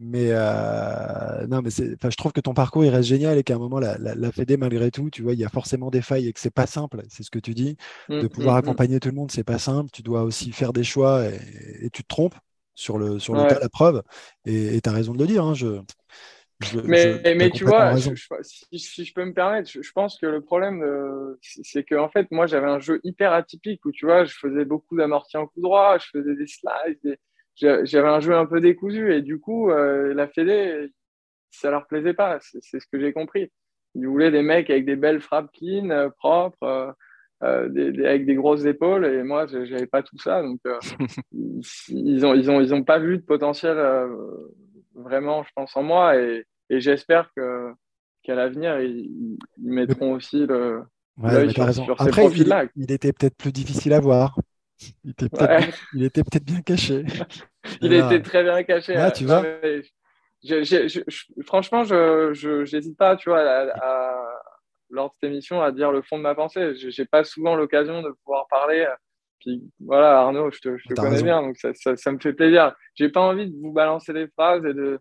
Mais 0.00 0.28
euh, 0.32 1.46
non, 1.48 1.62
mais 1.62 1.70
je 1.70 2.16
trouve 2.16 2.32
que 2.32 2.40
ton 2.40 2.54
parcours 2.54 2.84
il 2.84 2.90
reste 2.90 3.08
génial 3.08 3.38
et 3.38 3.44
qu'à 3.44 3.54
un 3.56 3.58
moment 3.58 3.80
la, 3.80 3.98
la, 3.98 4.14
la 4.16 4.32
Fédé 4.32 4.56
malgré 4.58 4.90
tout, 4.90 5.10
tu 5.10 5.22
vois, 5.22 5.34
il 5.34 5.40
y 5.40 5.44
a 5.44 5.48
forcément 5.50 5.90
des 5.90 6.02
failles 6.02 6.28
et 6.28 6.32
que 6.34 6.40
c'est 6.40 6.50
pas 6.50 6.66
simple. 6.66 7.02
C'est 7.10 7.22
ce 7.22 7.30
que 7.30 7.38
tu 7.40 7.54
dis, 7.54 7.76
Mm, 8.08 8.14
de 8.20 8.28
pouvoir 8.28 8.56
mm, 8.60 8.70
mm. 8.70 8.78
accompagner 8.78 9.00
tout 9.00 9.08
le 9.10 9.14
monde, 9.14 9.30
c'est 9.32 9.44
pas 9.44 9.58
simple. 9.60 9.90
Tu 9.92 10.02
dois 10.02 10.22
aussi 10.24 10.52
faire 10.52 10.72
des 10.74 10.84
choix 10.84 11.26
et, 11.28 11.40
et 11.86 11.90
tu 11.90 12.02
te 12.04 12.08
trompes 12.08 12.36
sur 12.74 12.98
le 12.98 13.18
sur 13.20 13.34
le 13.36 13.44
Ouais. 13.44 13.46
tas, 13.46 13.58
la 13.60 13.68
preuve. 13.70 14.02
Et 14.46 14.80
tu 14.82 14.88
as 14.90 14.92
raison 14.92 15.12
de 15.14 15.18
le 15.20 15.26
dire. 15.28 15.44
hein, 15.44 15.54
je, 15.54 15.80
je, 16.60 16.80
Mais, 16.84 17.22
je- 17.24 17.34
mais 17.38 17.50
tu 17.50 17.64
vois, 17.64 17.94
je- 17.96 18.10
si, 18.42 18.78
si 18.78 19.04
je 19.04 19.14
peux 19.14 19.24
me 19.24 19.32
permettre, 19.32 19.70
je, 19.70 19.92
pense 19.92 20.18
que 20.18 20.26
le 20.26 20.40
problème, 20.40 20.82
euh, 20.82 21.38
c'est 21.40 21.84
que 21.84 21.94
en 21.94 22.08
fait, 22.08 22.30
moi, 22.30 22.46
j'avais 22.46 22.66
un 22.66 22.80
jeu 22.80 23.00
hyper 23.04 23.32
atypique 23.32 23.84
où 23.84 23.92
tu 23.92 24.06
vois, 24.06 24.24
je 24.24 24.34
faisais 24.36 24.64
beaucoup 24.64 24.96
d'amortis 24.96 25.36
en 25.36 25.46
coup 25.46 25.60
droit, 25.60 25.98
je 25.98 26.06
faisais 26.12 26.34
des 26.34 26.46
slides, 26.46 26.98
des- 27.04 27.18
j'a- 27.54 27.84
j'avais 27.84 28.08
un 28.08 28.20
jeu 28.20 28.34
un 28.34 28.46
peu 28.46 28.60
décousu 28.60 29.12
et 29.14 29.22
du 29.22 29.38
coup, 29.38 29.70
euh, 29.70 30.12
la 30.14 30.26
Fédé, 30.28 30.90
ça 31.50 31.70
leur 31.70 31.86
plaisait 31.86 32.14
pas. 32.14 32.38
C'est 32.40 32.80
ce 32.80 32.86
que 32.90 32.98
j'ai 33.00 33.12
compris. 33.12 33.50
Ils 33.94 34.06
voulaient 34.06 34.30
des 34.30 34.42
mecs 34.42 34.70
avec 34.70 34.84
des 34.84 34.96
belles 34.96 35.20
frappes 35.20 35.50
clean, 35.52 35.90
euh, 35.90 36.08
propres, 36.10 36.94
euh, 37.44 37.68
des- 37.68 37.92
des- 37.92 38.04
avec 38.04 38.26
des 38.26 38.34
grosses 38.34 38.64
épaules 38.64 39.06
et 39.06 39.22
moi, 39.22 39.46
j'avais 39.46 39.86
pas 39.86 40.02
tout 40.02 40.18
ça. 40.18 40.42
Donc, 40.42 40.60
euh, 40.66 40.78
ils, 41.32 41.62
ils 41.88 42.26
ont, 42.26 42.34
ils 42.34 42.50
ont, 42.50 42.60
ils 42.60 42.74
ont 42.74 42.82
pas 42.84 42.98
vu 42.98 43.18
de 43.18 43.22
potentiel 43.22 43.78
euh, 43.78 44.08
vraiment, 44.98 45.42
je 45.44 45.50
pense, 45.54 45.76
en 45.76 45.82
moi 45.82 46.16
et, 46.16 46.44
et 46.70 46.80
j'espère 46.80 47.30
que 47.36 47.72
qu'à 48.22 48.34
l'avenir, 48.34 48.80
ils, 48.80 49.38
ils 49.58 49.70
mettront 49.72 50.12
aussi 50.12 50.46
le, 50.46 50.82
Ouais, 51.16 51.48
sur, 51.50 51.64
raison. 51.64 51.84
sur 51.84 52.00
ces 52.00 52.08
Après, 52.08 52.22
il, 52.26 52.26
profils-là. 52.28 52.64
il 52.76 52.92
était 52.92 53.12
peut-être 53.12 53.36
plus 53.36 53.52
difficile 53.52 53.92
à 53.92 54.00
voir. 54.00 54.38
Il 55.04 55.10
était 55.10 55.28
peut-être 55.28 55.50
Ouais. 55.50 55.58
bien, 55.58 55.68
il 55.94 56.04
était 56.04 56.22
peut-être 56.22 56.44
bien 56.44 56.62
caché. 56.62 57.04
Il 57.82 57.92
était 57.92 58.22
très 58.22 58.44
bien 58.44 58.62
caché. 58.62 58.96
Euh, 58.96 59.10
tu 59.10 59.24
vois. 59.26 59.42
mais 59.42 59.82
je- 60.44 60.62
je- 60.62 60.88
je- 60.88 61.00
je- 61.06 61.42
franchement, 61.44 61.84
je 61.84 62.64
j'hésite 62.64 62.96
pas, 62.96 63.16
tu 63.16 63.28
vois, 63.30 63.40
à, 63.40 63.62
à- 63.80 64.40
lors 64.90 65.08
de 65.08 65.14
cette 65.14 65.24
émission, 65.30 65.60
à 65.62 65.72
dire 65.72 65.90
le 65.92 66.02
fond 66.02 66.16
de 66.18 66.22
ma 66.22 66.34
pensée. 66.34 66.74
Je- 66.76 66.90
J'ai 66.90 67.04
pas 67.06 67.24
souvent 67.24 67.56
l'occasion 67.56 68.02
de 68.02 68.10
pouvoir 68.24 68.46
parler. 68.48 68.86
Puis 69.40 69.62
voilà, 69.80 70.20
Arnaud, 70.20 70.50
je 70.50 70.58
te, 70.58 70.76
je 70.78 70.88
te 70.88 70.94
connais 70.94 71.10
raison. 71.10 71.24
bien, 71.24 71.42
donc 71.42 71.56
ça, 71.58 71.72
ça, 71.74 71.96
ça 71.96 72.12
me 72.12 72.18
fait 72.18 72.32
plaisir. 72.32 72.74
J'ai 72.94 73.08
pas 73.08 73.20
envie 73.20 73.48
de 73.50 73.56
vous 73.60 73.72
balancer 73.72 74.12
des 74.12 74.26
phrases 74.28 74.64
et 74.64 74.74
de, 74.74 74.98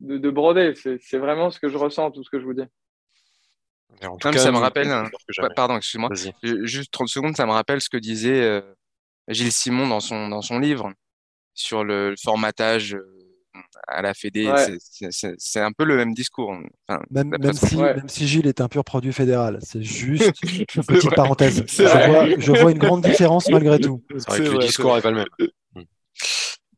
de, 0.00 0.18
de 0.18 0.30
broder. 0.30 0.74
C'est 0.74 0.98
c'est 1.00 1.18
vraiment 1.18 1.50
ce 1.50 1.60
que 1.60 1.68
je 1.68 1.76
ressens, 1.76 2.10
tout 2.10 2.24
ce 2.24 2.30
que 2.30 2.40
je 2.40 2.44
vous 2.44 2.54
dis. 2.54 2.64
Et 4.02 4.06
en 4.06 4.16
tout 4.16 4.26
Non, 4.28 4.32
mais 4.32 4.36
cas, 4.38 4.42
ça 4.42 4.52
me 4.52 4.58
rappelle 4.58 4.90
un-. 4.90 5.08
Pardon, 5.56 5.76
excuse-moi. 5.76 6.10
Juste 6.42 6.92
30 6.92 7.08
secondes, 7.08 7.36
ça 7.36 7.46
me 7.46 7.52
rappelle 7.52 7.80
ce 7.80 7.88
que 7.88 7.96
disait 7.96 8.42
euh, 8.42 8.60
Gilles 9.28 9.52
Simon 9.52 9.86
dans 9.88 10.00
son, 10.00 10.28
dans 10.28 10.42
son 10.42 10.58
livre 10.58 10.92
sur 11.54 11.84
le, 11.84 12.10
le 12.10 12.16
formatage 12.22 12.94
euh, 12.94 13.17
à 13.86 14.02
la 14.02 14.14
Fédé. 14.14 14.46
Ouais. 14.50 14.76
C'est- 15.10 15.60
un 15.60 15.72
peu 15.72 15.84
le 15.84 15.96
même 15.96 16.14
discours. 16.14 16.50
Enfin, 16.88 17.02
Même, 17.10 17.32
si, 17.52 17.76
Ouais. 17.76 17.94
même 17.94 18.08
si 18.08 18.26
Gilles 18.26 18.46
est 18.46 18.60
un 18.60 18.68
pur 18.68 18.84
produit 18.84 19.12
fédéral, 19.12 19.58
c'est 19.62 19.82
juste 19.82 20.32
une 20.76 20.84
petite 20.84 21.04
vrai. 21.06 21.16
parenthèse. 21.16 21.64
Je 21.66 21.82
vois, 21.82 22.28
je 22.38 22.52
vois 22.52 22.70
une 22.72 22.78
grande 22.78 23.02
différence 23.02 23.48
malgré 23.50 23.78
tout. 23.80 24.02
C'est 24.10 24.26
vrai 24.28 24.36
C'est 24.36 24.38
que 24.38 24.42
le 24.44 24.54
vrai, 24.56 24.66
discours 24.66 24.96
n'est 24.96 25.02
pas 25.02 25.10
le 25.10 25.16
même. 25.18 25.48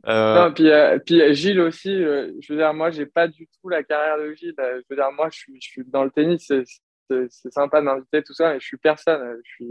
Euh, 0.07 0.35
Non, 0.47 0.53
puis, 0.55 0.71
euh, 0.71 0.99
puis 0.99 1.21
euh, 1.21 1.35
Gilles 1.35 1.61
aussi, 1.61 1.90
euh, 1.93 2.33
je 2.40 2.53
veux 2.53 2.59
dire, 2.59 2.73
moi, 2.73 2.90
j'ai 2.90 3.05
pas 3.07 3.29
du 3.29 3.47
tout 3.47 3.69
la 3.69 3.83
carrière 3.83 4.16
de 4.19 4.33
Gilles. 4.35 4.55
Euh, 4.59 4.81
Je 4.81 4.87
veux 4.88 4.97
dire, 4.97 5.12
moi, 5.12 5.29
je 5.31 5.38
suis, 5.38 5.55
je 5.61 5.69
suis 5.69 5.83
dans 5.87 6.05
le 6.05 6.11
tennis, 6.11 6.47
c'est, 6.49 7.51
sympa 7.51 7.83
d'inviter 7.83 8.23
tout 8.23 8.33
ça, 8.33 8.53
mais 8.53 8.61
je 8.61 8.64
suis 8.64 8.79
personne. 8.79 9.21
Je 9.45 9.51
suis 9.51 9.71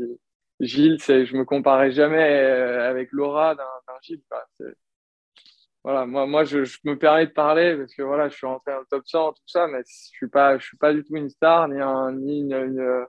Gilles, 0.59 0.97
je 0.99 1.35
me 1.35 1.45
comparais 1.45 1.91
jamais 1.91 2.21
euh, 2.21 2.89
avec 2.89 3.09
l'aura 3.11 3.55
d'un, 3.55 3.63
d'un 3.87 3.93
Gilles. 4.03 4.21
quoi. 4.29 4.45
Voilà, 5.83 6.05
moi, 6.05 6.27
moi 6.27 6.43
je, 6.43 6.65
je 6.65 6.77
me 6.83 6.97
permets 6.97 7.27
de 7.27 7.31
parler 7.31 7.75
parce 7.77 7.93
que 7.95 8.01
voilà, 8.01 8.27
je 8.29 8.35
suis 8.35 8.45
rentré 8.47 8.71
dans 8.73 8.79
le 8.79 8.85
top 8.89 9.03
100, 9.07 9.31
tout 9.33 9.41
ça, 9.47 9.67
mais 9.67 9.79
je 9.79 9.93
suis 10.17 10.27
pas, 10.27 10.57
je 10.57 10.65
suis 10.65 10.77
pas 10.77 10.93
du 10.93 11.03
tout 11.03 11.15
une 11.15 11.29
star 11.29 11.67
ni, 11.69 11.79
un, 11.79 12.11
ni 12.11 12.39
une, 12.41 12.53
une- 12.53 13.05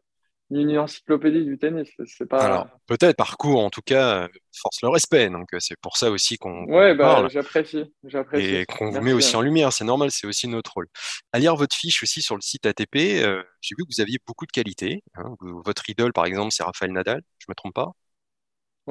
ni 0.53 0.63
une 0.63 0.79
encyclopédie 0.79 1.45
du 1.45 1.59
tennis. 1.59 1.89
C'est- 2.07 2.27
pas. 2.27 2.45
alors, 2.45 2.69
peut-être 2.87 3.17
parcours, 3.17 3.65
en 3.65 3.71
tout 3.71 3.83
cas, 3.83 4.29
force 4.53 4.83
le 4.83 4.89
respect. 4.89 5.31
Donc, 5.31 5.49
c'est 5.61 5.79
pour 5.81 5.97
ça 5.97 6.11
aussi 6.11 6.39
qu'on 6.39 6.65
ouais, 6.65 6.95
bah, 6.97 7.05
parle. 7.15 7.31
j'apprécie, 7.31 7.95
j'apprécie. 8.05 8.57
et 8.57 8.67
qu'on 8.67 8.91
vous 8.91 9.01
met 9.01 9.13
aussi 9.13 9.37
hein. 9.37 9.39
en 9.39 9.43
lumière. 9.43 9.73
C'est 9.73 9.85
normal, 9.85 10.11
c'est 10.11 10.27
aussi 10.27 10.49
notre 10.49 10.73
rôle. 10.75 10.89
À 11.33 11.39
lire 11.39 11.55
votre 11.55 11.77
fiche 11.77 12.03
aussi 12.03 12.21
sur 12.21 12.35
le 12.35 12.41
site 12.41 12.67
ATP, 12.67 13.23
euh, 13.23 13.43
j'ai 13.61 13.77
vu 13.79 13.85
que 13.85 13.95
vous 13.95 14.01
aviez 14.01 14.19
beaucoup 14.27 14.45
de 14.47 14.51
qualités. 14.51 15.03
hein. 15.15 15.37
Votre 15.41 15.89
idole, 15.89 16.13
par 16.13 16.25
exemple, 16.27 16.51
c'est 16.53 16.65
Rafael 16.65 16.93
Nadal. 16.93 17.23
Je 17.39 17.47
me 17.49 17.55
trompe 17.55 17.75
pas? 17.75 17.93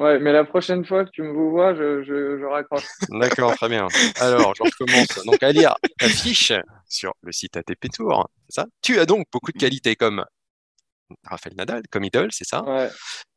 Ouais, 0.00 0.18
mais 0.18 0.32
la 0.32 0.44
prochaine 0.44 0.84
fois 0.84 1.04
que 1.04 1.10
tu 1.10 1.22
me 1.22 1.30
vous 1.32 1.50
vois, 1.50 1.74
je, 1.74 2.02
je, 2.02 2.38
je 2.38 2.44
raccroche. 2.46 2.86
D'accord, 3.20 3.52
très 3.54 3.68
bien. 3.68 3.86
Alors, 4.18 4.54
je 4.54 4.62
recommence. 4.62 5.18
Donc, 5.26 5.42
à 5.42 5.52
lire 5.52 5.76
ta 5.98 6.08
fiche 6.08 6.52
sur 6.88 7.12
le 7.22 7.32
site 7.32 7.56
ATP 7.58 7.90
Tour. 7.92 8.30
Ça? 8.48 8.64
Tu 8.80 8.98
as 8.98 9.04
donc 9.04 9.26
beaucoup 9.30 9.52
de 9.52 9.58
qualités 9.58 9.96
comme 9.96 10.24
Rafael 11.24 11.54
Nadal, 11.54 11.82
comme 11.90 12.04
idole, 12.04 12.30
c'est 12.32 12.46
ça? 12.46 12.62
Ouais, 12.62 12.88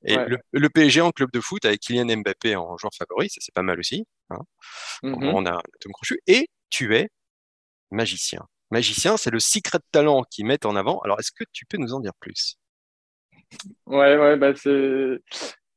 Et 0.06 0.15
ouais. 0.15 0.28
le, 0.30 0.38
le 0.54 0.69
PSG 0.69 1.02
en 1.02 1.12
club 1.12 1.32
de 1.32 1.41
foot 1.41 1.65
avec 1.65 1.82
Kylian 1.82 2.06
Mbappé 2.17 2.56
en 2.56 2.78
joueur 2.78 2.93
favori, 2.97 3.30
ça 3.30 3.41
c'est 3.41 3.54
pas 3.54 3.62
mal 3.62 3.80
aussi. 3.80 4.06
hein. 4.30 4.39
Mhm. 5.04 5.23
On 5.23 5.45
a 5.45 5.62
Tom 5.82 5.91
Crochu. 5.91 6.19
Et 6.28 6.47
tu 6.69 6.95
es 6.95 7.10
magicien. 7.91 8.41
Magicien, 8.71 9.17
c'est 9.17 9.32
le 9.32 9.39
secret 9.39 9.80
de 9.80 9.84
talent 9.91 10.23
qu'ils 10.32 10.45
mettent 10.45 10.65
en 10.65 10.76
avant. 10.78 10.99
Alors, 11.02 11.19
est-ce 11.19 11.32
que 11.32 11.43
tu 11.52 11.65
peux 11.65 11.78
nous 11.78 11.93
en 11.93 11.99
dire 11.99 12.13
plus? 12.19 12.56
Ouais, 13.86 14.17
ouais, 14.17 14.38
bah 14.38 14.54
c'est 14.56 15.19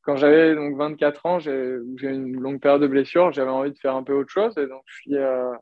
quand 0.06 0.16
j'avais 0.16 0.54
donc 0.54 0.76
24 0.76 1.26
ans, 1.26 1.38
j'ai 1.40 1.50
eu 1.50 1.96
une 2.00 2.40
longue 2.40 2.60
période 2.60 2.80
de 2.80 2.86
blessure, 2.86 3.32
j'avais 3.32 3.50
envie 3.50 3.72
de 3.72 3.78
faire 3.78 3.96
un 3.96 4.04
peu 4.04 4.14
autre 4.14 4.30
chose 4.30 4.56
et 4.56 4.68
donc 4.68 4.84
euh, 5.10 5.52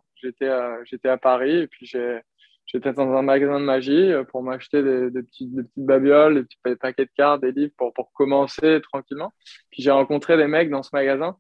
j'étais 0.85 1.09
à, 1.09 1.17
Paris 1.17 1.61
et 1.61 1.67
puis 1.67 1.87
j'étais 1.87 2.93
dans 2.93 3.11
un 3.15 3.23
magasin 3.23 3.59
de 3.59 3.65
magie 3.65 4.13
euh, 4.13 4.23
pour 4.23 4.43
m'acheter 4.43 4.83
des, 4.83 5.23
petites 5.23 5.51
babioles, 5.79 6.47
des 6.67 6.77
paquets 6.77 7.07
de 7.07 7.11
cartes, 7.17 7.41
des 7.41 7.53
livres 7.53 7.73
pour 7.79 8.13
commencer 8.13 8.83
tranquillement. 8.83 9.33
Puis 9.71 9.83
j'ai 9.83 9.91
rencontré 9.91 10.37
des 10.37 10.47
mecs 10.47 10.69
dans 10.69 10.83
ce 10.83 10.91
magasin 10.93 11.39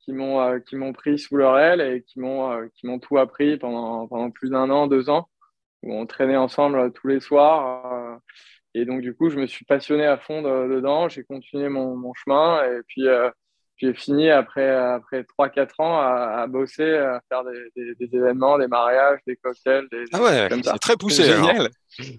qui 0.00 0.14
m'ont 0.14 0.40
euh, 0.40 0.92
pris 0.94 1.18
sous 1.18 1.36
leur 1.36 1.58
aile 1.58 1.82
et 1.82 2.04
qui 2.04 2.20
m'ont 2.20 2.98
tout 3.02 3.18
appris 3.18 3.58
pendant 3.58 4.08
pendant 4.08 4.30
plus 4.30 4.48
d'un 4.48 4.70
an, 4.70 4.86
deux 4.86 5.10
ans 5.10 5.28
où 5.82 5.92
on 5.92 6.06
traînait 6.06 6.36
ensemble 6.36 6.90
tous 6.94 7.08
les 7.08 7.20
soirs. 7.20 8.18
Et 8.78 8.84
donc, 8.84 9.00
du 9.00 9.14
coup, 9.14 9.30
je 9.30 9.36
me 9.38 9.46
suis 9.46 9.64
passionné 9.64 10.04
à 10.06 10.18
fond 10.18 10.42
de- 10.42 10.74
dedans. 10.74 11.08
J'ai 11.08 11.24
continué 11.24 11.68
mon, 11.68 11.96
mon 11.96 12.12
chemin. 12.14 12.62
Et 12.64 12.80
puis, 12.86 13.06
euh, 13.08 13.30
j'ai 13.76 13.94
fini 13.94 14.30
après, 14.30 14.68
après 14.68 15.22
3-4 15.24 15.80
ans 15.80 15.98
à, 15.98 16.42
à 16.42 16.46
bosser, 16.46 16.94
à 16.96 17.20
faire 17.28 17.42
des, 17.44 17.70
des, 17.76 17.94
des 18.06 18.16
événements, 18.16 18.58
des 18.58 18.68
mariages, 18.68 19.20
des 19.26 19.36
cocktails, 19.36 19.86
des, 19.90 20.04
Ah 20.12 20.22
ouais, 20.22 20.48
c'est 20.62 20.78
très 20.78 20.96
poussé. 20.96 21.24
C'est 21.24 21.32
génial. 21.36 21.68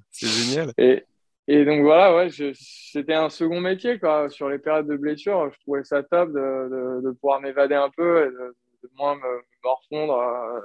C'est 0.10 0.28
génial. 0.28 0.74
Et, 0.78 1.04
et 1.48 1.63
donc, 1.65 1.82
voilà, 1.84 2.15
ouais, 2.15 2.30
c'était 2.54 3.13
un 3.13 3.30
second 3.30 3.62
métier. 3.62 4.00
Quoi. 4.00 4.30
Sur 4.30 4.50
les 4.50 4.58
périodes 4.60 4.88
de 4.88 4.98
blessure, 4.98 5.52
je 5.54 5.60
trouvais 5.62 5.84
ça 5.84 6.04
top 6.04 6.30
de, 6.30 6.34
de, 6.36 7.02
de 7.08 7.12
pouvoir 7.12 7.39
m'évader 7.41 7.76
un 7.76 7.89
peu 7.96 8.26
et 8.26 8.30
de, 8.32 8.56
moins 8.96 9.15
me, 9.15 9.22
me 9.22 9.41
morfondre 9.63 10.17
euh, 10.20 10.60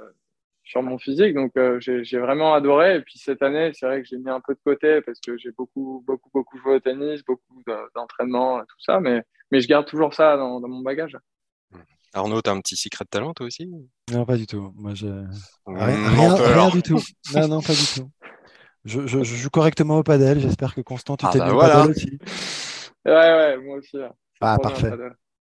sur 0.73 0.81
mon 0.81 0.97
physique. 0.97 1.35
Donc, 1.35 1.51
euh, 1.55 1.79
j'ai 1.79 2.17
vraiment 2.17 2.55
adoré. 2.55 2.95
Et 2.97 3.01
puis, 3.01 3.19
cette 3.19 3.43
année, 3.43 3.71
c'est 3.75 3.85
vrai 3.85 4.01
que 4.01 4.07
j'ai 4.07 4.17
mis 4.17 4.29
un 4.31 4.41
peu 4.41 4.55
de 4.55 4.59
côté 4.65 5.01
parce 5.01 5.19
que 5.19 5.37
j'ai 5.37 5.51
beaucoup, 5.51 6.03
beaucoup, 6.07 6.31
beaucoup 6.33 6.57
joué 6.57 6.73
au 6.75 6.79
tennis, 6.79 7.23
beaucoup 7.23 7.61
de- 7.67 7.91
d'entraînement, 7.95 8.59
et 8.59 8.65
tout 8.65 8.79
ça. 8.79 8.99
Mais, 8.99 9.21
mais 9.51 9.61
je 9.61 9.67
garde 9.67 9.85
toujours 9.85 10.15
ça 10.15 10.35
dans, 10.35 10.59
dans 10.59 10.67
mon 10.67 10.81
bagage. 10.81 11.15
Arnaud, 12.15 12.41
t'as 12.41 12.53
un 12.53 12.59
petit 12.59 12.75
secret 12.75 13.05
de 13.05 13.09
talent, 13.09 13.33
toi 13.35 13.45
aussi? 13.45 13.69
Non, 14.11 14.25
pas 14.25 14.35
du 14.35 14.47
tout. 14.47 14.73
Moi, 14.75 14.95
je... 14.95 15.05
rien, 15.05 15.27
Mmh, 15.67 16.07
rien- 16.07 16.69
du 16.71 16.81
tout. 16.81 16.99
Non, 17.35 17.47
non, 17.47 17.61
pas 17.61 17.73
du 17.73 17.85
tout. 17.95 18.09
Je, 18.85 19.05
je- 19.05 19.23
je 19.23 19.35
joue 19.35 19.49
correctement 19.51 19.99
au 19.99 20.03
padel. 20.03 20.39
J'espère 20.39 20.73
que 20.73 20.81
Constant, 20.81 21.15
tu 21.17 21.25
Ah 21.27 21.31
t'es 21.31 21.39
bah 21.39 21.45
mis 21.45 21.51
au 21.51 21.59
padel 21.59 21.91
aussi. 21.91 22.17
Ouais, 23.05 23.11
ouais, 23.13 23.57
moi 23.57 23.77
aussi. 23.77 23.97
là. 23.97 24.11
C'est 24.33 24.39
Ah, 24.41 24.57
parfait. 24.59 24.91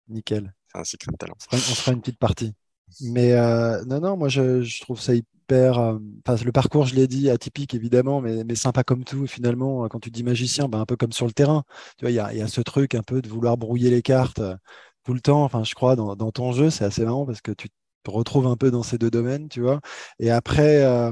Nickel. 0.08 0.52
C'est 0.72 0.80
un 0.80 0.84
secret 0.84 1.12
de 1.12 1.18
talent. 1.18 1.36
On 1.38 1.40
se 1.40 1.46
fera 1.46 1.58
une, 1.58 1.64
on 1.72 1.76
se 1.76 1.82
fera 1.82 1.94
une 1.94 2.02
petite 2.02 2.20
partie. 2.20 2.54
Mais 3.02 3.34
euh, 3.34 3.84
non, 3.86 4.00
non, 4.00 4.18
moi 4.18 4.30
je, 4.30 4.82
trouve 4.82 5.00
ça 5.00 5.14
hyper. 5.16 5.80
euh, 5.80 5.98
le 6.46 6.52
parcours, 6.52 6.86
je 6.86 6.96
l'ai 6.96 7.08
dit, 7.08 7.30
atypique 7.30 7.74
évidemment, 7.74 8.22
mais, 8.22 8.44
mais 8.44 8.56
sympa 8.56 8.84
comme 8.84 9.04
tout. 9.04 9.28
Finalement, 9.28 9.88
quand 9.88 10.00
tu 10.00 10.12
dis 10.12 10.24
magicien, 10.24 10.68
ben, 10.68 10.80
un 10.82 10.86
peu 10.86 10.96
comme 10.96 11.12
sur 11.12 11.26
le 11.26 11.34
terrain. 11.34 11.64
Tu 11.98 12.06
vois, 12.06 12.12
il 12.12 12.16
y 12.16 12.42
a, 12.42 12.48
ce 12.48 12.62
truc 12.62 12.96
un 12.96 13.04
peu 13.04 13.22
de 13.22 13.30
vouloir 13.30 13.58
brouiller 13.58 13.90
les 13.90 14.02
cartes 14.02 14.40
euh, 14.40 14.56
tout 15.04 15.14
le 15.14 15.22
temps. 15.22 15.44
Enfin, 15.44 15.64
je 15.64 15.76
crois 15.76 15.96
dans, 15.96 16.16
ton 16.32 16.52
jeu, 16.52 16.70
c'est 16.70 16.86
assez 16.86 17.04
marrant 17.06 17.26
parce 17.26 17.42
que 17.42 17.52
tu 17.52 17.70
te 18.04 18.12
retrouves 18.12 18.48
un 18.48 18.56
peu 18.58 18.72
dans 18.72 18.84
ces 18.84 18.98
deux 18.98 19.12
domaines, 19.12 19.50
tu 19.50 19.62
vois. 19.62 19.82
Et 20.20 20.32
après, 20.32 20.84
euh, 20.84 21.12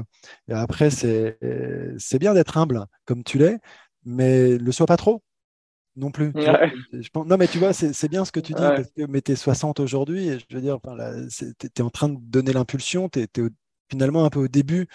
après 0.50 0.90
c'est 0.90 1.38
c'est 1.98 2.18
bien 2.18 2.34
d'être 2.34 2.56
humble 2.58 2.86
comme 3.04 3.24
tu 3.24 3.38
l'es, 3.38 3.58
mais 4.04 4.58
le 4.58 4.72
sois 4.72 4.86
pas 4.86 4.96
trop 4.96 5.22
non 5.98 6.10
plus. 6.10 6.32
tu 6.32 6.40
vois. 6.40 6.60
Ouais. 6.60 6.72
Je 6.92 7.08
pense- 7.10 7.26
non, 7.26 7.36
mais 7.36 7.48
tu 7.48 7.58
vois, 7.58 7.72
c'est 7.72 8.08
bien 8.08 8.24
ce 8.24 8.32
que 8.32 8.40
tu 8.40 8.54
dis, 8.54 8.62
Ouais. 8.62 8.76
parce 8.76 8.90
que 8.90 9.06
mais 9.06 9.20
t'es 9.20 9.36
60 9.36 9.80
aujourd'hui, 9.80 10.28
et 10.28 10.38
je 10.38 10.54
veux 10.54 10.60
dire, 10.62 10.78
enfin, 10.82 10.96
t'es 11.58 11.68
t'es 11.68 11.82
en 11.82 11.90
train 11.90 12.08
de 12.08 12.16
donner 12.20 12.52
l'impulsion, 12.52 13.08
t'es 13.08 13.22
es 13.24 13.42
finalement 13.90 14.24
un 14.24 14.30
peu 14.30 14.40
au 14.40 14.48
début 14.48 14.86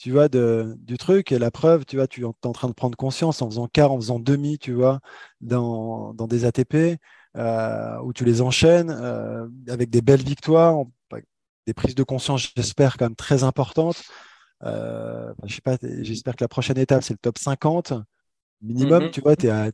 tu 0.00 0.12
vois, 0.12 0.28
de, 0.28 0.76
du 0.78 0.96
truc. 0.98 1.30
Et 1.30 1.38
la 1.38 1.50
preuve, 1.50 1.84
tu 1.84 1.96
vois, 1.96 2.06
tu 2.06 2.22
es 2.22 2.24
en 2.24 2.52
train 2.52 2.68
de 2.68 2.72
prendre 2.72 2.96
conscience 2.96 3.42
en 3.42 3.50
faisant 3.50 3.68
quart, 3.68 3.92
en 3.92 3.96
faisant 3.96 4.18
demi, 4.18 4.58
tu 4.58 4.72
vois, 4.72 5.00
dans, 5.42 6.14
dans 6.14 6.26
des 6.26 6.46
ATP, 6.46 6.98
euh, 7.36 7.98
où 8.02 8.12
tu 8.12 8.24
les 8.24 8.40
enchaînes 8.40 8.90
euh, 8.90 9.46
avec 9.68 9.90
des 9.90 10.00
belles 10.00 10.22
victoires, 10.22 10.84
des 11.66 11.74
prises 11.74 11.94
de 11.94 12.02
conscience, 12.02 12.50
j'espère, 12.56 12.96
quand 12.96 13.04
même 13.04 13.14
très 13.14 13.44
importantes. 13.44 14.02
Euh, 14.64 15.32
je 15.44 15.54
sais 15.54 15.60
pas, 15.60 15.76
j'espère 16.00 16.34
que 16.34 16.42
la 16.44 16.48
prochaine 16.48 16.78
étape, 16.78 17.02
c'est 17.02 17.14
le 17.14 17.18
top 17.18 17.38
50 17.38 17.92
minimum, 18.62 19.04
mhm. 19.04 19.10
tu 19.10 19.20
vois, 19.20 19.36
tu 19.36 19.46
es 19.46 19.50
à, 19.50 19.70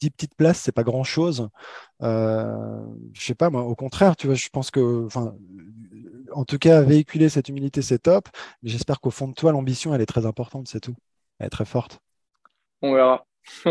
10 0.00 0.10
petites 0.10 0.34
places, 0.34 0.60
c'est 0.60 0.72
pas 0.72 0.82
grand 0.82 1.04
chose. 1.04 1.48
Euh, 2.02 2.84
je 3.12 3.24
sais 3.24 3.34
pas, 3.34 3.50
moi, 3.50 3.62
au 3.62 3.74
contraire, 3.74 4.16
tu 4.16 4.26
vois, 4.26 4.36
je 4.36 4.48
pense 4.48 4.70
que, 4.70 5.06
enfin, 5.06 5.34
en 6.32 6.44
tout 6.44 6.58
cas, 6.58 6.82
véhiculer 6.82 7.28
cette 7.28 7.48
humilité, 7.48 7.82
c'est 7.82 7.98
top. 8.00 8.28
Mais 8.62 8.70
j'espère 8.70 9.00
qu'au 9.00 9.10
fond 9.10 9.28
de 9.28 9.34
toi, 9.34 9.52
l'ambition, 9.52 9.94
elle 9.94 10.00
est 10.00 10.06
très 10.06 10.26
importante, 10.26 10.68
c'est 10.68 10.80
tout. 10.80 10.96
Elle 11.38 11.46
est 11.46 11.50
très 11.50 11.64
forte. 11.64 12.00
On 12.82 12.94
verra. 12.94 13.26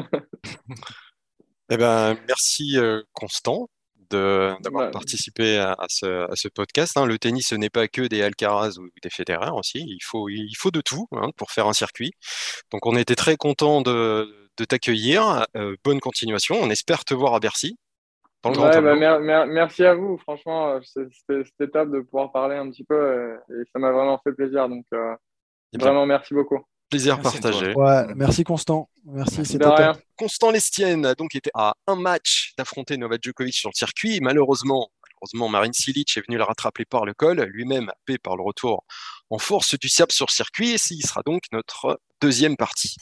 eh 1.70 1.78
ben, 1.78 2.18
merci 2.28 2.78
euh, 2.78 3.04
Constant 3.14 3.70
d'avoir 4.10 4.92
participé 4.92 5.58
à, 5.58 5.76
ce, 5.90 6.48
podcast. 6.48 6.96
Hein. 6.98 7.06
Le 7.06 7.18
tennis, 7.18 7.48
ce 7.50 7.56
n'est 7.56 7.70
pas 7.70 7.88
que 7.88 8.04
des 8.04 8.22
Alcaraz 8.22 8.78
ou 8.78 8.88
des 9.02 9.10
Federer 9.10 9.50
aussi. 9.52 9.80
Il 9.80 10.04
faut, 10.04 10.30
il 10.30 10.56
faut 10.58 10.72
de 10.72 10.82
tout 10.82 11.08
hein, 11.12 11.32
pour 11.36 11.52
faire 11.52 11.68
un 11.68 11.74
circuit. 11.74 12.12
Donc, 12.72 12.86
on 12.86 12.96
était 12.96 13.16
très 13.16 13.36
content 13.36 13.82
de, 13.82 14.45
t'accueillir. 14.64 15.46
Euh, 15.58 15.76
bonne 15.84 16.00
continuation. 16.00 16.56
On 16.62 16.70
espère 16.70 17.04
te 17.04 17.14
voir 17.14 17.34
à 17.34 17.40
Bercy. 17.40 17.78
Bah, 18.44 18.80
merci 19.48 19.84
à 19.84 19.96
vous. 19.96 20.18
Franchement, 20.20 20.70
euh, 20.70 20.80
c'était 20.84 21.72
top 21.72 21.92
de 21.92 22.00
pouvoir 22.02 22.32
parler 22.32 22.56
un 22.56 22.70
petit 22.70 22.84
peu 22.84 22.96
euh, 22.96 23.38
et 23.50 23.64
ça 23.74 23.80
m'a 23.80 23.92
vraiment 23.92 24.20
fait 24.24 24.34
plaisir. 24.34 24.70
Donc, 24.70 24.86
vraiment, 25.74 26.06
merci 26.06 26.34
beaucoup. 26.34 26.60
Plaisir 26.90 27.20
partagé. 27.20 27.74
merci 28.16 28.44
Constant. 28.44 28.88
Merci, 29.04 29.58
Constant 30.16 30.52
Lestienne 30.52 31.06
a 31.06 31.16
donc 31.16 31.36
été 31.36 31.50
à 31.56 31.74
un 31.88 31.96
match 31.96 32.54
d'affronter 32.58 32.98
Novak 32.98 33.24
Djokovic 33.24 33.56
sur 33.56 33.70
le 33.70 33.76
circuit. 33.76 34.20
Malheureusement, 34.22 34.90
malheureusement, 35.26 35.50
Marine 35.50 35.74
Silic 35.74 36.16
est 36.18 36.26
venu 36.28 36.38
le 36.38 36.44
rattraper 36.44 36.86
par 36.86 37.06
le 37.06 37.14
col, 37.14 37.42
lui-même 37.42 37.90
happé 37.90 38.18
par 38.18 38.38
le 38.38 38.44
retour 38.44 38.86
en 39.30 39.40
force 39.40 39.78
du 39.80 39.90
Serbe 39.90 40.12
sur 40.12 40.30
circuit. 40.30 40.72
Et 40.72 40.78
il 40.92 41.06
sera 41.06 41.22
donc 41.26 41.44
notre 41.52 42.00
deuxième 42.22 42.58
partie. 42.58 42.96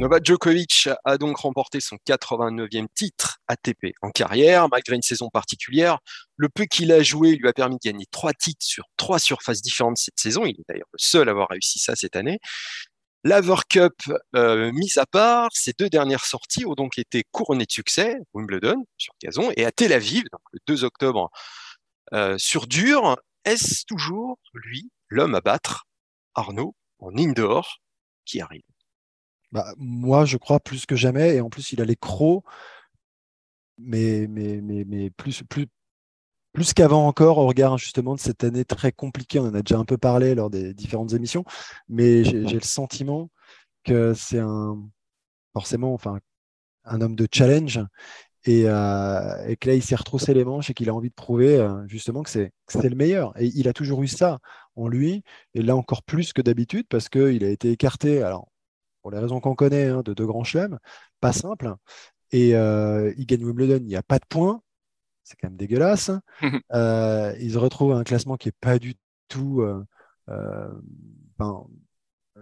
Novak 0.00 0.24
Djokovic 0.24 0.88
a 1.04 1.18
donc 1.18 1.36
remporté 1.36 1.78
son 1.78 1.96
89e 2.06 2.86
titre 2.94 3.36
ATP 3.48 3.92
en 4.00 4.10
carrière, 4.10 4.66
malgré 4.70 4.96
une 4.96 5.02
saison 5.02 5.28
particulière. 5.28 5.98
Le 6.36 6.48
peu 6.48 6.64
qu'il 6.64 6.90
a 6.90 7.02
joué 7.02 7.36
lui 7.36 7.46
a 7.46 7.52
permis 7.52 7.74
de 7.74 7.86
gagner 7.86 8.06
trois 8.10 8.32
titres 8.32 8.64
sur 8.64 8.86
trois 8.96 9.18
surfaces 9.18 9.60
différentes 9.60 9.98
cette 9.98 10.18
saison. 10.18 10.46
Il 10.46 10.52
est 10.58 10.64
d'ailleurs 10.66 10.88
le 10.90 10.98
seul 10.98 11.28
à 11.28 11.32
avoir 11.32 11.50
réussi 11.50 11.78
ça 11.80 11.96
cette 11.96 12.16
année. 12.16 12.38
L'Aver 13.24 13.56
Cup 13.68 13.92
euh, 14.34 14.72
mis 14.72 14.98
à 14.98 15.04
part, 15.04 15.50
ses 15.52 15.74
deux 15.78 15.90
dernières 15.90 16.24
sorties 16.24 16.64
ont 16.64 16.72
donc 16.72 16.98
été 16.98 17.22
couronnées 17.30 17.66
de 17.66 17.70
succès, 17.70 18.16
Wimbledon 18.32 18.86
sur 18.96 19.12
gazon 19.22 19.52
et 19.54 19.66
à 19.66 19.70
Tel 19.70 19.92
Aviv, 19.92 20.24
le 20.54 20.60
2 20.66 20.84
octobre 20.84 21.30
euh, 22.14 22.38
sur 22.38 22.66
dur. 22.66 23.18
Est-ce 23.44 23.84
toujours 23.84 24.38
lui 24.54 24.90
l'homme 25.10 25.34
à 25.34 25.42
battre 25.42 25.84
Arnaud 26.34 26.74
en 27.00 27.14
indoor 27.18 27.80
qui 28.24 28.40
arrive? 28.40 28.62
Bah, 29.52 29.74
moi, 29.78 30.24
je 30.24 30.36
crois 30.36 30.60
plus 30.60 30.86
que 30.86 30.96
jamais. 30.96 31.36
Et 31.36 31.40
en 31.40 31.50
plus, 31.50 31.72
il 31.72 31.80
a 31.80 31.84
les 31.84 31.96
crocs, 31.96 32.44
mais, 33.78 34.26
mais, 34.28 34.60
mais, 34.60 34.84
mais 34.84 35.10
plus, 35.10 35.42
plus, 35.44 35.66
plus 36.52 36.72
qu'avant 36.74 37.06
encore, 37.06 37.38
au 37.38 37.46
regard 37.46 37.78
justement 37.78 38.14
de 38.14 38.20
cette 38.20 38.44
année 38.44 38.64
très 38.64 38.92
compliquée. 38.92 39.38
On 39.40 39.46
en 39.46 39.54
a 39.54 39.62
déjà 39.62 39.78
un 39.78 39.84
peu 39.84 39.98
parlé 39.98 40.34
lors 40.34 40.50
des 40.50 40.74
différentes 40.74 41.12
émissions, 41.14 41.44
mais 41.88 42.24
j'ai 42.24 42.42
le 42.42 42.60
sentiment 42.60 43.30
que 43.84 44.14
c'est 44.14 44.38
un 44.40 44.78
forcément 45.52 45.94
enfin, 45.94 46.18
un 46.84 47.00
homme 47.00 47.16
de 47.16 47.26
challenge 47.32 47.80
et, 48.44 48.64
euh, 48.66 49.46
et 49.46 49.56
que 49.56 49.68
là, 49.68 49.74
il 49.74 49.82
s'est 49.82 49.96
retroussé 49.96 50.32
les 50.34 50.44
manches 50.44 50.70
et 50.70 50.74
qu'il 50.74 50.88
a 50.88 50.94
envie 50.94 51.10
de 51.10 51.14
prouver 51.14 51.58
euh, 51.58 51.86
justement 51.88 52.22
que 52.22 52.30
c'est 52.30 52.52
le 52.74 52.96
meilleur. 52.96 53.38
Et 53.38 53.46
il 53.54 53.68
a 53.68 53.72
toujours 53.72 54.02
eu 54.02 54.08
ça 54.08 54.38
en 54.76 54.88
lui, 54.88 55.22
et 55.54 55.62
là 55.62 55.76
encore 55.76 56.02
plus 56.02 56.32
que 56.32 56.40
d'habitude 56.40 56.86
parce 56.88 57.08
qu'il 57.08 57.44
a 57.44 57.50
été 57.50 57.70
écarté. 57.70 58.22
Alors, 58.22 58.48
pour 59.02 59.10
les 59.10 59.18
raisons 59.18 59.40
qu'on 59.40 59.54
connaît, 59.54 59.88
hein, 59.88 60.02
de 60.04 60.14
deux 60.14 60.26
grands 60.26 60.44
chelems, 60.44 60.78
pas 61.20 61.32
simple. 61.32 61.74
Et 62.32 62.54
euh, 62.54 63.12
il 63.16 63.26
gagne 63.26 63.44
Wimbledon, 63.44 63.78
il 63.78 63.86
n'y 63.86 63.96
a 63.96 64.02
pas 64.02 64.18
de 64.18 64.26
points, 64.28 64.62
c'est 65.24 65.36
quand 65.40 65.48
même 65.48 65.56
dégueulasse. 65.56 66.10
euh, 66.72 67.34
il 67.40 67.52
se 67.52 67.58
retrouve 67.58 67.92
à 67.92 67.96
un 67.96 68.04
classement 68.04 68.36
qui 68.36 68.48
est 68.48 68.56
pas 68.60 68.78
du 68.78 68.94
tout, 69.28 69.62
euh, 69.62 69.84
euh 70.28 70.68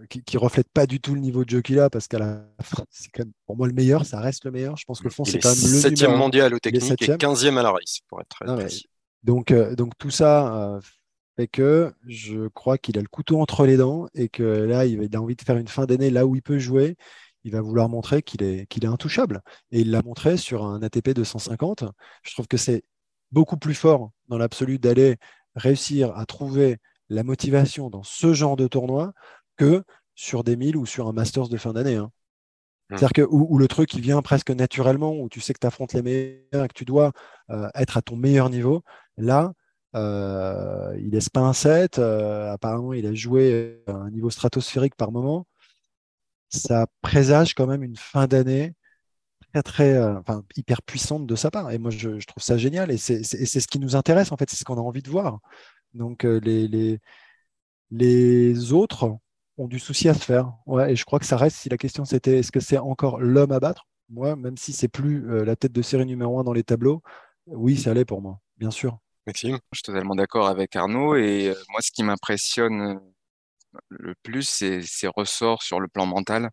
qui, 0.09 0.23
qui, 0.23 0.37
reflète 0.37 0.69
pas 0.69 0.85
du 0.85 1.01
tout 1.01 1.13
le 1.13 1.19
niveau 1.19 1.43
de 1.43 1.49
jeu 1.49 1.61
qu'il 1.61 1.79
a, 1.79 1.89
parce 1.89 2.07
qu'à 2.07 2.19
la 2.19 2.45
fin, 2.61 2.85
c'est 2.89 3.09
quand 3.11 3.23
même 3.23 3.33
pour 3.45 3.57
moi 3.57 3.67
le 3.67 3.73
meilleur, 3.73 4.05
ça 4.05 4.21
reste 4.21 4.45
le 4.45 4.51
meilleur. 4.51 4.77
Je 4.77 4.85
pense 4.85 5.01
que 5.01 5.09
fond, 5.09 5.25
c'est 5.25 5.39
quand 5.39 5.49
même 5.49 5.59
le 5.59 5.79
septième 5.79 6.15
mondial 6.15 6.53
au 6.53 6.59
technique 6.59 7.01
et 7.01 7.17
15e 7.17 7.57
à 7.57 7.63
la 7.63 7.71
race, 7.71 7.99
pour 8.07 8.21
être 8.21 8.29
très 8.29 8.45
précis. 8.45 8.87
Donc, 9.23 9.51
euh, 9.51 9.75
donc 9.75 9.93
tout 9.97 10.11
ça 10.11 10.79
et 11.39 11.47
que 11.47 11.93
je 12.05 12.49
crois 12.49 12.77
qu'il 12.77 12.97
a 12.97 13.01
le 13.01 13.07
couteau 13.07 13.39
entre 13.39 13.65
les 13.65 13.77
dents 13.77 14.07
et 14.13 14.27
que 14.27 14.43
là, 14.43 14.85
il 14.85 15.15
a 15.15 15.21
envie 15.21 15.37
de 15.37 15.41
faire 15.41 15.57
une 15.57 15.69
fin 15.69 15.85
d'année 15.85 16.09
là 16.09 16.25
où 16.25 16.35
il 16.35 16.41
peut 16.41 16.59
jouer. 16.59 16.97
Il 17.45 17.53
va 17.53 17.61
vouloir 17.61 17.87
montrer 17.87 18.21
qu'il 18.21 18.43
est, 18.43 18.65
qu'il 18.67 18.83
est 18.83 18.89
intouchable. 18.89 19.41
Et 19.71 19.79
il 19.79 19.91
l'a 19.91 20.01
montré 20.01 20.35
sur 20.35 20.65
un 20.65 20.81
ATP 20.81 21.11
250. 21.11 21.85
Je 22.23 22.33
trouve 22.33 22.47
que 22.47 22.57
c'est 22.57 22.83
beaucoup 23.31 23.55
plus 23.55 23.73
fort 23.73 24.11
dans 24.27 24.37
l'absolu 24.37 24.79
d'aller 24.79 25.15
réussir 25.55 26.15
à 26.17 26.25
trouver 26.25 26.77
la 27.07 27.23
motivation 27.23 27.89
dans 27.89 28.03
ce 28.03 28.33
genre 28.33 28.57
de 28.57 28.67
tournoi 28.67 29.13
que 29.55 29.83
sur 30.15 30.43
des 30.43 30.57
1000 30.57 30.75
ou 30.75 30.85
sur 30.85 31.07
un 31.07 31.13
Masters 31.13 31.47
de 31.47 31.57
fin 31.57 31.71
d'année. 31.71 31.95
Hein. 31.95 32.11
Mmh. 32.89 32.97
C'est-à-dire 32.97 33.13
que 33.13 33.27
où, 33.29 33.57
le 33.57 33.67
truc 33.69 33.93
il 33.93 34.01
vient 34.01 34.21
presque 34.21 34.51
naturellement, 34.51 35.13
où 35.13 35.29
tu 35.29 35.39
sais 35.39 35.53
que 35.53 35.59
tu 35.59 35.67
affrontes 35.67 35.93
les 35.93 36.01
meilleurs 36.01 36.65
et 36.65 36.67
que 36.67 36.73
tu 36.73 36.85
dois 36.85 37.13
euh, 37.49 37.69
être 37.75 37.95
à 37.95 38.01
ton 38.01 38.17
meilleur 38.17 38.49
niveau, 38.49 38.83
là, 39.15 39.53
euh, 39.95 40.95
il 40.99 41.11
laisse 41.11 41.29
pas 41.29 41.41
un 41.41 41.53
set. 41.53 41.99
Euh, 41.99 42.51
apparemment, 42.51 42.93
il 42.93 43.05
a 43.05 43.13
joué 43.13 43.81
à 43.87 43.93
un 43.93 44.11
niveau 44.11 44.29
stratosphérique 44.29 44.95
par 44.95 45.11
moment. 45.11 45.47
Ça 46.49 46.87
présage 47.01 47.53
quand 47.53 47.67
même 47.67 47.83
une 47.83 47.95
fin 47.95 48.27
d'année 48.27 48.73
très, 49.53 49.63
très, 49.63 49.93
euh, 49.97 50.19
hyper 50.55 50.81
puissante 50.83 51.27
de 51.27 51.35
sa 51.35 51.51
part. 51.51 51.71
Et 51.71 51.77
moi, 51.79 51.91
je, 51.91 52.25
trouve 52.25 52.43
ça 52.43 52.57
génial. 52.57 52.91
Et 52.91 52.97
c'est 52.97 53.23
ce 53.23 53.67
qui 53.67 53.79
nous 53.79 53.95
intéresse, 53.95 54.31
en 54.31 54.37
fait. 54.37 54.49
C'est 54.49 54.57
ce 54.57 54.63
qu'on 54.65 54.77
a 54.77 54.81
envie 54.81 55.03
de 55.03 55.09
voir. 55.09 55.39
Donc, 55.93 56.23
les, 56.23 56.99
les, 57.91 58.73
autres 58.73 59.17
ont 59.57 59.67
du 59.67 59.79
souci 59.79 60.09
à 60.09 60.13
se 60.13 60.23
faire. 60.23 60.53
Et 60.87 60.95
je 60.95 61.05
crois 61.05 61.19
que 61.19 61.25
ça 61.25 61.37
reste, 61.37 61.57
si 61.57 61.69
la 61.69 61.77
question 61.77 62.05
c'était 62.05 62.39
est-ce 62.39 62.51
que 62.51 62.59
c'est 62.59 62.77
encore 62.77 63.19
l'homme 63.19 63.51
à 63.51 63.59
battre? 63.59 63.87
Moi, 64.09 64.35
même 64.35 64.57
si 64.57 64.73
c'est 64.73 64.87
plus 64.87 65.43
la 65.45 65.55
tête 65.55 65.71
de 65.71 65.81
série 65.81 66.05
numéro 66.05 66.39
un 66.39 66.43
dans 66.43 66.53
les 66.53 66.63
tableaux, 66.63 67.01
oui, 67.47 67.77
ça 67.77 67.93
l'est 67.93 68.05
pour 68.05 68.21
moi, 68.21 68.39
bien 68.57 68.71
sûr. 68.71 68.99
Je 69.35 69.57
suis 69.73 69.83
totalement 69.83 70.15
d'accord 70.15 70.47
avec 70.47 70.75
Arnaud. 70.75 71.15
Et 71.15 71.49
euh, 71.49 71.55
moi, 71.69 71.81
ce 71.81 71.91
qui 71.91 72.03
m'impressionne 72.03 72.81
euh, 72.81 73.79
le 73.89 74.15
plus, 74.23 74.43
c'est 74.43 74.81
ses 74.81 75.07
ressorts 75.07 75.63
sur 75.63 75.79
le 75.79 75.87
plan 75.87 76.05
mental. 76.05 76.49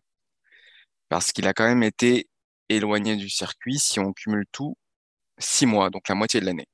Parce 1.09 1.31
qu'il 1.31 1.47
a 1.47 1.53
quand 1.53 1.65
même 1.67 1.83
été 1.83 2.27
éloigné 2.69 3.15
du 3.15 3.29
circuit, 3.29 3.79
si 3.79 3.99
on 3.99 4.13
cumule 4.13 4.45
tout, 4.51 4.77
six 5.39 5.65
mois, 5.65 5.89
donc 5.89 6.09
la 6.09 6.15
moitié 6.15 6.39
de 6.41 6.45
l'année. 6.45 6.67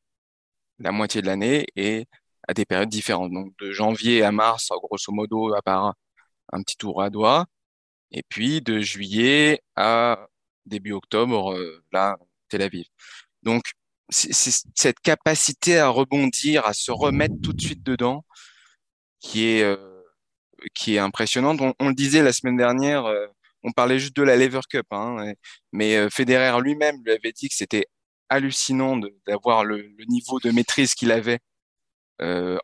La 0.79 0.91
moitié 0.91 1.21
de 1.21 1.27
l'année 1.27 1.67
et 1.75 2.07
à 2.47 2.53
des 2.53 2.65
périodes 2.65 2.89
différentes. 2.89 3.31
Donc 3.33 3.53
de 3.59 3.71
janvier 3.71 4.23
à 4.23 4.31
mars, 4.31 4.69
grosso 4.71 5.11
modo, 5.13 5.53
à 5.55 5.61
part 5.61 5.93
un 6.53 6.63
petit 6.63 6.77
tour 6.77 7.01
à 7.01 7.09
doigt. 7.09 7.45
Et 8.11 8.23
puis 8.29 8.61
de 8.61 8.79
juillet 8.81 9.61
à 9.75 10.27
début 10.65 10.93
octobre, 10.93 11.53
euh, 11.53 11.83
là, 11.91 12.17
Tel 12.49 12.61
Aviv. 12.63 12.87
Donc 13.43 13.63
c'est 14.13 14.54
cette 14.76 14.99
capacité 14.99 15.80
à 15.80 15.89
rebondir, 15.89 16.66
à 16.66 16.74
se 16.74 16.91
remettre 16.91 17.36
tout 17.41 17.53
de 17.53 17.61
suite 17.61 17.84
dedans, 17.84 18.26
qui 19.20 19.45
est 19.45 19.64
euh, 19.64 20.99
impressionnante. 20.99 21.59
On, 21.80 21.88
le 21.88 21.95
disait 21.95 22.22
la 22.22 22.34
semaine 22.34 22.57
dernière, 22.57 23.05
euh, 23.05 23.26
on 23.64 23.72
parlait 23.72 23.99
juste 23.99 24.16
de 24.16 24.24
la 24.24 24.36
Lever 24.36 24.61
Cup, 24.70 24.86
hein, 24.91 25.34
mais 25.72 25.95
euh, 25.97 26.09
Federer 26.09 26.61
lui-même 26.61 27.01
lui 27.03 27.14
avait 27.14 27.32
dit 27.32 27.49
que 27.49 27.55
c'était 27.55 27.88
hallucinant 28.30 28.99
d'avoir 29.28 29.64
le, 29.64 29.93
niveau 30.07 30.39
de 30.39 30.51
maîtrise 30.51 30.93
qu'il 30.95 31.11
avait 31.11 31.39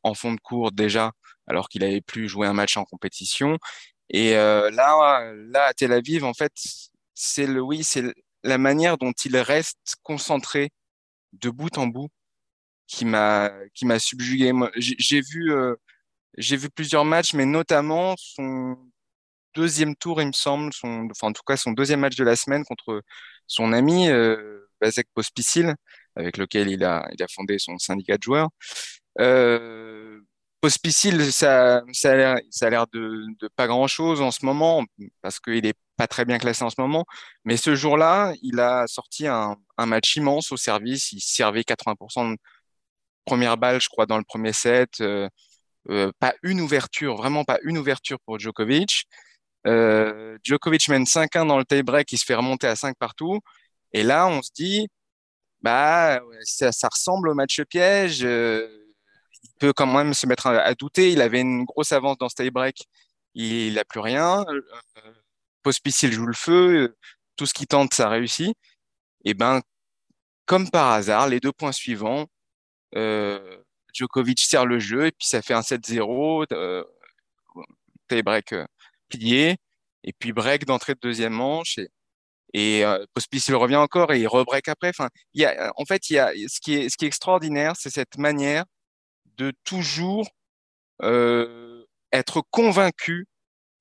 en 0.03 0.13
fond 0.13 0.33
de 0.33 0.39
cours 0.39 0.71
déjà, 0.71 1.11
alors 1.45 1.67
qu'il 1.67 1.83
avait 1.83 1.99
plus 1.99 2.29
joué 2.29 2.47
un 2.47 2.53
match 2.53 2.77
en 2.77 2.85
compétition. 2.85 3.57
Et 4.09 4.31
là, 4.31 5.33
là 5.33 5.65
à 5.65 5.73
Tel 5.73 5.91
Aviv, 5.91 6.23
en 6.23 6.33
fait, 6.33 6.53
c'est 7.13 7.45
le 7.45 7.59
oui, 7.59 7.83
c'est 7.83 8.03
la 8.43 8.57
manière 8.57 8.97
dont 8.97 9.11
il 9.11 9.35
reste 9.37 9.97
concentré 10.01 10.69
de 11.33 11.49
bout 11.49 11.77
en 11.77 11.87
bout 11.87 12.09
qui 12.87 13.05
m'a 13.05 13.51
qui 13.73 13.85
m'a 13.85 13.99
subjugué. 13.99 14.51
J'ai 14.77 15.21
vu 15.21 15.53
euh, 15.53 15.75
j'ai 16.37 16.57
vu 16.57 16.69
plusieurs 16.69 17.05
matchs, 17.05 17.33
mais 17.33 17.45
notamment 17.45 18.15
son 18.17 18.77
deuxième 19.55 19.95
tour, 19.95 20.21
il 20.21 20.27
me 20.27 20.33
semble, 20.33 20.73
son, 20.73 21.07
enfin 21.11 21.27
en 21.29 21.33
tout 21.33 21.43
cas 21.45 21.57
son 21.57 21.71
deuxième 21.71 22.01
match 22.01 22.15
de 22.15 22.23
la 22.23 22.35
semaine 22.35 22.63
contre 22.65 23.03
son 23.47 23.73
ami 23.73 24.09
euh, 24.09 24.67
Pospisil, 25.15 25.75
avec 26.15 26.37
lequel 26.37 26.69
il 26.69 26.83
a 26.83 27.07
il 27.13 27.23
a 27.23 27.27
fondé 27.27 27.59
son 27.59 27.77
syndicat 27.77 28.17
de 28.17 28.23
joueurs. 28.23 28.49
Euh, 29.19 30.21
Pospisil, 30.61 31.31
ça, 31.31 31.83
ça 31.93 32.11
a 32.11 32.69
l'air 32.69 32.87
de, 32.93 33.25
de 33.39 33.49
pas 33.55 33.67
grand-chose 33.67 34.21
en 34.21 34.31
ce 34.31 34.45
moment, 34.45 34.83
parce 35.21 35.39
qu'il 35.39 35.65
est 35.65 35.75
pas 35.99 36.07
très 36.07 36.23
bien 36.23 36.37
classé 36.39 36.63
en 36.63 36.69
ce 36.69 36.79
moment. 36.79 37.05
Mais 37.43 37.57
ce 37.57 37.75
jour-là, 37.75 38.33
il 38.41 38.61
a 38.61 38.87
sorti 38.87 39.27
un, 39.27 39.57
match 39.85 40.15
immense 40.15 40.51
au 40.53 40.57
service. 40.57 41.11
Il 41.11 41.19
servait 41.19 41.63
80% 41.63 42.31
de 42.31 42.37
première 43.25 43.57
balle, 43.57 43.81
je 43.81 43.89
crois, 43.89 44.05
dans 44.05 44.17
le 44.17 44.23
premier 44.23 44.53
set. 44.53 45.01
Euh, 45.01 45.27
euh, 45.89 46.11
pas 46.19 46.35
une 46.43 46.61
ouverture, 46.61 47.17
vraiment 47.17 47.43
pas 47.43 47.59
une 47.63 47.77
ouverture 47.77 48.17
pour 48.25 48.39
Djokovic. 48.39 49.07
Euh, 49.67 50.37
Djokovic 50.43 50.87
mène 50.87 51.05
5-1 51.05 51.45
dans 51.45 51.57
le 51.57 51.65
tie-break, 51.65 52.11
il 52.13 52.17
se 52.17 52.25
fait 52.25 52.35
remonter 52.35 52.67
à 52.67 52.77
5 52.77 52.95
partout. 52.97 53.39
Et 53.93 54.03
là, 54.03 54.27
on 54.27 54.41
se 54.41 54.51
dit, 54.55 54.87
bah, 55.61 56.21
ça, 56.43 56.89
ressemble 56.89 57.29
au 57.29 57.33
match 57.35 57.61
piège. 57.63 58.21
Il 58.21 59.49
peut 59.59 59.73
quand 59.73 59.87
même 59.87 60.13
se 60.13 60.27
mettre 60.27 60.47
à, 60.47 60.73
douter. 60.75 61.11
Il 61.11 61.21
avait 61.21 61.41
une 61.41 61.65
grosse 61.65 61.91
avance 61.91 62.17
dans 62.17 62.29
ce 62.29 62.35
tie-break. 62.35 62.87
Il 63.35 63.73
n'a 63.75 63.85
plus 63.85 63.99
rien. 63.99 64.45
Euh, 65.69 65.71
Pospisil 65.71 66.11
joue 66.11 66.25
le 66.25 66.33
feu. 66.33 66.95
Tout 67.35 67.45
ce 67.45 67.53
qu'il 67.53 67.67
tente, 67.67 67.93
ça 67.93 68.09
réussit. 68.09 68.55
Et 69.25 69.33
ben, 69.33 69.61
comme 70.45 70.69
par 70.69 70.91
hasard, 70.91 71.27
les 71.29 71.39
deux 71.39 71.51
points 71.51 71.71
suivants, 71.71 72.27
euh, 72.95 73.57
Djokovic 73.93 74.39
sert 74.39 74.65
le 74.65 74.79
jeu 74.79 75.07
et 75.07 75.11
puis 75.11 75.27
ça 75.27 75.41
fait 75.41 75.53
un 75.53 75.61
7-0, 75.61 76.45
euh, 76.53 76.83
tie-break 78.09 78.53
euh, 78.53 78.65
plié, 79.09 79.57
et 80.03 80.13
puis 80.13 80.33
break 80.33 80.65
d'entrée 80.65 80.95
de 80.95 80.99
deuxième 81.01 81.33
manche. 81.33 81.77
Et, 81.77 81.89
et 82.53 82.85
euh, 82.85 83.05
revient 83.49 83.75
encore 83.77 84.11
et 84.13 84.21
il 84.21 84.27
rebreak 84.27 84.67
après. 84.67 84.89
Enfin, 84.89 85.09
il 85.33 85.41
y 85.41 85.45
a, 85.45 85.71
en 85.77 85.85
fait, 85.85 86.09
il 86.09 86.13
y 86.15 86.19
a, 86.19 86.31
ce, 86.47 86.59
qui 86.59 86.73
est, 86.75 87.03
extraordinaire, 87.03 87.75
c'est 87.77 87.91
cette 87.91 88.17
manière 88.17 88.65
de 89.37 89.53
toujours 89.63 90.27
euh, 91.03 91.85
être 92.11 92.41
convaincu 92.51 93.27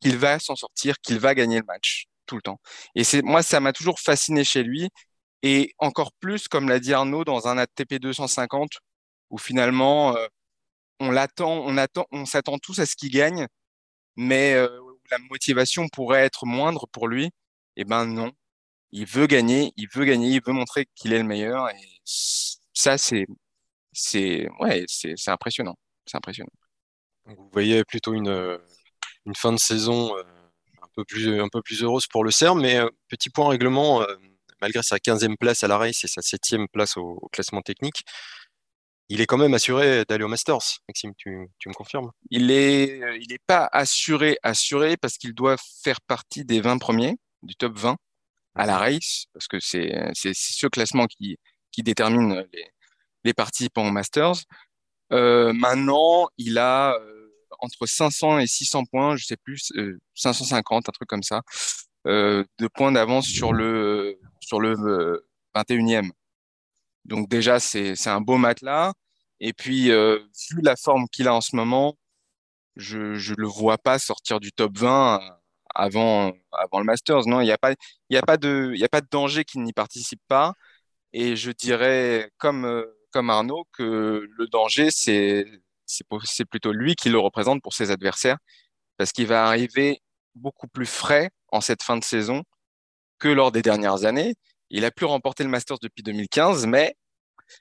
qu'il 0.01 0.17
va 0.19 0.39
s'en 0.39 0.57
sortir, 0.57 0.97
qu'il 1.01 1.19
va 1.19 1.35
gagner 1.35 1.59
le 1.59 1.65
match 1.67 2.07
tout 2.27 2.37
le 2.37 2.43
temps. 2.43 2.61
Et 2.95 3.05
c'est 3.05 3.23
moi, 3.23 3.43
ça 3.43 3.61
m'a 3.61 3.73
toujours 3.73 4.01
fasciné 4.01 4.45
chez 4.45 4.63
lui. 4.63 4.89
Et 5.43 5.75
encore 5.79 6.13
plus, 6.21 6.49
comme 6.49 6.69
l'a 6.69 6.81
dit 6.81 6.93
Arnaud, 6.95 7.25
dans 7.25 7.49
un 7.49 7.59
ATP 7.59 7.95
250, 8.01 8.71
où 9.31 9.39
finalement, 9.39 10.17
euh, 10.17 10.27
on 11.01 11.11
l'attend, 11.11 11.53
on 11.65 11.77
attend, 11.77 12.07
on 12.13 12.27
s'attend 12.27 12.59
tous 12.59 12.79
à 12.81 12.87
ce 12.87 12.97
qu'il 12.97 13.11
gagne, 13.11 13.47
mais 14.17 14.55
euh, 14.55 14.69
la 15.11 15.19
motivation 15.31 15.89
pourrait 15.89 16.25
être 16.25 16.47
moindre 16.47 16.87
pour 16.93 17.09
lui. 17.09 17.31
Eh 17.77 17.85
ben 17.85 18.07
non, 18.07 18.33
il 18.93 19.07
veut 19.07 19.27
gagner, 19.27 19.73
il 19.77 19.89
veut 19.95 20.05
gagner, 20.05 20.31
il 20.31 20.43
veut 20.45 20.53
montrer 20.53 20.87
qu'il 20.95 21.13
est 21.13 21.19
le 21.19 21.25
meilleur. 21.25 21.71
Et 21.71 22.01
ça, 22.05 22.99
c'est, 22.99 23.27
c'est, 23.93 24.49
ouais, 24.61 24.85
c'est, 24.89 25.15
c'est 25.17 25.31
impressionnant. 25.31 25.77
C'est 26.07 26.17
impressionnant. 26.17 26.51
Vous 27.27 27.51
voyez 27.53 27.85
plutôt 27.85 28.15
une, 28.15 28.59
une 29.29 29.37
fin 29.37 29.53
de 29.53 29.59
saison 29.59 30.17
euh, 30.17 30.23
un 30.83 30.89
peu 30.95 31.05
plus, 31.05 31.41
un 31.41 31.49
peu 31.49 31.63
plus 31.63 31.83
heureuse 31.83 32.07
pour 32.07 32.25
le 32.25 32.31
CERN, 32.31 32.61
mais 32.61 32.79
euh, 32.79 32.89
petit 33.09 33.31
point 33.31 33.49
règlement, 33.49 34.03
euh, 34.03 34.17
malgré 34.61 34.83
sa 34.83 34.97
15e 34.97 35.37
place 35.37 35.63
à 35.63 35.69
la 35.69 35.77
race 35.77 36.03
et 36.03 36.09
sa 36.09 36.23
7e 36.23 36.67
place 36.73 36.97
au, 36.97 37.19
au, 37.23 37.29
classement 37.29 37.63
technique, 37.63 38.03
il 39.11 39.21
est 39.21 39.27
quand 39.27 39.39
même 39.39 39.55
assuré 39.55 40.05
d'aller 40.07 40.25
au 40.25 40.29
Masters. 40.29 40.81
Maxime, 40.89 41.13
tu, 41.17 41.49
tu 41.59 41.69
me 41.69 41.75
confirmes? 41.75 42.11
Il 42.31 42.51
est, 42.51 43.01
il 43.21 43.33
est 43.33 43.43
pas 43.47 43.69
assuré, 43.73 44.39
assuré 44.43 44.97
parce 44.99 45.17
qu'il 45.17 45.35
doit 45.35 45.57
faire 45.83 46.01
partie 46.03 46.45
des 46.45 46.61
20 46.61 46.79
premiers, 46.79 47.17
du 47.43 47.55
top 47.55 47.79
20 47.79 47.97
à 48.55 48.67
la 48.67 48.77
race, 48.77 49.27
parce 49.33 49.47
que 49.47 49.61
c'est 49.61 50.13
ce 50.15 50.67
classement 50.67 51.07
qui, 51.07 51.39
qui 51.71 51.83
détermine 51.83 52.45
les, 52.53 52.67
les 53.25 53.33
participants 53.33 53.87
au 53.87 53.93
Masters. 53.93 54.35
Euh, 55.13 55.55
maintenant, 55.55 56.29
il 56.37 56.59
a 56.59 56.99
entre 57.59 57.87
500 57.87 58.39
et 58.41 58.47
600 58.47 58.85
points, 58.87 59.17
je 59.17 59.25
sais 59.27 59.37
plus, 59.37 59.73
euh, 59.77 59.99
550, 60.15 60.89
un 60.89 60.93
truc 60.93 61.09
comme 61.09 61.23
ça, 61.23 61.43
euh, 62.07 62.45
de 62.59 62.69
points 62.69 62.93
d'avance 62.93 63.27
sur 63.27 63.53
le 63.53 64.19
sur 64.41 64.61
le 64.61 64.75
21e. 65.55 66.11
Donc 67.05 67.29
déjà, 67.29 67.61
c'est 67.61 68.09
un 68.09 68.21
beau 68.21 68.37
matelas. 68.39 68.93
Et 69.41 69.53
puis, 69.53 69.91
euh, 69.93 70.19
vu 70.51 70.61
la 70.63 70.77
forme 70.77 71.07
qu'il 71.11 71.29
a 71.29 71.35
en 71.35 71.41
ce 71.41 71.57
moment, 71.57 71.97
je 72.77 73.15
je 73.15 73.35
le 73.39 73.47
vois 73.47 73.79
pas 73.79 73.99
sortir 73.99 74.41
du 74.41 74.53
top 74.53 74.79
20 74.79 75.21
avant, 75.75 76.33
avant 76.53 76.81
le 76.81 76.85
Masters. 76.85 77.27
Non, 77.27 77.41
il 77.41 77.45
n'y 77.47 77.53
a 77.53 77.59
pas, 77.59 77.71
a 77.71 78.37
de, 78.37 78.85
a 78.85 78.89
pas 78.89 79.01
de 79.01 79.09
danger 79.11 79.45
qu'il 79.45 79.63
n'y 79.63 79.73
participe 79.73 80.21
pas. 80.29 80.55
Et 81.13 81.37
je 81.37 81.51
dirais, 81.53 82.31
comme, 82.39 82.85
comme 83.13 83.31
Arnaud, 83.31 83.65
que 83.73 84.29
le 84.39 84.47
danger, 84.49 84.91
c'est, 84.91 85.47
c'est 85.89 86.45
plutôt 86.45 86.73
lui 86.73 86.95
qui 86.95 87.09
le 87.09 87.19
représente 87.19 87.63
pour 87.63 87.75
ses 87.75 87.91
adversaires, 87.91 88.39
parce 88.97 89.13
qu'il 89.13 89.27
va 89.27 89.47
arriver 89.47 90.01
beaucoup 90.35 90.69
plus 90.69 90.87
frais 90.87 91.31
en 91.53 91.61
cette 91.61 91.83
fin 91.83 91.97
de 91.97 92.05
saison 92.05 92.43
que 93.19 93.29
lors 93.29 93.53
des 93.53 93.63
dernières 93.63 94.05
années. 94.05 94.35
Il 94.71 94.85
a 94.85 94.91
pu 94.91 95.05
remporter 95.05 95.45
le 95.45 95.51
Masters 95.51 95.79
depuis 95.81 96.03
2015, 96.03 96.67
mais, 96.67 96.95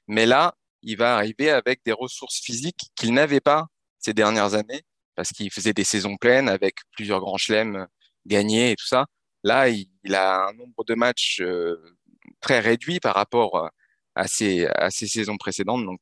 mais 0.08 0.26
là, 0.26 0.54
il 0.84 0.98
va 0.98 1.16
arriver 1.16 1.50
avec 1.50 1.82
des 1.86 1.94
ressources 1.94 2.40
physiques 2.40 2.92
qu'il 2.96 3.14
n'avait 3.14 3.40
pas 3.42 3.68
ces 4.00 4.14
dernières 4.14 4.54
années, 4.54 4.84
parce 5.16 5.30
qu'il 5.30 5.52
faisait 5.52 5.74
des 5.74 5.84
saisons 5.84 6.18
pleines 6.18 6.50
avec 6.50 6.76
plusieurs 6.92 7.20
grands 7.22 7.38
chelems 7.38 7.88
gagner 8.26 8.72
et 8.72 8.76
tout 8.76 8.86
ça. 8.88 9.06
Là, 9.44 9.70
il, 9.70 9.88
a 10.14 10.48
un 10.48 10.54
nombre 10.54 10.84
de 10.86 10.96
matchs 10.96 11.40
euh, 11.42 11.98
très 12.42 12.60
réduit 12.60 13.00
par 13.00 13.16
rapport 13.16 13.72
à 14.18 14.28
ses, 14.28 14.66
à 14.68 14.90
ses 14.90 15.08
saisons 15.08 15.38
précédentes. 15.38 15.86
Donc, 15.86 16.02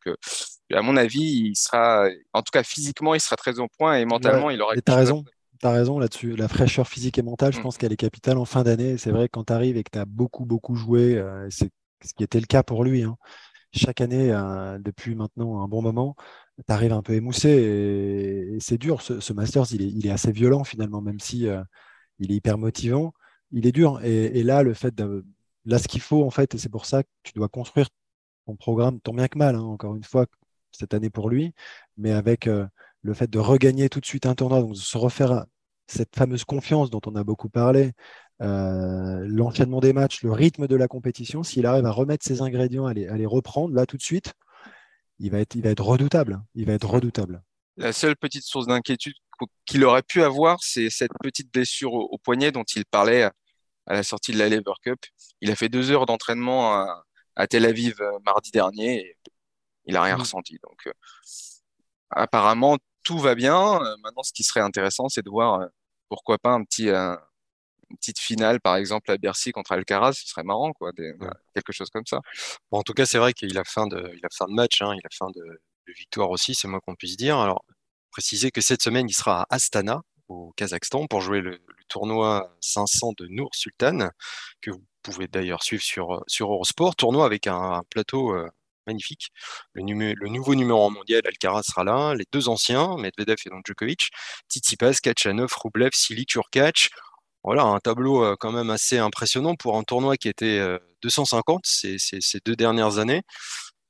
à 0.73 0.81
mon 0.81 0.97
avis, 0.97 1.21
il 1.49 1.55
sera, 1.55 2.07
en 2.33 2.41
tout 2.41 2.51
cas 2.51 2.63
physiquement, 2.63 3.13
il 3.13 3.21
sera 3.21 3.35
très 3.35 3.59
au 3.59 3.67
point 3.77 3.97
et 3.97 4.05
mentalement, 4.05 4.47
ouais, 4.47 4.55
il 4.55 4.61
aura. 4.61 4.75
Tu 4.75 4.81
as 4.87 4.95
raison. 4.95 5.23
Tu 5.61 5.67
as 5.67 5.71
raison 5.71 5.99
là-dessus. 5.99 6.35
La 6.35 6.47
fraîcheur 6.49 6.87
physique 6.87 7.17
et 7.17 7.21
mentale, 7.21 7.53
je 7.53 7.59
Mm. 7.59 7.63
pense 7.63 7.77
qu'elle 7.77 7.93
est 7.93 7.97
capitale 7.97 8.37
en 8.37 8.45
fin 8.45 8.63
d'année. 8.63 8.97
C'est 8.97 9.11
vrai, 9.11 9.29
quand 9.29 9.45
tu 9.45 9.53
arrives 9.53 9.77
et 9.77 9.83
que 9.83 9.91
tu 9.91 9.99
as 9.99 10.05
beaucoup, 10.05 10.45
beaucoup 10.45 10.75
joué, 10.75 11.17
euh, 11.17 11.47
c'est 11.49 11.69
ce 12.03 12.13
qui 12.13 12.23
était 12.23 12.39
le 12.41 12.45
cas 12.45 12.61
pour 12.63 12.83
lui. 12.83 13.03
hein. 13.03 13.15
Chaque 13.73 14.01
année, 14.01 14.31
euh, 14.31 14.77
depuis 14.79 15.15
maintenant 15.15 15.61
un 15.63 15.67
bon 15.67 15.81
moment, 15.81 16.15
tu 16.57 16.73
arrives 16.73 16.93
un 16.93 17.01
peu 17.01 17.13
émoussé 17.13 17.49
et, 17.49 18.55
et 18.55 18.59
c'est 18.59 18.77
dur. 18.77 19.01
Ce, 19.01 19.19
ce 19.21 19.33
Masters, 19.33 19.65
il 19.73 19.81
est, 19.81 19.87
il 19.89 20.07
est 20.07 20.11
assez 20.11 20.31
violent 20.31 20.63
finalement, 20.63 21.01
même 21.01 21.19
si 21.19 21.47
euh, 21.47 21.61
il 22.19 22.31
est 22.31 22.35
hyper 22.35 22.57
motivant. 22.57 23.13
Il 23.51 23.65
est 23.67 23.71
dur. 23.71 24.01
Et, 24.03 24.39
et 24.39 24.43
là, 24.43 24.63
le 24.63 24.73
fait 24.73 24.93
de, 24.95 25.25
là, 25.65 25.79
ce 25.79 25.87
qu'il 25.87 26.01
faut 26.01 26.23
en 26.25 26.31
fait, 26.31 26.53
et 26.55 26.57
c'est 26.57 26.69
pour 26.69 26.85
ça 26.85 27.03
que 27.03 27.09
tu 27.23 27.33
dois 27.33 27.49
construire 27.49 27.87
programme, 28.53 28.99
tant 29.01 29.13
bien 29.13 29.27
que 29.27 29.39
mal, 29.39 29.55
hein, 29.55 29.61
encore 29.61 29.95
une 29.95 30.03
fois, 30.03 30.27
cette 30.71 30.93
année 30.93 31.09
pour 31.09 31.29
lui, 31.29 31.53
mais 31.97 32.11
avec 32.11 32.47
euh, 32.47 32.67
le 33.01 33.13
fait 33.13 33.29
de 33.29 33.39
regagner 33.39 33.89
tout 33.89 33.99
de 33.99 34.05
suite 34.05 34.27
un 34.27 34.35
tournoi, 34.35 34.61
donc 34.61 34.73
de 34.73 34.77
se 34.77 34.97
refaire 34.97 35.45
cette 35.87 36.15
fameuse 36.15 36.43
confiance 36.43 36.89
dont 36.89 37.01
on 37.05 37.15
a 37.15 37.23
beaucoup 37.23 37.49
parlé, 37.49 37.93
euh, 38.41 39.25
l'enchaînement 39.27 39.79
des 39.79 39.93
matchs, 39.93 40.23
le 40.23 40.31
rythme 40.31 40.67
de 40.67 40.75
la 40.75 40.87
compétition, 40.87 41.43
s'il 41.43 41.65
arrive 41.65 41.85
à 41.85 41.91
remettre 41.91 42.25
ses 42.25 42.41
ingrédients, 42.41 42.85
à 42.85 42.93
les, 42.93 43.25
reprendre 43.25 43.73
là 43.73 43.85
tout 43.85 43.97
de 43.97 44.01
suite, 44.01 44.33
il 45.19 45.31
va 45.31 45.39
être, 45.39 45.81
redoutable. 45.81 46.41
Il 46.55 46.65
va 46.65 46.73
être 46.73 46.89
redoutable. 46.89 47.41
La 47.77 47.93
seule 47.93 48.15
petite 48.15 48.43
source 48.43 48.67
d'inquiétude 48.67 49.13
qu'il 49.65 49.83
aurait 49.83 50.03
pu 50.03 50.21
avoir, 50.21 50.61
c'est 50.61 50.89
cette 50.89 51.11
petite 51.21 51.51
blessure 51.51 51.93
au, 51.93 52.17
poignet 52.17 52.51
dont 52.51 52.63
il 52.63 52.85
parlait 52.85 53.23
à, 53.23 53.31
la 53.87 54.03
sortie 54.03 54.31
de 54.31 54.37
la 54.37 54.49
Lever 54.49 54.73
Cup. 54.81 54.99
Il 55.41 55.51
a 55.51 55.55
fait 55.55 55.69
deux 55.69 55.91
heures 55.91 56.05
d'entraînement 56.05 56.85
à, 57.35 57.47
Tel 57.47 57.65
Aviv 57.65 58.01
euh, 58.01 58.19
mardi 58.25 58.51
dernier 58.51 58.99
et 58.99 59.17
il 59.85 59.93
n'a 59.93 60.01
rien 60.01 60.17
mmh. 60.17 60.21
ressenti. 60.21 60.59
Donc, 60.63 60.87
euh, 60.87 60.93
apparemment, 62.09 62.77
tout 63.03 63.19
va 63.19 63.35
bien. 63.35 63.81
Euh, 63.81 63.95
maintenant, 64.03 64.23
ce 64.23 64.33
qui 64.33 64.43
serait 64.43 64.61
intéressant, 64.61 65.09
c'est 65.09 65.23
de 65.23 65.29
voir 65.29 65.67
pourquoi 66.09 66.37
pas 66.37 66.51
un 66.51 66.63
petit, 66.63 66.89
une 66.89 67.97
petite 67.97 68.19
finale, 68.19 68.59
par 68.61 68.75
exemple, 68.77 69.11
à 69.11 69.17
Bercy 69.17 69.51
contre 69.51 69.73
Alcaraz. 69.73 70.13
Ce 70.13 70.27
serait 70.27 70.43
marrant, 70.43 70.73
quoi, 70.73 70.91
des, 70.93 71.13
ouais. 71.13 71.29
quelque 71.53 71.71
chose 71.71 71.89
comme 71.89 72.05
ça. 72.05 72.21
Bon, 72.71 72.79
en 72.79 72.83
tout 72.83 72.93
cas, 72.93 73.05
c'est 73.05 73.19
vrai 73.19 73.33
qu'il 73.33 73.57
a 73.57 73.63
fin 73.63 73.87
de, 73.87 74.11
il 74.15 74.25
a 74.25 74.29
fin 74.35 74.45
de 74.45 74.53
match, 74.53 74.81
hein, 74.81 74.93
il 74.95 75.05
a 75.05 75.09
fin 75.15 75.27
de, 75.35 75.41
de 75.87 75.93
victoire 75.93 76.29
aussi, 76.29 76.55
c'est 76.55 76.67
moi 76.67 76.79
qu'on 76.81 76.95
puisse 76.95 77.17
dire. 77.17 77.37
Alors, 77.37 77.63
préciser 78.11 78.51
que 78.51 78.61
cette 78.61 78.81
semaine, 78.81 79.07
il 79.09 79.13
sera 79.13 79.41
à 79.43 79.55
Astana, 79.55 80.01
au 80.27 80.51
Kazakhstan, 80.55 81.07
pour 81.07 81.21
jouer 81.21 81.41
le, 81.41 81.51
le 81.51 81.83
tournoi 81.87 82.55
500 82.61 83.13
de 83.17 83.27
Nour 83.27 83.49
Sultan, 83.53 84.09
que 84.61 84.71
vous 84.71 84.83
pouvez 85.11 85.27
d'ailleurs 85.27 85.63
suivre 85.63 85.83
sur, 85.83 86.23
sur 86.27 86.51
Eurosport. 86.51 86.95
Tournoi 86.95 87.25
avec 87.25 87.47
un, 87.47 87.83
plateau 87.89 88.33
euh, 88.35 88.49
magnifique. 88.87 89.29
Le, 89.73 89.83
nouveau 90.29 90.55
numéro 90.55 90.85
1 90.87 90.89
mondial, 90.91 91.21
Alcaraz, 91.25 91.63
sera 91.63 91.83
là. 91.83 92.15
Les 92.15 92.25
deux 92.31 92.49
anciens, 92.49 92.95
Medvedev 92.97 93.37
et 93.45 93.49
donc 93.49 93.63
Djokovic, 93.65 94.09
Tsitsipas, 94.49 94.93
Kachanov, 95.03 95.53
Rublev, 95.63 95.91
Sili, 95.93 96.25
Turkac. 96.25 96.89
Voilà, 97.43 97.63
un 97.63 97.79
tableau 97.79 98.23
euh, 98.23 98.35
quand 98.39 98.51
même 98.51 98.71
assez 98.71 98.97
impressionnant 98.97 99.55
pour 99.55 99.77
un 99.77 99.83
tournoi 99.83 100.17
qui 100.17 100.29
était 100.29 100.57
euh, 100.59 100.79
250 101.03 101.61
ces, 101.65 101.97
ces, 101.99 102.39
deux 102.43 102.55
dernières 102.55 102.97
années. 102.97 103.21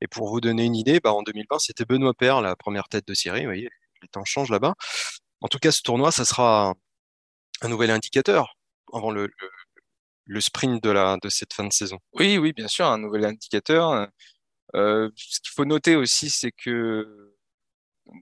Et 0.01 0.07
pour 0.07 0.29
vous 0.29 0.41
donner 0.41 0.65
une 0.65 0.75
idée, 0.75 0.99
bah, 0.99 1.13
en 1.13 1.23
2020, 1.23 1.59
c'était 1.59 1.85
Benoît 1.85 2.13
Paire, 2.13 2.41
la 2.41 2.55
première 2.55 2.89
tête 2.89 3.07
de 3.07 3.13
série. 3.13 3.41
Vous 3.41 3.47
voyez, 3.47 3.69
les 4.01 4.07
temps 4.09 4.25
changent 4.25 4.51
là-bas. 4.51 4.75
En 5.41 5.47
tout 5.47 5.59
cas, 5.59 5.71
ce 5.71 5.81
tournoi, 5.81 6.11
ça 6.11 6.25
sera 6.25 6.73
un 7.61 7.69
nouvel 7.69 7.91
indicateur 7.91 8.55
avant 8.93 9.11
le, 9.11 9.29
le, 10.25 10.41
sprint 10.41 10.83
de, 10.83 10.89
la, 10.89 11.17
de 11.21 11.29
cette 11.29 11.53
fin 11.53 11.63
de 11.63 11.73
saison. 11.73 11.99
Oui, 12.13 12.37
oui, 12.37 12.53
bien 12.53 12.67
sûr, 12.67 12.85
un 12.85 12.97
nouvel 12.97 13.25
indicateur. 13.25 14.07
Euh, 14.75 15.09
ce 15.15 15.39
qu'il 15.39 15.51
faut 15.53 15.65
noter 15.65 15.95
aussi, 15.95 16.29
c'est 16.29 16.51
que 16.51 17.33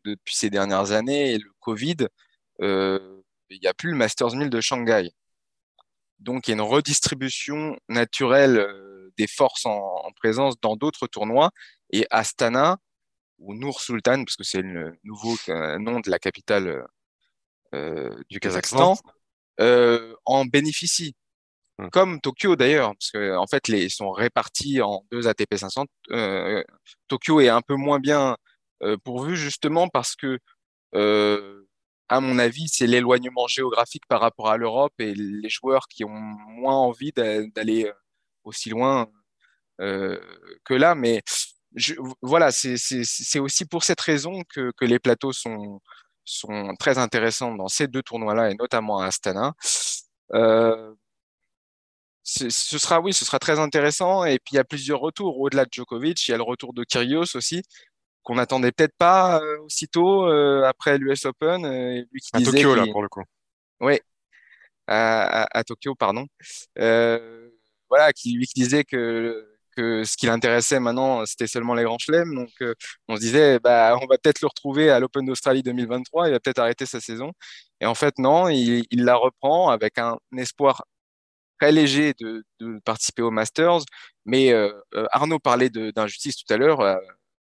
depuis 0.05 0.35
ces 0.35 0.49
dernières 0.49 0.91
années 0.91 1.33
et 1.33 1.37
le 1.37 1.51
Covid, 1.59 2.07
il 2.59 3.59
n'y 3.61 3.67
a 3.67 3.73
plus 3.73 3.91
le 3.91 3.97
Masters 3.97 4.35
1000 4.35 4.49
de 4.49 4.61
Shanghai. 4.61 5.09
Donc, 6.19 6.47
il 6.47 6.51
y 6.51 6.53
a 6.53 6.55
une 6.55 6.61
redistribution 6.61 7.77
naturelle 7.89 8.65
des 9.17 9.27
forces 9.27 9.65
en, 9.65 10.11
présence 10.15 10.59
dans 10.61 10.75
d'autres 10.75 11.07
tournois. 11.07 11.51
Et 11.91 12.05
Astana, 12.09 12.77
ou 13.39 13.53
Nour 13.53 13.81
Sultan, 13.81 14.23
parce 14.23 14.37
que 14.37 14.43
c'est 14.43 14.61
le 14.61 14.97
nouveau 15.03 15.35
nom 15.79 15.99
de 15.99 16.09
la 16.09 16.19
capitale 16.19 16.85
du 18.29 18.39
Kazakhstan, 18.39 18.95
en 19.59 20.45
bénéficie. 20.45 21.15
Hum. 21.79 21.89
Comme 21.89 22.21
Tokyo 22.21 22.55
d'ailleurs, 22.55 22.93
parce 22.93 23.11
que 23.11 23.35
en 23.35 23.47
fait, 23.47 23.67
les, 23.67 23.85
ils 23.85 23.91
sont 23.91 24.11
répartis 24.11 24.81
en 24.81 25.03
deux 25.11 25.27
ATP 25.27 25.55
500. 25.55 25.85
Euh, 26.11 26.63
Tokyo 27.07 27.41
est 27.41 27.49
un 27.49 27.61
peu 27.61 27.75
moins 27.75 27.99
bien 27.99 28.37
euh, 28.83 28.97
pourvu 29.03 29.35
justement 29.37 29.87
parce 29.89 30.15
que, 30.15 30.39
euh, 30.95 31.67
à 32.09 32.19
mon 32.21 32.37
avis, 32.39 32.67
c'est 32.69 32.87
l'éloignement 32.87 33.47
géographique 33.47 34.05
par 34.07 34.21
rapport 34.21 34.49
à 34.49 34.57
l'Europe 34.57 34.93
et 34.99 35.15
les 35.15 35.49
joueurs 35.49 35.87
qui 35.87 36.03
ont 36.05 36.09
moins 36.09 36.75
envie 36.75 37.11
d'aller 37.13 37.91
aussi 38.43 38.69
loin 38.69 39.07
que 39.79 40.73
là. 40.73 40.95
Mais 40.95 41.23
voilà, 42.21 42.51
c'est 42.51 43.39
aussi 43.39 43.65
pour 43.65 43.83
cette 43.83 44.01
raison 44.01 44.43
que, 44.53 44.71
les 44.81 44.99
plateaux 44.99 45.33
sont, 45.33 45.81
sont 46.25 46.75
très 46.79 46.97
intéressants 46.97 47.55
dans 47.55 47.67
ces 47.67 47.87
deux 47.87 48.03
tournois-là 48.03 48.51
et 48.51 48.55
notamment 48.55 48.99
à 48.99 49.07
Astana. 49.07 49.53
Ce 52.23 52.49
sera 52.49 53.01
oui, 53.01 53.13
ce 53.13 53.25
sera 53.25 53.39
très 53.39 53.59
intéressant. 53.59 54.25
Et 54.25 54.39
puis 54.39 54.53
il 54.53 54.55
y 54.55 54.59
a 54.59 54.63
plusieurs 54.63 54.99
retours 54.99 55.39
au-delà 55.39 55.65
de 55.65 55.69
Djokovic. 55.71 56.27
Il 56.27 56.31
y 56.31 56.33
a 56.33 56.37
le 56.37 56.43
retour 56.43 56.73
de 56.73 56.83
Kyrgios 56.83 57.35
aussi 57.35 57.63
qu'on 58.23 58.35
n'attendait 58.35 58.71
peut-être 58.71 58.95
pas 58.97 59.41
euh, 59.41 59.59
aussitôt 59.59 60.27
euh, 60.27 60.63
après 60.63 60.97
l'US 60.97 61.25
Open. 61.25 61.65
Euh, 61.65 62.03
lui 62.11 62.21
qui 62.21 62.29
à 62.33 62.41
Tokyo 62.41 62.75
là 62.75 62.85
pour 62.91 63.03
le 63.03 63.09
coup. 63.09 63.23
Oui, 63.81 63.99
à, 64.87 65.45
à, 65.57 65.63
Tokyo 65.63 65.93
pardon. 65.95 66.25
voilà, 66.77 68.13
qui 68.15 68.33
lui 68.33 68.47
qui 68.47 68.61
disait 68.61 68.83
que 68.85 69.49
que 69.75 70.03
ce 70.03 70.15
qui 70.17 70.27
l'intéressait 70.27 70.79
maintenant, 70.79 71.25
c'était 71.25 71.47
seulement 71.47 71.73
les 71.73 71.83
grands 71.83 71.97
chelems. 71.97 72.35
Donc, 72.35 72.51
on 73.07 73.15
se 73.15 73.21
disait, 73.21 73.57
bah, 73.57 73.97
on 73.99 74.05
va 74.05 74.19
peut-être 74.19 74.41
le 74.41 74.47
retrouver 74.47 74.91
à 74.91 74.99
l'Open 74.99 75.25
d'Australie 75.25 75.63
2023. 75.63 76.27
Il 76.27 76.31
va 76.31 76.39
peut-être 76.39 76.59
arrêter 76.59 76.85
sa 76.85 76.99
saison. 76.99 77.31
Et 77.81 77.87
en 77.87 77.95
fait, 77.95 78.19
non, 78.19 78.49
il, 78.49 78.85
il, 78.91 79.03
la 79.03 79.15
reprend 79.15 79.69
avec 79.71 79.97
un 79.97 80.19
espoir 80.37 80.83
très 81.63 81.71
léger 81.71 82.13
de, 82.19 82.43
participer 82.83 83.21
au 83.21 83.31
Masters. 83.31 83.81
Mais 84.25 84.51
euh, 84.51 84.71
euh, 84.95 85.05
Arnaud 85.11 85.39
parlait 85.39 85.69
d'injustice 85.69 86.35
tout 86.35 86.53
à 86.53 86.57
l'heure 86.57 86.81
euh, 86.81 86.95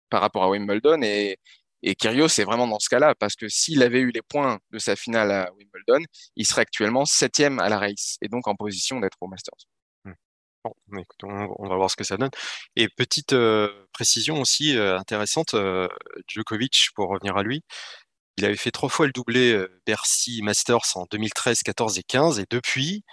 par 0.10 0.22
rapport 0.22 0.44
à 0.44 0.50
Wimbledon 0.50 1.02
et, 1.02 1.38
et 1.84 1.96
Kyrgios 1.96 2.28
c'est 2.28 2.44
vraiment 2.44 2.68
dans 2.68 2.80
ce 2.80 2.90
cas-là 2.90 3.16
parce 3.16 3.36
que 3.36 3.48
s'il 3.48 3.82
avait 3.82 4.00
eu 4.00 4.12
les 4.12 4.22
points 4.22 4.60
de 4.72 4.80
sa 4.80 4.96
finale 4.96 5.32
à 5.32 5.52
Wimbledon, 5.54 6.06
il 6.36 6.46
serait 6.46 6.62
actuellement 6.62 7.06
septième 7.06 7.60
à 7.60 7.70
la 7.70 7.80
race 7.80 8.18
et 8.22 8.28
donc 8.28 8.48
en 8.48 8.56
position 8.56 9.00
d'être 9.00 9.18
au 9.22 9.28
Masters. 9.28 9.66
Hmm. 10.06 10.14
Bon, 10.64 10.74
on, 11.24 11.68
va 11.70 11.76
voir 11.76 11.90
ce 11.90 11.96
que 11.96 12.04
ça 12.04 12.18
donne. 12.18 12.30
Et 12.76 12.88
petite 12.90 13.36
précision 13.94 14.40
aussi 14.42 14.78
intéressante, 14.78 15.56
Djokovic, 16.28 16.90
pour 16.94 17.10
revenir 17.10 17.38
à 17.38 17.44
lui, 17.44 17.64
il 18.38 18.46
avait 18.46 18.58
fait 18.58 18.72
trois 18.72 18.90
fois 18.90 19.08
le 19.08 19.12
doublé 19.12 19.66
Bercy 19.88 20.42
Masters 20.44 20.96
en 20.96 21.08
2013, 21.10 21.64
14 21.64 21.98
et 21.98 22.04
15, 22.04 22.40
et 22.40 22.46
depuis, 22.50 23.04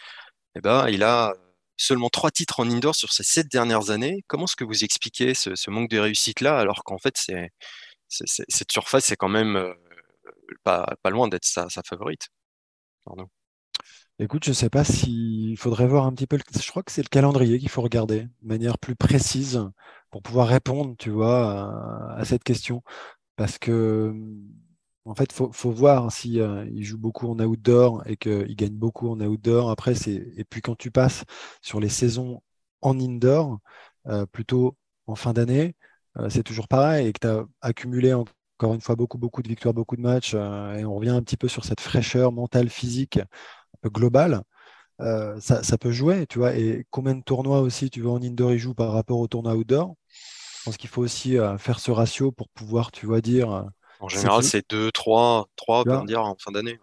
eh 0.58 0.60
ben, 0.60 0.88
il 0.88 1.04
a 1.04 1.34
seulement 1.76 2.08
trois 2.08 2.32
titres 2.32 2.58
en 2.58 2.68
indoor 2.68 2.96
sur 2.96 3.12
ces 3.12 3.22
sept 3.22 3.46
dernières 3.48 3.90
années. 3.90 4.24
Comment 4.26 4.44
est-ce 4.44 4.56
que 4.56 4.64
vous 4.64 4.82
expliquez 4.82 5.34
ce, 5.34 5.70
manque 5.70 5.88
de 5.88 5.98
réussite-là, 6.00 6.58
alors 6.58 6.82
qu'en 6.82 6.98
fait, 6.98 7.16
cette 8.08 8.72
surface, 8.72 9.04
c'est 9.04 9.16
quand 9.16 9.28
même 9.28 9.54
euh, 9.54 9.72
pas, 10.64 10.96
loin 11.10 11.28
d'être 11.28 11.44
sa, 11.44 11.68
favorite? 11.84 12.28
Écoute, 14.18 14.44
je 14.44 14.50
ne 14.50 14.54
sais 14.54 14.68
pas 14.68 14.82
s'il 14.82 15.56
faudrait 15.56 15.86
voir 15.86 16.06
un 16.06 16.12
petit 16.12 16.26
peu. 16.26 16.38
Je 16.60 16.70
crois 16.70 16.82
que 16.82 16.90
c'est 16.90 17.04
le 17.04 17.08
calendrier 17.08 17.60
qu'il 17.60 17.68
faut 17.68 17.82
regarder 17.82 18.22
de 18.22 18.48
manière 18.48 18.78
plus 18.78 18.96
précise 18.96 19.64
pour 20.10 20.22
pouvoir 20.22 20.48
répondre, 20.48 20.96
tu 20.98 21.10
vois, 21.10 22.16
à 22.16 22.24
cette 22.24 22.42
question. 22.42 22.82
Parce 23.36 23.58
que 23.58 24.12
en 25.08 25.14
fait, 25.14 25.30
il 25.32 25.52
faut, 25.52 25.70
voir 25.70 26.12
si 26.12 26.40
euh, 26.40 26.66
il 26.70 26.84
joue 26.84 26.98
beaucoup 26.98 27.28
en 27.28 27.38
outdoor 27.40 28.02
et 28.06 28.16
qu'il 28.18 28.54
gagne 28.56 28.74
beaucoup 28.74 29.08
en 29.08 29.18
outdoor. 29.20 29.70
Après, 29.70 29.94
et 30.06 30.44
puis 30.44 30.60
quand 30.60 30.76
tu 30.76 30.90
passes 30.90 31.24
sur 31.62 31.80
les 31.80 31.88
saisons 31.88 32.42
en 32.82 33.00
indoor, 33.00 33.58
euh, 34.08 34.26
plutôt 34.26 34.76
en 35.06 35.14
fin 35.14 35.32
d'année, 35.32 35.74
euh, 36.18 36.28
c'est 36.28 36.42
toujours 36.42 36.68
pareil 36.68 37.06
et 37.08 37.12
que 37.14 37.20
tu 37.20 37.26
as 37.26 37.46
accumulé 37.62 38.12
encore 38.12 38.74
une 38.74 38.82
fois 38.82 38.96
beaucoup, 38.96 39.42
de 39.42 39.48
victoires, 39.48 39.72
beaucoup 39.72 39.96
de 39.96 40.02
matchs. 40.02 40.34
et 40.34 40.84
on 40.84 40.94
revient 40.94 41.10
un 41.10 41.22
petit 41.22 41.38
peu 41.38 41.48
sur 41.48 41.64
cette 41.64 41.80
fraîcheur 41.80 42.30
mentale, 42.32 42.68
physique, 42.68 43.18
globale. 43.86 44.42
Ça, 45.40 45.78
peut 45.80 45.92
jouer, 45.92 46.26
tu 46.26 46.38
vois. 46.38 46.54
Et 46.56 46.86
combien 46.90 47.14
de 47.14 47.22
tournois 47.22 47.60
aussi 47.60 47.90
tu 47.90 48.02
vois 48.02 48.12
en 48.12 48.22
indoor 48.22 48.52
il 48.52 48.58
joue 48.58 48.74
par 48.74 48.92
rapport 48.92 49.18
au 49.20 49.28
tournoi 49.28 49.54
outdoor? 49.54 49.94
Je 50.10 50.64
pense 50.64 50.76
qu'il 50.76 50.90
faut 50.90 51.02
aussi 51.02 51.36
faire 51.58 51.80
ce 51.80 51.90
ratio 51.92 52.32
pour 52.32 52.48
pouvoir, 52.50 52.90
tu 52.92 53.06
vois, 53.06 53.20
dire 53.20 53.70
en 54.00 54.08
général, 54.08 54.42
c'est 54.42 54.68
2, 54.70 54.92
3, 54.92 55.48
3, 55.56 55.80
on 55.80 55.84
peut 55.84 56.06
dire, 56.06 56.22
en 56.22 56.36
fin 56.38 56.52
d'année. 56.52 56.78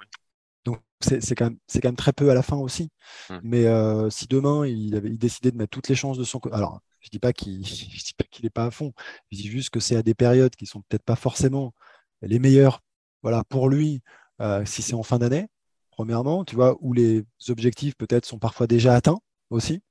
Donc, 0.66 0.80
c'est 1.00 1.36
quand, 1.36 1.52
même 1.84 1.96
très 1.96 2.14
peu 2.14 2.30
à 2.30 2.34
la 2.34 2.42
fin 2.42 2.58
aussi. 2.58 2.90
Mmh. 3.30 3.36
Mais 3.44 3.66
euh, 3.66 4.10
si 4.10 4.28
demain, 4.28 4.66
il, 4.66 4.96
avait, 4.96 5.10
décidait 5.10 5.52
de 5.52 5.58
mettre 5.58 5.72
toutes 5.72 5.90
les 5.90 5.96
chances 5.96 6.18
de 6.18 6.24
son 6.24 6.40
côté. 6.40 6.56
Alors, 6.56 6.82
je 7.00 7.08
ne 7.08 7.12
dis 7.12 7.20
pas 7.20 7.34
qu'il 7.34 7.62
n'est 8.44 8.50
pas 8.50 8.66
à 8.66 8.72
fond. 8.72 8.94
Je 9.32 9.38
dis 9.38 9.48
juste 9.48 9.70
que 9.70 9.80
c'est 9.80 9.96
à 9.96 10.04
des 10.04 10.16
périodes 10.16 10.56
qui 10.56 10.66
ne 10.66 10.70
sont 10.70 10.82
peut-être 10.82 11.04
pas 11.04 11.16
forcément 11.16 11.74
les 12.22 12.40
meilleures 12.40 12.82
voilà, 13.26 13.44
pour 13.44 13.70
lui, 13.70 14.04
euh, 14.40 14.64
si 14.66 14.84
c'est 14.84 14.94
en 14.94 15.02
fin 15.02 15.18
d'année, 15.18 15.48
premièrement, 15.90 16.46
tu 16.46 16.56
vois, 16.56 16.78
où 16.80 16.94
les 16.94 17.26
objectifs 17.50 17.96
peut-être 17.96 18.26
sont 18.26 18.38
parfois 18.38 18.68
déjà 18.68 18.94
atteints 18.94 19.20
aussi. 19.50 19.82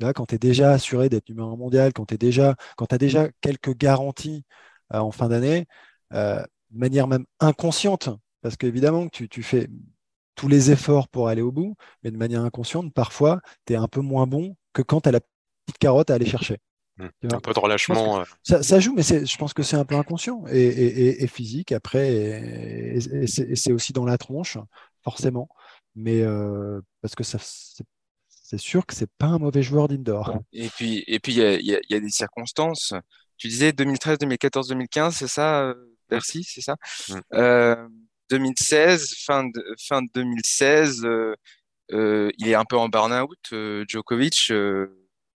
Là, 0.00 0.12
quand 0.12 0.26
tu 0.26 0.34
es 0.34 0.38
déjà 0.38 0.72
assuré 0.72 1.08
d'être 1.08 1.28
numéro 1.28 1.52
un 1.52 1.56
mondial, 1.56 1.92
quand 1.92 2.06
tu 2.06 2.14
as 2.14 2.98
déjà 2.98 3.28
quelques 3.40 3.76
garanties 3.76 4.44
euh, 4.94 4.98
en 4.98 5.12
fin 5.12 5.28
d'année, 5.28 5.66
de 6.72 6.78
manière 6.78 7.06
même 7.06 7.26
inconsciente, 7.40 8.08
parce 8.40 8.56
qu'évidemment 8.56 9.08
que 9.08 9.24
tu, 9.24 9.42
fais 9.42 9.68
tous 10.34 10.48
les 10.48 10.70
efforts 10.70 11.08
pour 11.08 11.28
aller 11.28 11.42
au 11.42 11.52
bout, 11.52 11.76
mais 12.02 12.10
de 12.10 12.16
manière 12.16 12.42
inconsciente, 12.42 12.92
parfois, 12.92 13.40
tu 13.66 13.74
es 13.74 13.76
un 13.76 13.88
peu 13.88 14.00
moins 14.00 14.26
bon 14.26 14.56
que 14.72 14.82
quand 14.82 15.02
tu 15.02 15.08
as 15.08 15.12
la 15.12 15.20
petite 15.20 15.78
carotte 15.78 16.10
à 16.10 16.14
aller 16.14 16.26
chercher. 16.26 16.58
Mmh. 16.96 17.08
Un 17.32 17.40
peu 17.40 17.52
de 17.54 17.58
relâchement. 17.58 18.20
Euh. 18.20 18.62
Ça, 18.62 18.80
joue, 18.80 18.94
mais 18.94 19.02
je 19.02 19.36
pense 19.38 19.54
que 19.54 19.62
c'est 19.62 19.76
un 19.76 19.84
peu 19.84 19.94
inconscient 19.94 20.44
et, 20.48 21.26
physique 21.26 21.72
après, 21.72 22.10
et, 22.12 23.26
c'est 23.26 23.72
aussi 23.72 23.92
dans 23.92 24.04
la 24.04 24.18
tronche, 24.18 24.58
forcément. 25.02 25.48
Mais 25.94 26.22
euh, 26.22 26.80
parce 27.02 27.14
que 27.14 27.24
ça, 27.24 27.38
c'est 28.28 28.58
sûr 28.58 28.86
que 28.86 28.94
c'est 28.94 29.10
pas 29.18 29.26
un 29.26 29.38
mauvais 29.38 29.62
joueur 29.62 29.88
d'indoor. 29.88 30.38
Et 30.52 30.68
puis, 30.68 31.04
et 31.06 31.18
puis 31.18 31.34
il 31.34 31.60
y, 31.60 31.78
y, 31.88 31.94
a 31.94 32.00
des 32.00 32.10
circonstances. 32.10 32.94
Tu 33.36 33.48
disais 33.48 33.72
2013, 33.72 34.18
2014, 34.18 34.68
2015, 34.68 35.16
c'est 35.16 35.28
ça 35.28 35.74
Merci, 36.12 36.44
c'est 36.44 36.60
ça? 36.60 36.76
2016, 38.30 39.02
mmh. 39.02 39.04
euh, 39.04 39.16
fin 39.26 39.44
de, 39.44 39.74
fin 39.80 40.02
2016, 40.14 41.04
euh, 41.04 41.34
euh, 41.92 42.30
il 42.38 42.48
est 42.48 42.54
un 42.54 42.64
peu 42.64 42.76
en 42.76 42.88
burn-out, 42.88 43.54
Djokovic, 43.88 44.52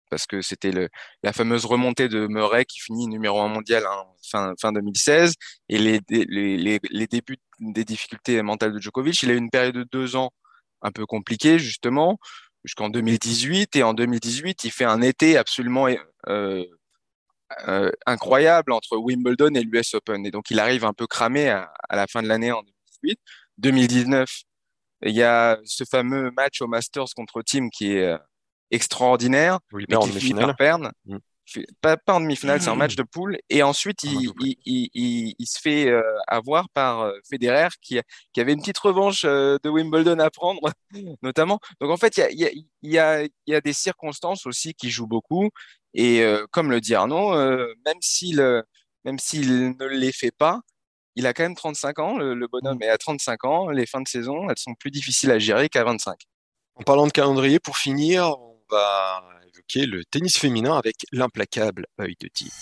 parce 0.10 0.26
que 0.28 0.42
c'était 0.42 0.90
la 1.24 1.34
fameuse 1.34 1.66
remontée 1.66 2.10
de 2.10 2.28
Murray 2.28 2.66
qui 2.66 2.80
finit 2.80 3.08
numéro 3.08 3.42
un 3.42 3.48
mondial 3.48 3.84
hein, 3.86 4.04
fin, 4.30 4.54
fin 4.60 4.72
2016, 4.72 5.36
et 5.70 5.78
les, 5.78 6.00
les, 6.10 6.80
les, 6.90 7.08
débuts 7.08 7.38
des 7.60 7.86
difficultés 7.86 8.42
mentales 8.42 8.74
de 8.74 8.80
Djokovic. 8.80 9.22
Il 9.24 9.32
a 9.32 9.34
eu 9.34 9.38
une 9.38 9.50
période 9.50 9.76
de 9.76 9.86
deux 9.92 10.16
ans 10.16 10.32
un 10.82 10.92
peu 10.92 11.06
compliquée, 11.06 11.60
justement, 11.60 12.20
jusqu'en 12.64 12.90
2018, 12.90 13.76
et 13.76 13.84
en 13.84 13.94
2018, 13.94 14.64
il 14.64 14.72
fait 14.72 14.86
un 14.86 15.02
été 15.02 15.38
absolument 15.38 15.88
euh, 16.30 16.66
incroyable 18.06 18.72
entre 18.72 18.98
Wimbledon 18.98 19.54
et 19.56 19.64
l'US 19.64 19.94
Open. 19.94 20.26
Et 20.26 20.32
donc, 20.32 20.50
il 20.52 20.60
arrive 20.60 20.86
un 20.86 20.94
peu 20.94 21.08
cramé 21.08 21.50
à, 21.50 21.72
la 21.92 22.08
fin 22.08 22.22
de 22.22 22.28
l'année 22.28 22.52
en 22.52 22.62
2018. 22.62 23.20
2019, 23.58 24.30
il 25.06 25.16
y 25.16 25.24
a 25.24 25.60
ce 25.64 25.84
fameux 25.84 26.32
match 26.32 26.62
au 26.62 26.68
Masters 26.68 27.14
contre 27.16 27.42
Team 27.42 27.70
qui 27.70 27.94
est 27.94 28.06
euh, 28.06 28.18
extraordinaire, 28.72 29.60
oui, 29.72 29.86
mais 29.90 29.98
qui 29.98 30.20
finit 30.20 30.40
par 30.40 30.56
perdre. 30.56 30.92
Mm 31.06 31.18
pas, 31.82 31.98
pas 31.98 32.14
en 32.14 32.22
demi-finale, 32.22 32.62
c'est 32.62 32.70
un 32.70 32.76
match 32.76 32.96
de 32.96 33.04
poule. 33.04 33.38
Et 33.50 33.64
ensuite, 33.64 34.04
il, 34.04 34.32
il, 34.40 34.58
il, 34.66 35.36
il, 35.38 35.46
se 35.46 35.60
fait 35.60 35.90
euh, 35.90 36.02
avoir 36.28 36.70
par 36.70 37.02
euh, 37.02 37.14
Federer, 37.30 37.70
qui, 37.82 38.00
qui, 38.32 38.42
avait 38.42 38.54
une 38.54 38.60
petite 38.60 38.78
revanche 38.78 39.24
euh, 39.26 39.58
de 39.64 39.70
Wimbledon 39.70 40.20
à 40.20 40.30
prendre, 40.30 40.62
notamment. 41.22 41.60
Donc, 41.82 41.92
en 41.92 41.98
fait, 41.98 42.18
il 42.18 42.40
y 42.40 42.46
a, 42.46 42.52
y, 42.82 42.98
a, 42.98 43.28
y 43.48 43.56
a, 43.56 43.62
des 43.62 43.74
circonstances 43.74 44.46
aussi 44.46 44.74
qui 44.74 44.90
jouent 44.90 45.08
beaucoup. 45.08 45.50
Et 45.94 46.26
comme 46.52 46.72
le 46.72 46.82
dit 46.82 46.96
Arnaud, 46.96 47.36
même 47.86 48.02
s'il 48.02 48.64
même 49.06 49.20
s'il 49.20 49.78
ne 49.78 49.86
les 49.86 50.12
fait 50.12 50.32
pas, 50.32 50.62
il 51.16 51.28
a 51.28 51.34
quand 51.34 51.44
même 51.44 51.56
35 51.56 52.00
ans, 52.00 52.18
le, 52.18 52.34
le 52.34 52.48
bonhomme 52.48 52.78
mmh. 52.78 52.84
est 52.84 52.90
à 52.90 52.98
35 52.98 53.46
ans. 53.46 53.70
Les 53.70 53.86
fins 53.86 54.02
de 54.02 54.08
saison, 54.08 54.50
elles 54.50 54.58
sont 54.58 54.74
plus 54.74 54.92
difficiles 54.92 55.30
à 55.30 55.40
gérer 55.40 55.70
qu'à 55.70 55.84
25. 55.84 56.16
En 56.76 56.84
parlant 56.84 57.06
de 57.06 57.12
calendrier, 57.12 57.60
pour 57.60 57.78
finir, 57.78 58.36
on 58.40 58.60
va 58.72 59.22
évoquer 59.48 59.86
le 59.86 60.04
tennis 60.06 60.38
féminin 60.38 60.76
avec 60.76 60.96
l'implacable 61.12 61.86
œil 62.02 62.16
de 62.20 62.28
tigre. 62.30 62.54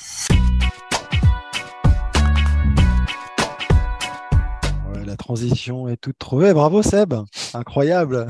la 5.06 5.18
transition 5.18 5.90
est 5.90 5.98
toute 5.98 6.18
trouvée. 6.18 6.54
Bravo 6.54 6.82
Seb, 6.82 7.14
incroyable. 7.54 8.28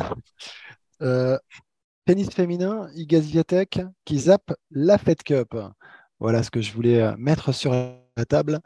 Euh, 1.01 1.37
tennis 2.05 2.29
féminin, 2.29 2.89
Iga 2.95 3.21
Swiatek 3.21 3.81
qui 4.05 4.19
zappe 4.19 4.53
la 4.71 4.97
Fed 4.97 5.23
Cup. 5.23 5.55
Voilà 6.19 6.43
ce 6.43 6.51
que 6.51 6.61
je 6.61 6.73
voulais 6.73 7.01
euh, 7.01 7.15
mettre 7.17 7.51
sur 7.51 7.71
la 7.71 8.25
table. 8.27 8.59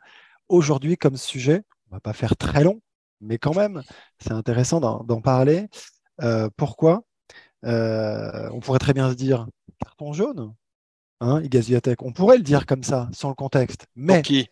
Aujourd'hui, 0.50 0.98
comme 0.98 1.18
sujet, 1.18 1.64
on 1.90 1.96
va 1.96 2.00
pas 2.00 2.14
faire 2.14 2.36
très 2.38 2.64
long, 2.64 2.82
mais 3.22 3.38
quand 3.38 3.56
même, 3.56 3.84
c'est 4.20 4.32
intéressant 4.32 4.80
d'en 4.80 5.22
parler. 5.22 5.68
Euh, 6.22 6.50
pourquoi? 6.58 7.04
On 7.64 8.60
pourrait 8.62 8.80
très 8.80 8.94
bien 8.94 9.10
se 9.10 9.16
dire 9.16 9.48
carton 9.80 10.14
jaune, 10.14 10.54
hein, 11.20 11.42
Iga 11.42 11.62
Swiatek. 11.62 12.04
On 12.04 12.14
pourrait 12.14 12.38
le 12.38 12.44
dire 12.44 12.66
comme 12.66 12.84
ça, 12.84 13.10
sans 13.12 13.30
le 13.30 13.36
contexte. 13.36 13.88
Mais 13.96 14.16
Pour 14.16 14.22
qui? 14.24 14.48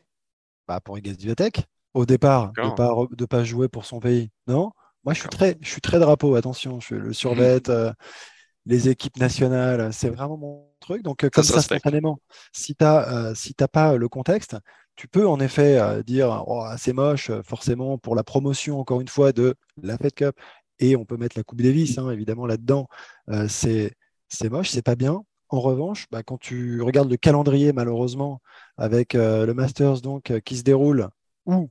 Bah, 0.67 0.79
pour 0.79 0.97
Iga 0.97 1.13
Swiatek, 1.13 1.65
au 1.93 2.05
départ, 2.05 2.51
de 2.53 2.75
pas, 2.75 2.95
de 3.11 3.25
pas 3.25 3.43
jouer 3.43 3.67
pour 3.67 3.86
son 3.86 3.99
pays. 3.99 4.31
Non? 4.47 4.71
Moi, 5.03 5.13
je 5.13 5.19
suis 5.19 5.29
très, 5.29 5.57
je 5.61 5.69
suis 5.69 5.81
très 5.81 5.99
drapeau, 5.99 6.36
attention, 6.36 6.79
je 6.79 6.95
le 6.95 7.13
survête, 7.13 7.69
euh, 7.69 7.91
les 8.66 8.89
équipes 8.89 9.18
nationales, 9.18 9.91
c'est 9.93 10.09
vraiment 10.09 10.38
mon 10.38 10.68
truc. 10.80 11.03
Donc, 11.03 11.24
euh, 11.24 11.30
comme 11.30 11.43
ça, 11.43 11.61
spontanément, 11.61 12.20
si 12.51 12.76
tu 12.76 12.84
n'as 12.84 13.36
si 13.36 13.53
t'as 13.53 13.68
pas 13.68 13.97
le 13.97 14.07
contexte, 14.09 14.55
tu 14.95 15.07
peux 15.07 15.28
en 15.28 15.39
effet 15.39 15.80
euh, 15.80 16.03
dire 16.03 16.43
oh, 16.47 16.66
c'est 16.78 16.93
moche, 16.93 17.30
euh, 17.30 17.41
forcément, 17.43 17.97
pour 17.97 18.16
la 18.16 18.24
promotion, 18.24 18.80
encore 18.80 19.01
une 19.01 19.07
fois, 19.07 19.32
de 19.32 19.55
la 19.82 19.97
Fed 19.97 20.14
Cup. 20.14 20.36
Et 20.80 20.95
on 20.95 21.05
peut 21.05 21.18
mettre 21.18 21.38
la 21.38 21.43
Coupe 21.43 21.61
Davis, 21.61 21.97
hein, 21.97 22.09
évidemment, 22.09 22.45
là-dedans. 22.45 22.88
Euh, 23.30 23.47
c'est 23.47 24.49
moche, 24.49 24.70
c'est 24.70 24.82
pas 24.82 24.95
bien. 24.95 25.24
En 25.49 25.61
revanche, 25.61 26.07
bah, 26.11 26.24
quand 26.24 26.39
tu 26.39 26.82
regardes 26.82 27.09
le 27.09 27.18
calendrier, 27.18 27.74
malheureusement, 27.74 28.41
avec 28.78 29.16
euh, 29.16 29.45
le 29.45 29.53
Masters 29.53 30.01
donc, 30.01 30.32
euh, 30.32 30.39
qui 30.39 30.57
se 30.57 30.64
déroule 30.64 31.09
où 31.45 31.70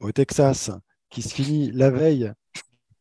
au 0.00 0.12
Texas, 0.12 0.70
qui 1.10 1.22
se 1.22 1.34
finit 1.34 1.70
la 1.70 1.90
veille 1.90 2.32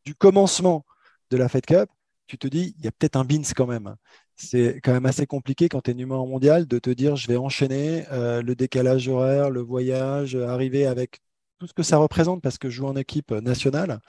du 0.05 0.15
commencement 0.15 0.85
de 1.31 1.37
la 1.37 1.49
Fed 1.49 1.65
Cup, 1.65 1.89
tu 2.31 2.37
te 2.37 2.47
dis, 2.47 2.75
il 2.77 2.85
y 2.85 2.87
a 2.87 2.91
peut-être 2.91 3.17
un 3.17 3.25
bins 3.25 3.41
quand 3.55 3.67
même. 3.67 3.95
C'est 4.37 4.79
quand 4.81 4.93
même 4.93 5.05
assez 5.05 5.27
compliqué 5.27 5.67
quand 5.67 5.81
tu 5.81 5.91
es 5.91 5.93
numéro 5.93 6.25
mondial 6.25 6.65
de 6.65 6.79
te 6.79 6.89
dire, 6.89 7.17
je 7.17 7.27
vais 7.27 7.35
enchaîner 7.35 8.05
euh, 8.11 8.41
le 8.41 8.55
décalage 8.55 9.09
horaire, 9.09 9.49
le 9.49 9.59
voyage, 9.59 10.35
euh, 10.35 10.47
arriver 10.47 10.85
avec 10.85 11.19
tout 11.59 11.67
ce 11.67 11.73
que 11.73 11.83
ça 11.83 11.97
représente 11.97 12.41
parce 12.41 12.57
que 12.57 12.69
je 12.69 12.77
joue 12.77 12.87
en 12.87 12.95
équipe 12.95 13.31
nationale. 13.31 13.99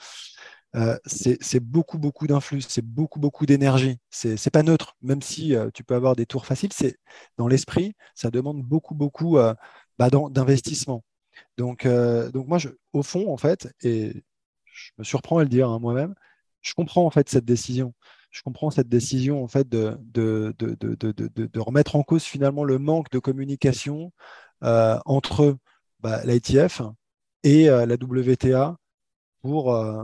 Euh, 0.75 0.97
c'est 1.05 1.59
beaucoup, 1.59 1.97
beaucoup 1.99 2.25
d'influx, 2.27 2.61
c'est 2.61 2.85
beaucoup, 2.85 3.19
beaucoup 3.19 3.45
d'énergie. 3.45 3.97
C'est 4.09 4.49
pas 4.51 4.63
neutre, 4.63 4.95
même 5.01 5.21
si 5.21 5.53
tu 5.73 5.83
peux 5.83 5.95
avoir 5.95 6.15
des 6.15 6.25
tours 6.25 6.45
faciles, 6.45 6.73
c'est 6.73 6.97
dans 7.37 7.47
l'esprit, 7.47 7.93
ça 8.15 8.31
demande 8.31 8.63
beaucoup, 8.63 8.95
beaucoup 8.95 9.37
bah, 9.99 10.09
d'investissement. 10.09 11.03
Donc, 11.57 11.85
donc 11.87 12.47
moi, 12.47 12.57
je, 12.57 12.69
au 12.93 13.03
fond, 13.03 13.31
en 13.31 13.37
fait, 13.37 13.71
et 13.83 14.23
je 14.65 14.91
me 14.97 15.03
surprends 15.03 15.37
à 15.39 15.43
le 15.43 15.49
dire 15.49 15.69
hein, 15.69 15.79
moi-même, 15.79 16.15
je 16.63 16.75
comprends 16.75 17.05
en 17.05 17.11
fait 17.11 17.29
cette 17.29 17.45
décision. 17.45 17.95
Je 18.31 18.43
comprends 18.43 18.71
cette 18.71 18.89
décision 18.89 19.43
en 19.43 19.49
fait 19.49 19.69
de, 19.69 19.97
de, 20.01 20.55
de, 20.59 20.75
de, 20.75 20.95
de, 21.47 21.61
remettre 21.61 21.95
en 21.97 22.03
cause 22.03 22.23
finalement 22.25 22.65
le 22.65 22.79
manque 22.79 23.11
de 23.11 23.19
communication 23.19 24.11
euh, 24.63 24.99
entre 25.05 25.57
bah, 26.01 26.23
l'ITF 26.25 26.81
et 27.43 27.69
euh, 27.69 27.85
la 27.87 27.97
WTA 27.97 28.77
pour 29.43 29.75
euh, 29.75 30.03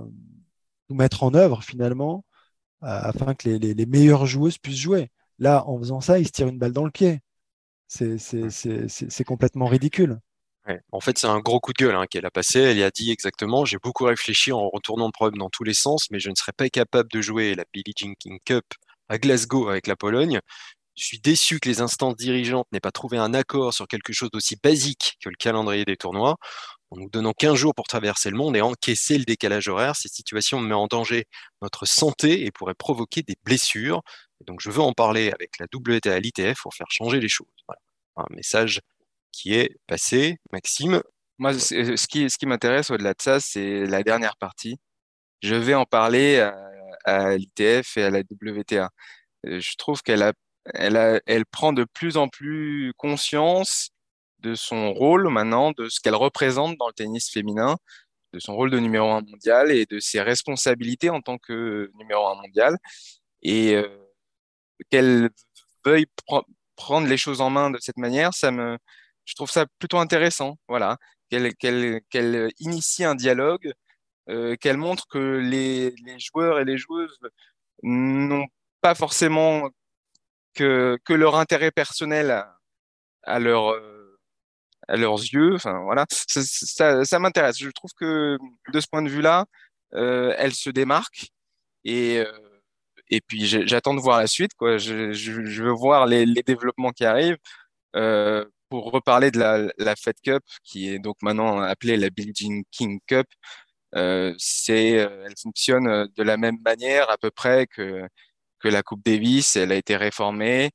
tout 0.87 0.95
mettre 0.95 1.23
en 1.23 1.33
œuvre 1.33 1.63
finalement 1.63 2.25
euh, 2.83 2.87
afin 2.87 3.35
que 3.35 3.49
les, 3.49 3.59
les- 3.59 3.73
les 3.75 3.85
meilleures 3.87 4.25
joueuses 4.27 4.57
puissent 4.59 4.77
jouer. 4.79 5.11
Là, 5.39 5.65
en 5.67 5.79
faisant 5.79 6.01
ça, 6.01 6.19
ils 6.19 6.27
se 6.27 6.31
tirent 6.33 6.47
une 6.49 6.59
balle 6.59 6.73
dans 6.73 6.85
le 6.85 6.91
pied. 6.91 7.21
C'est 7.87 9.23
complètement 9.25 9.67
ridicule. 9.67 10.19
En 10.91 10.99
fait, 10.99 11.17
c'est 11.17 11.27
un 11.27 11.39
gros 11.39 11.59
coup 11.59 11.73
de 11.73 11.83
gueule 11.83 11.95
hein, 11.95 12.05
qu'elle 12.09 12.25
a 12.25 12.31
passé. 12.31 12.59
Elle 12.59 12.77
y 12.77 12.83
a 12.83 12.91
dit 12.91 13.11
exactement, 13.11 13.65
j'ai 13.65 13.77
beaucoup 13.81 14.05
réfléchi 14.05 14.51
en 14.51 14.69
retournant 14.69 15.07
le 15.07 15.11
problème 15.11 15.37
dans 15.37 15.49
tous 15.49 15.63
les 15.63 15.73
sens, 15.73 16.07
mais 16.11 16.19
je 16.19 16.29
ne 16.29 16.35
serais 16.35 16.51
pas 16.51 16.69
capable 16.69 17.09
de 17.11 17.21
jouer 17.21 17.55
la 17.55 17.63
Billie 17.73 17.93
Jean 17.97 18.13
King 18.19 18.39
Cup 18.45 18.65
à 19.09 19.17
Glasgow 19.17 19.69
avec 19.69 19.87
la 19.87 19.95
Pologne. 19.95 20.39
Je 20.95 21.05
suis 21.05 21.19
déçu 21.19 21.59
que 21.59 21.69
les 21.69 21.81
instances 21.81 22.17
dirigeantes 22.17 22.67
n'aient 22.71 22.81
pas 22.81 22.91
trouvé 22.91 23.17
un 23.17 23.33
accord 23.33 23.73
sur 23.73 23.87
quelque 23.87 24.11
chose 24.11 24.29
d'aussi 24.31 24.57
basique 24.61 25.17
que 25.23 25.29
le 25.29 25.35
calendrier 25.35 25.85
des 25.85 25.95
tournois. 25.95 26.35
En 26.91 26.97
nous 26.97 27.09
donnant 27.09 27.33
15 27.33 27.55
jours 27.55 27.75
pour 27.75 27.87
traverser 27.87 28.29
le 28.29 28.37
monde 28.37 28.57
et 28.57 28.61
encaisser 28.61 29.17
le 29.17 29.23
décalage 29.23 29.67
horaire, 29.67 29.95
cette 29.95 30.11
situation 30.11 30.59
met 30.59 30.73
en 30.73 30.87
danger 30.87 31.25
notre 31.61 31.85
santé 31.85 32.45
et 32.45 32.51
pourrait 32.51 32.73
provoquer 32.73 33.21
des 33.21 33.35
blessures. 33.43 34.01
Et 34.41 34.45
donc, 34.45 34.59
je 34.59 34.71
veux 34.71 34.81
en 34.81 34.93
parler 34.93 35.31
avec 35.31 35.51
la 35.59 35.67
WTA 35.73 36.19
l'ITF 36.19 36.61
pour 36.61 36.73
faire 36.73 36.89
changer 36.89 37.19
les 37.19 37.29
choses. 37.29 37.47
Voilà. 37.67 37.79
Un 38.17 38.35
message 38.35 38.81
qui 39.31 39.53
est 39.55 39.77
passé. 39.87 40.37
Maxime, 40.51 41.01
Moi, 41.39 41.53
c'est- 41.57 41.95
ce 41.97 42.07
qui, 42.07 42.45
m'intéresse 42.45 42.91
au-delà 42.91 43.13
de 43.13 43.21
ça, 43.21 43.39
c'est 43.39 43.85
la 43.85 44.03
dernière 44.03 44.35
partie. 44.37 44.77
Je 45.41 45.55
vais 45.55 45.73
en 45.75 45.85
parler 45.85 46.39
à, 47.05 47.37
l'ITF 47.37 47.97
et 47.97 48.03
à 48.03 48.09
la 48.09 48.19
WTA. 48.23 48.89
Euh, 49.47 49.59
Je 49.61 49.75
trouve 49.77 50.01
qu'elle 50.03 50.33
prend 51.51 51.73
de 51.73 51.85
plus 51.85 52.17
en 52.17 52.27
plus 52.29 52.93
conscience 52.97 53.91
de 54.39 54.55
son 54.55 54.93
rôle 54.93 55.29
maintenant, 55.29 55.71
de 55.71 55.89
ce 55.89 55.99
qu'elle 56.01 56.15
représente 56.15 56.77
dans 56.77 56.87
le 56.87 56.93
tennis 56.93 57.29
féminin, 57.31 57.77
de 58.33 58.39
son 58.39 58.55
rôle 58.55 58.71
de 58.71 58.79
numéro 58.79 59.09
un 59.11 59.21
mondial 59.21 59.71
et 59.71 59.85
de 59.85 59.99
ses 59.99 60.21
responsabilités 60.21 61.09
en 61.09 61.21
tant 61.21 61.37
que 61.37 61.91
numéro 61.95 62.27
un 62.27 62.35
mondial. 62.35 62.77
Et 63.43 63.75
euh, 63.75 63.87
qu'elle 64.89 65.29
veuille 65.85 66.07
pre- 66.27 66.45
prendre 66.75 67.07
les 67.07 67.17
choses 67.17 67.41
en 67.41 67.49
main 67.49 67.69
de 67.71 67.77
cette 67.79 67.97
manière, 67.97 68.33
ça 68.33 68.51
me, 68.51 68.77
je 69.29 69.35
trouve 69.35 69.51
ça 69.51 69.65
plutôt 69.79 69.99
intéressant. 69.99 70.57
Voilà, 70.67 70.97
qu'elle 71.29 71.55
qu'elle 71.55 72.01
qu'elle 72.09 72.51
initie 72.59 73.05
un 73.05 73.15
dialogue, 73.15 73.71
euh, 74.29 74.55
qu'elle 74.55 74.77
montre 74.77 75.07
que 75.07 75.37
les, 75.37 75.91
les 76.05 76.19
joueurs 76.19 76.59
et 76.59 76.65
les 76.65 76.77
joueuses 76.77 77.19
n'ont 77.83 78.47
pas 78.81 78.95
forcément 78.95 79.69
que, 80.55 80.97
que 81.05 81.13
leur 81.13 81.35
intérêt 81.35 81.71
personnel 81.71 82.31
à, 82.31 82.57
à 83.23 83.39
à 84.87 84.97
leurs 84.97 85.19
yeux. 85.19 85.53
Enfin, 85.55 85.83
voilà, 85.83 86.05
ça, 86.09 87.19
m'intéresse. 87.19 87.59
Je 87.59 87.69
trouve 87.69 87.91
que 87.99 88.37
de 88.73 88.79
ce 88.79 88.87
point 88.87 89.03
de 89.03 89.09
vue-là, 89.09 89.45
euh, 89.93 90.33
elle 90.37 90.53
se 90.53 90.69
démarque 90.71 91.27
et, 91.83 92.19
euh, 92.19 92.61
et 93.09 93.21
puis 93.21 93.45
j'attends 93.45 93.93
de 93.95 93.99
voir 94.01 94.19
la 94.19 94.27
suite, 94.27 94.53
quoi. 94.55 94.77
Je, 94.77 95.61
veux 95.61 95.71
voir 95.71 96.07
les, 96.07 96.25
les 96.25 96.43
développements 96.43 96.91
qui 96.91 97.05
arrivent. 97.05 97.37
Pour 98.69 98.91
reparler 98.91 99.31
de 99.31 99.39
la, 99.39 99.71
la 99.77 99.95
Fed 99.95 100.15
Cup, 100.23 100.43
qui 100.63 100.89
est 100.89 100.99
donc 100.99 101.17
maintenant 101.21 101.59
appelée 101.61 101.97
la 101.97 102.09
Billie 102.09 102.33
Jean 102.35 102.61
King 102.71 102.99
Cup, 103.07 103.27
euh, 103.95 104.33
c'est, 104.37 104.99
euh, 104.99 105.25
elle 105.25 105.35
fonctionne 105.41 105.87
euh, 105.87 106.05
de 106.15 106.23
la 106.23 106.37
même 106.37 106.57
manière 106.63 107.09
à 107.09 107.17
peu 107.17 107.31
près 107.31 107.67
que, 107.67 108.07
que 108.59 108.67
la 108.67 108.83
Coupe 108.83 109.03
Davis. 109.03 109.55
Elle 109.55 109.71
a 109.71 109.75
été 109.75 109.95
réformée. 109.95 110.69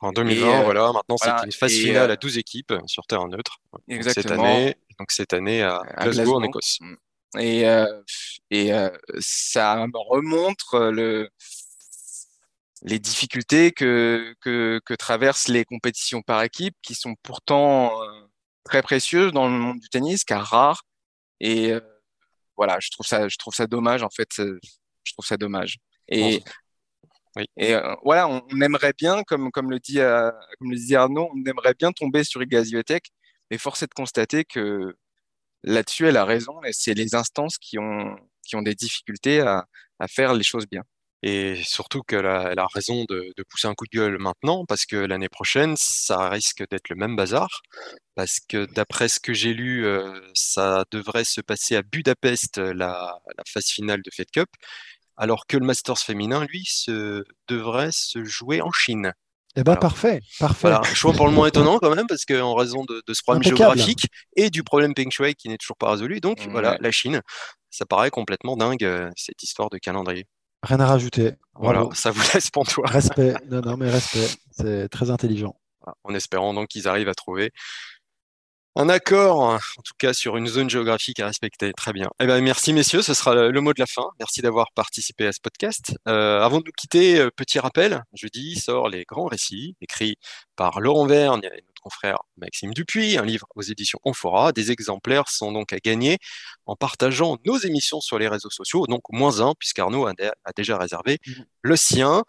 en 0.00 0.12
2020, 0.12 0.60
euh, 0.60 0.64
voilà, 0.64 0.92
maintenant 0.92 1.16
voilà, 1.20 1.38
c'est 1.40 1.46
une 1.46 1.52
phase 1.52 1.72
finale 1.72 2.10
à 2.10 2.16
12 2.16 2.38
équipes 2.38 2.74
sur 2.86 3.06
terre 3.06 3.26
neutre. 3.26 3.58
Donc, 3.72 3.82
cette 3.88 4.18
Exactement. 4.18 4.44
année, 4.44 4.74
donc 4.98 5.10
cette 5.10 5.32
année 5.32 5.62
à 5.62 5.80
à 5.96 6.04
Glasgow, 6.08 6.36
en. 6.36 6.42
Écosse. 6.42 6.78
Et, 7.38 7.64
et 8.50 8.72
ça 9.18 9.86
me 9.86 9.98
remontre 9.98 10.90
le, 10.90 11.28
les 12.82 12.98
difficultés 12.98 13.72
que, 13.72 14.34
que, 14.40 14.80
que 14.84 14.94
traversent 14.94 15.48
les 15.48 15.64
compétitions 15.64 16.22
par 16.22 16.42
équipe, 16.42 16.76
qui 16.82 16.94
sont 16.94 17.14
pourtant 17.22 18.02
euh, 18.02 18.06
très 18.64 18.82
précieuses 18.82 19.32
dans 19.32 19.46
le 19.48 19.54
monde 19.58 19.80
du 19.80 19.88
tennis, 19.88 20.24
car 20.24 20.44
rares. 20.46 20.82
Et 21.40 21.72
euh, 21.72 21.80
voilà, 22.56 22.78
je 22.80 22.90
trouve 22.90 23.06
ça, 23.06 23.28
je 23.28 23.36
trouve 23.36 23.54
ça 23.54 23.66
dommage, 23.66 24.02
en 24.02 24.10
fait, 24.10 24.28
euh, 24.38 24.58
je 25.04 25.12
trouve 25.12 25.26
ça 25.26 25.36
dommage. 25.36 25.76
Et, 26.08 26.42
Oui. 27.36 27.46
et 27.56 27.74
euh, 27.74 27.94
voilà, 28.04 28.28
on, 28.28 28.42
on 28.50 28.60
aimerait 28.60 28.94
bien, 28.96 29.22
comme, 29.24 29.50
comme, 29.50 29.70
le 29.70 29.78
dit, 29.78 30.00
euh, 30.00 30.30
comme 30.58 30.70
le 30.70 30.76
disait 30.76 30.96
Arnaud, 30.96 31.30
on 31.34 31.44
aimerait 31.44 31.74
bien 31.74 31.92
tomber 31.92 32.24
sur 32.24 32.42
Iga 32.42 32.64
Swiatek, 32.64 33.10
mais 33.50 33.58
force 33.58 33.82
est 33.82 33.86
de 33.88 33.94
constater 33.94 34.44
que 34.44 34.94
là-dessus, 35.62 36.06
elle 36.06 36.16
a 36.16 36.24
raison, 36.24 36.62
et 36.64 36.72
c'est 36.72 36.94
les 36.94 37.14
instances 37.14 37.58
qui 37.58 37.78
ont, 37.78 38.16
qui 38.42 38.56
ont 38.56 38.62
des 38.62 38.74
difficultés 38.74 39.40
à, 39.40 39.66
à 39.98 40.08
faire 40.08 40.32
les 40.34 40.44
choses 40.44 40.66
bien. 40.66 40.82
Et 41.28 41.60
surtout 41.64 42.02
qu'elle 42.02 42.24
a, 42.26 42.52
elle 42.52 42.60
a 42.60 42.68
raison 42.72 43.04
de, 43.08 43.32
de 43.36 43.42
pousser 43.42 43.66
un 43.66 43.74
coup 43.74 43.86
de 43.92 43.98
gueule 43.98 44.16
maintenant, 44.20 44.64
parce 44.64 44.86
que 44.86 44.94
l'année 44.94 45.28
prochaine, 45.28 45.74
ça 45.76 46.28
risque 46.28 46.62
d'être 46.70 46.88
le 46.88 46.94
même 46.94 47.16
bazar. 47.16 47.62
Parce 48.14 48.38
que 48.48 48.66
d'après 48.66 49.08
ce 49.08 49.18
que 49.18 49.34
j'ai 49.34 49.52
lu, 49.52 49.84
euh, 49.84 50.20
ça 50.34 50.84
devrait 50.92 51.24
se 51.24 51.40
passer 51.40 51.74
à 51.74 51.82
Budapest, 51.82 52.58
la, 52.58 53.18
la 53.36 53.42
phase 53.52 53.66
finale 53.66 54.02
de 54.04 54.10
Fed 54.14 54.30
Cup, 54.32 54.48
alors 55.16 55.48
que 55.48 55.56
le 55.56 55.66
Masters 55.66 55.98
féminin, 55.98 56.46
lui, 56.48 56.64
se, 56.64 57.24
devrait 57.48 57.90
se 57.90 58.22
jouer 58.22 58.62
en 58.62 58.70
Chine. 58.70 59.12
Eh 59.56 59.64
ben 59.64 59.72
Voilà. 59.72 59.80
parfait, 59.80 60.20
parfait. 60.38 60.68
Voilà, 60.68 60.82
choix 60.94 61.12
pour 61.12 61.26
le 61.26 61.32
moins 61.32 61.48
étonnant 61.48 61.80
quand 61.80 61.92
même, 61.92 62.06
parce 62.06 62.24
qu'en 62.24 62.54
raison 62.54 62.84
de, 62.84 63.02
de 63.04 63.14
ce 63.14 63.22
problème 63.22 63.40
Impeccable. 63.40 63.76
géographique 63.76 64.06
et 64.36 64.48
du 64.50 64.62
problème 64.62 64.94
Peng 64.94 65.10
Shui 65.10 65.34
qui 65.34 65.48
n'est 65.48 65.56
toujours 65.56 65.76
pas 65.76 65.90
résolu, 65.90 66.20
donc 66.20 66.46
voilà, 66.52 66.76
la 66.80 66.92
Chine, 66.92 67.20
ça 67.70 67.84
paraît 67.84 68.10
complètement 68.10 68.56
dingue, 68.56 68.84
euh, 68.84 69.10
cette 69.16 69.42
histoire 69.42 69.70
de 69.70 69.78
calendrier. 69.78 70.26
Rien 70.66 70.80
à 70.80 70.86
rajouter. 70.86 71.32
Voilà, 71.54 71.80
Bravo. 71.80 71.94
ça 71.94 72.10
vous 72.10 72.20
laisse 72.34 72.50
pantois. 72.50 72.86
Respect. 72.88 73.34
Non, 73.50 73.60
non, 73.60 73.76
mais 73.76 73.90
respect. 73.90 74.28
C'est 74.50 74.88
très 74.88 75.10
intelligent. 75.10 75.54
en 76.04 76.14
espérant 76.14 76.52
donc 76.54 76.68
qu'ils 76.68 76.88
arrivent 76.88 77.08
à 77.08 77.14
trouver 77.14 77.52
Un 78.74 78.88
accord, 78.88 79.38
en 79.40 79.82
tout 79.84 79.94
cas 79.96 80.12
sur 80.12 80.36
une 80.36 80.48
zone 80.48 80.68
géographique 80.68 81.20
à 81.20 81.26
respecter. 81.26 81.72
Très 81.72 81.92
bien. 81.92 82.08
Eh 82.20 82.26
ben, 82.26 82.42
merci 82.42 82.72
messieurs, 82.72 83.00
ce 83.02 83.14
sera 83.14 83.34
le 83.34 83.60
mot 83.60 83.72
de 83.72 83.80
la 83.80 83.86
fin. 83.86 84.06
Merci 84.18 84.42
d'avoir 84.42 84.72
participé 84.74 85.26
à 85.26 85.32
ce 85.32 85.40
podcast. 85.40 85.96
Euh, 86.08 86.40
avant 86.42 86.58
de 86.58 86.64
nous 86.66 86.72
quitter, 86.76 87.20
euh, 87.20 87.30
petit 87.34 87.58
rappel, 87.58 88.02
jeudi 88.12 88.56
sort 88.56 88.88
Les 88.88 89.04
Grands 89.04 89.26
Récits, 89.26 89.76
écrit 89.80 90.16
par 90.56 90.80
Laurent 90.80 91.06
notre 91.06 91.75
confrère 91.86 92.18
Maxime 92.36 92.74
Dupuis, 92.74 93.16
un 93.16 93.24
livre 93.24 93.46
aux 93.54 93.62
éditions 93.62 94.00
Onfora. 94.04 94.50
Des 94.50 94.72
exemplaires 94.72 95.28
sont 95.28 95.52
donc 95.52 95.72
à 95.72 95.78
gagner 95.78 96.18
en 96.66 96.74
partageant 96.74 97.38
nos 97.46 97.58
émissions 97.58 98.00
sur 98.00 98.18
les 98.18 98.26
réseaux 98.26 98.50
sociaux, 98.50 98.88
donc 98.88 99.02
moins 99.10 99.40
un, 99.40 99.54
puisqu'Arnaud 99.56 100.04
a, 100.08 100.12
a 100.44 100.52
déjà 100.56 100.78
réservé 100.78 101.18
mmh. 101.24 101.32
le 101.62 101.76
sien. 101.76 102.24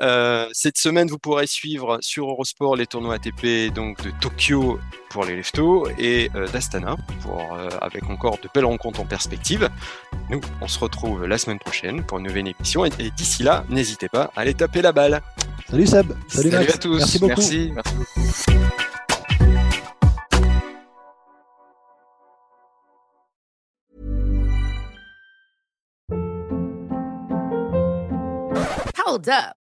Euh, 0.00 0.48
cette 0.52 0.78
semaine, 0.78 1.08
vous 1.08 1.18
pourrez 1.18 1.48
suivre 1.48 1.98
sur 2.00 2.28
Eurosport 2.28 2.76
les 2.76 2.86
tournois 2.86 3.14
ATP 3.14 3.72
donc 3.72 4.00
de 4.02 4.12
Tokyo 4.20 4.78
pour 5.10 5.24
les 5.24 5.36
leftos 5.36 5.88
et 5.98 6.30
euh, 6.34 6.46
d'Astana 6.48 6.96
pour 7.22 7.54
euh, 7.54 7.68
avec 7.80 8.08
encore 8.10 8.38
de 8.38 8.48
belles 8.52 8.64
rencontres 8.64 9.00
en 9.00 9.06
perspective. 9.06 9.68
Nous, 10.30 10.40
on 10.60 10.68
se 10.68 10.78
retrouve 10.78 11.26
la 11.26 11.38
semaine 11.38 11.58
prochaine 11.58 12.04
pour 12.04 12.18
une 12.18 12.26
nouvelle 12.26 12.48
émission 12.48 12.84
et, 12.84 12.90
d'ici 13.16 13.42
là, 13.42 13.64
n'hésitez 13.68 14.08
pas 14.08 14.30
à 14.36 14.40
aller 14.40 14.54
taper 14.54 14.82
la 14.82 14.92
balle. 14.92 15.20
Salut 15.74 15.86
Seb, 15.88 16.06
salut, 16.28 16.50
salut 16.52 16.68
à 16.70 16.78
tous, 16.78 16.98
merci 16.98 17.18
beaucoup. 17.18 17.34
Merci, 17.40 17.72
merci 17.74 17.94
beaucoup. 17.96 18.54
Hold 29.04 29.28
up. 29.28 29.63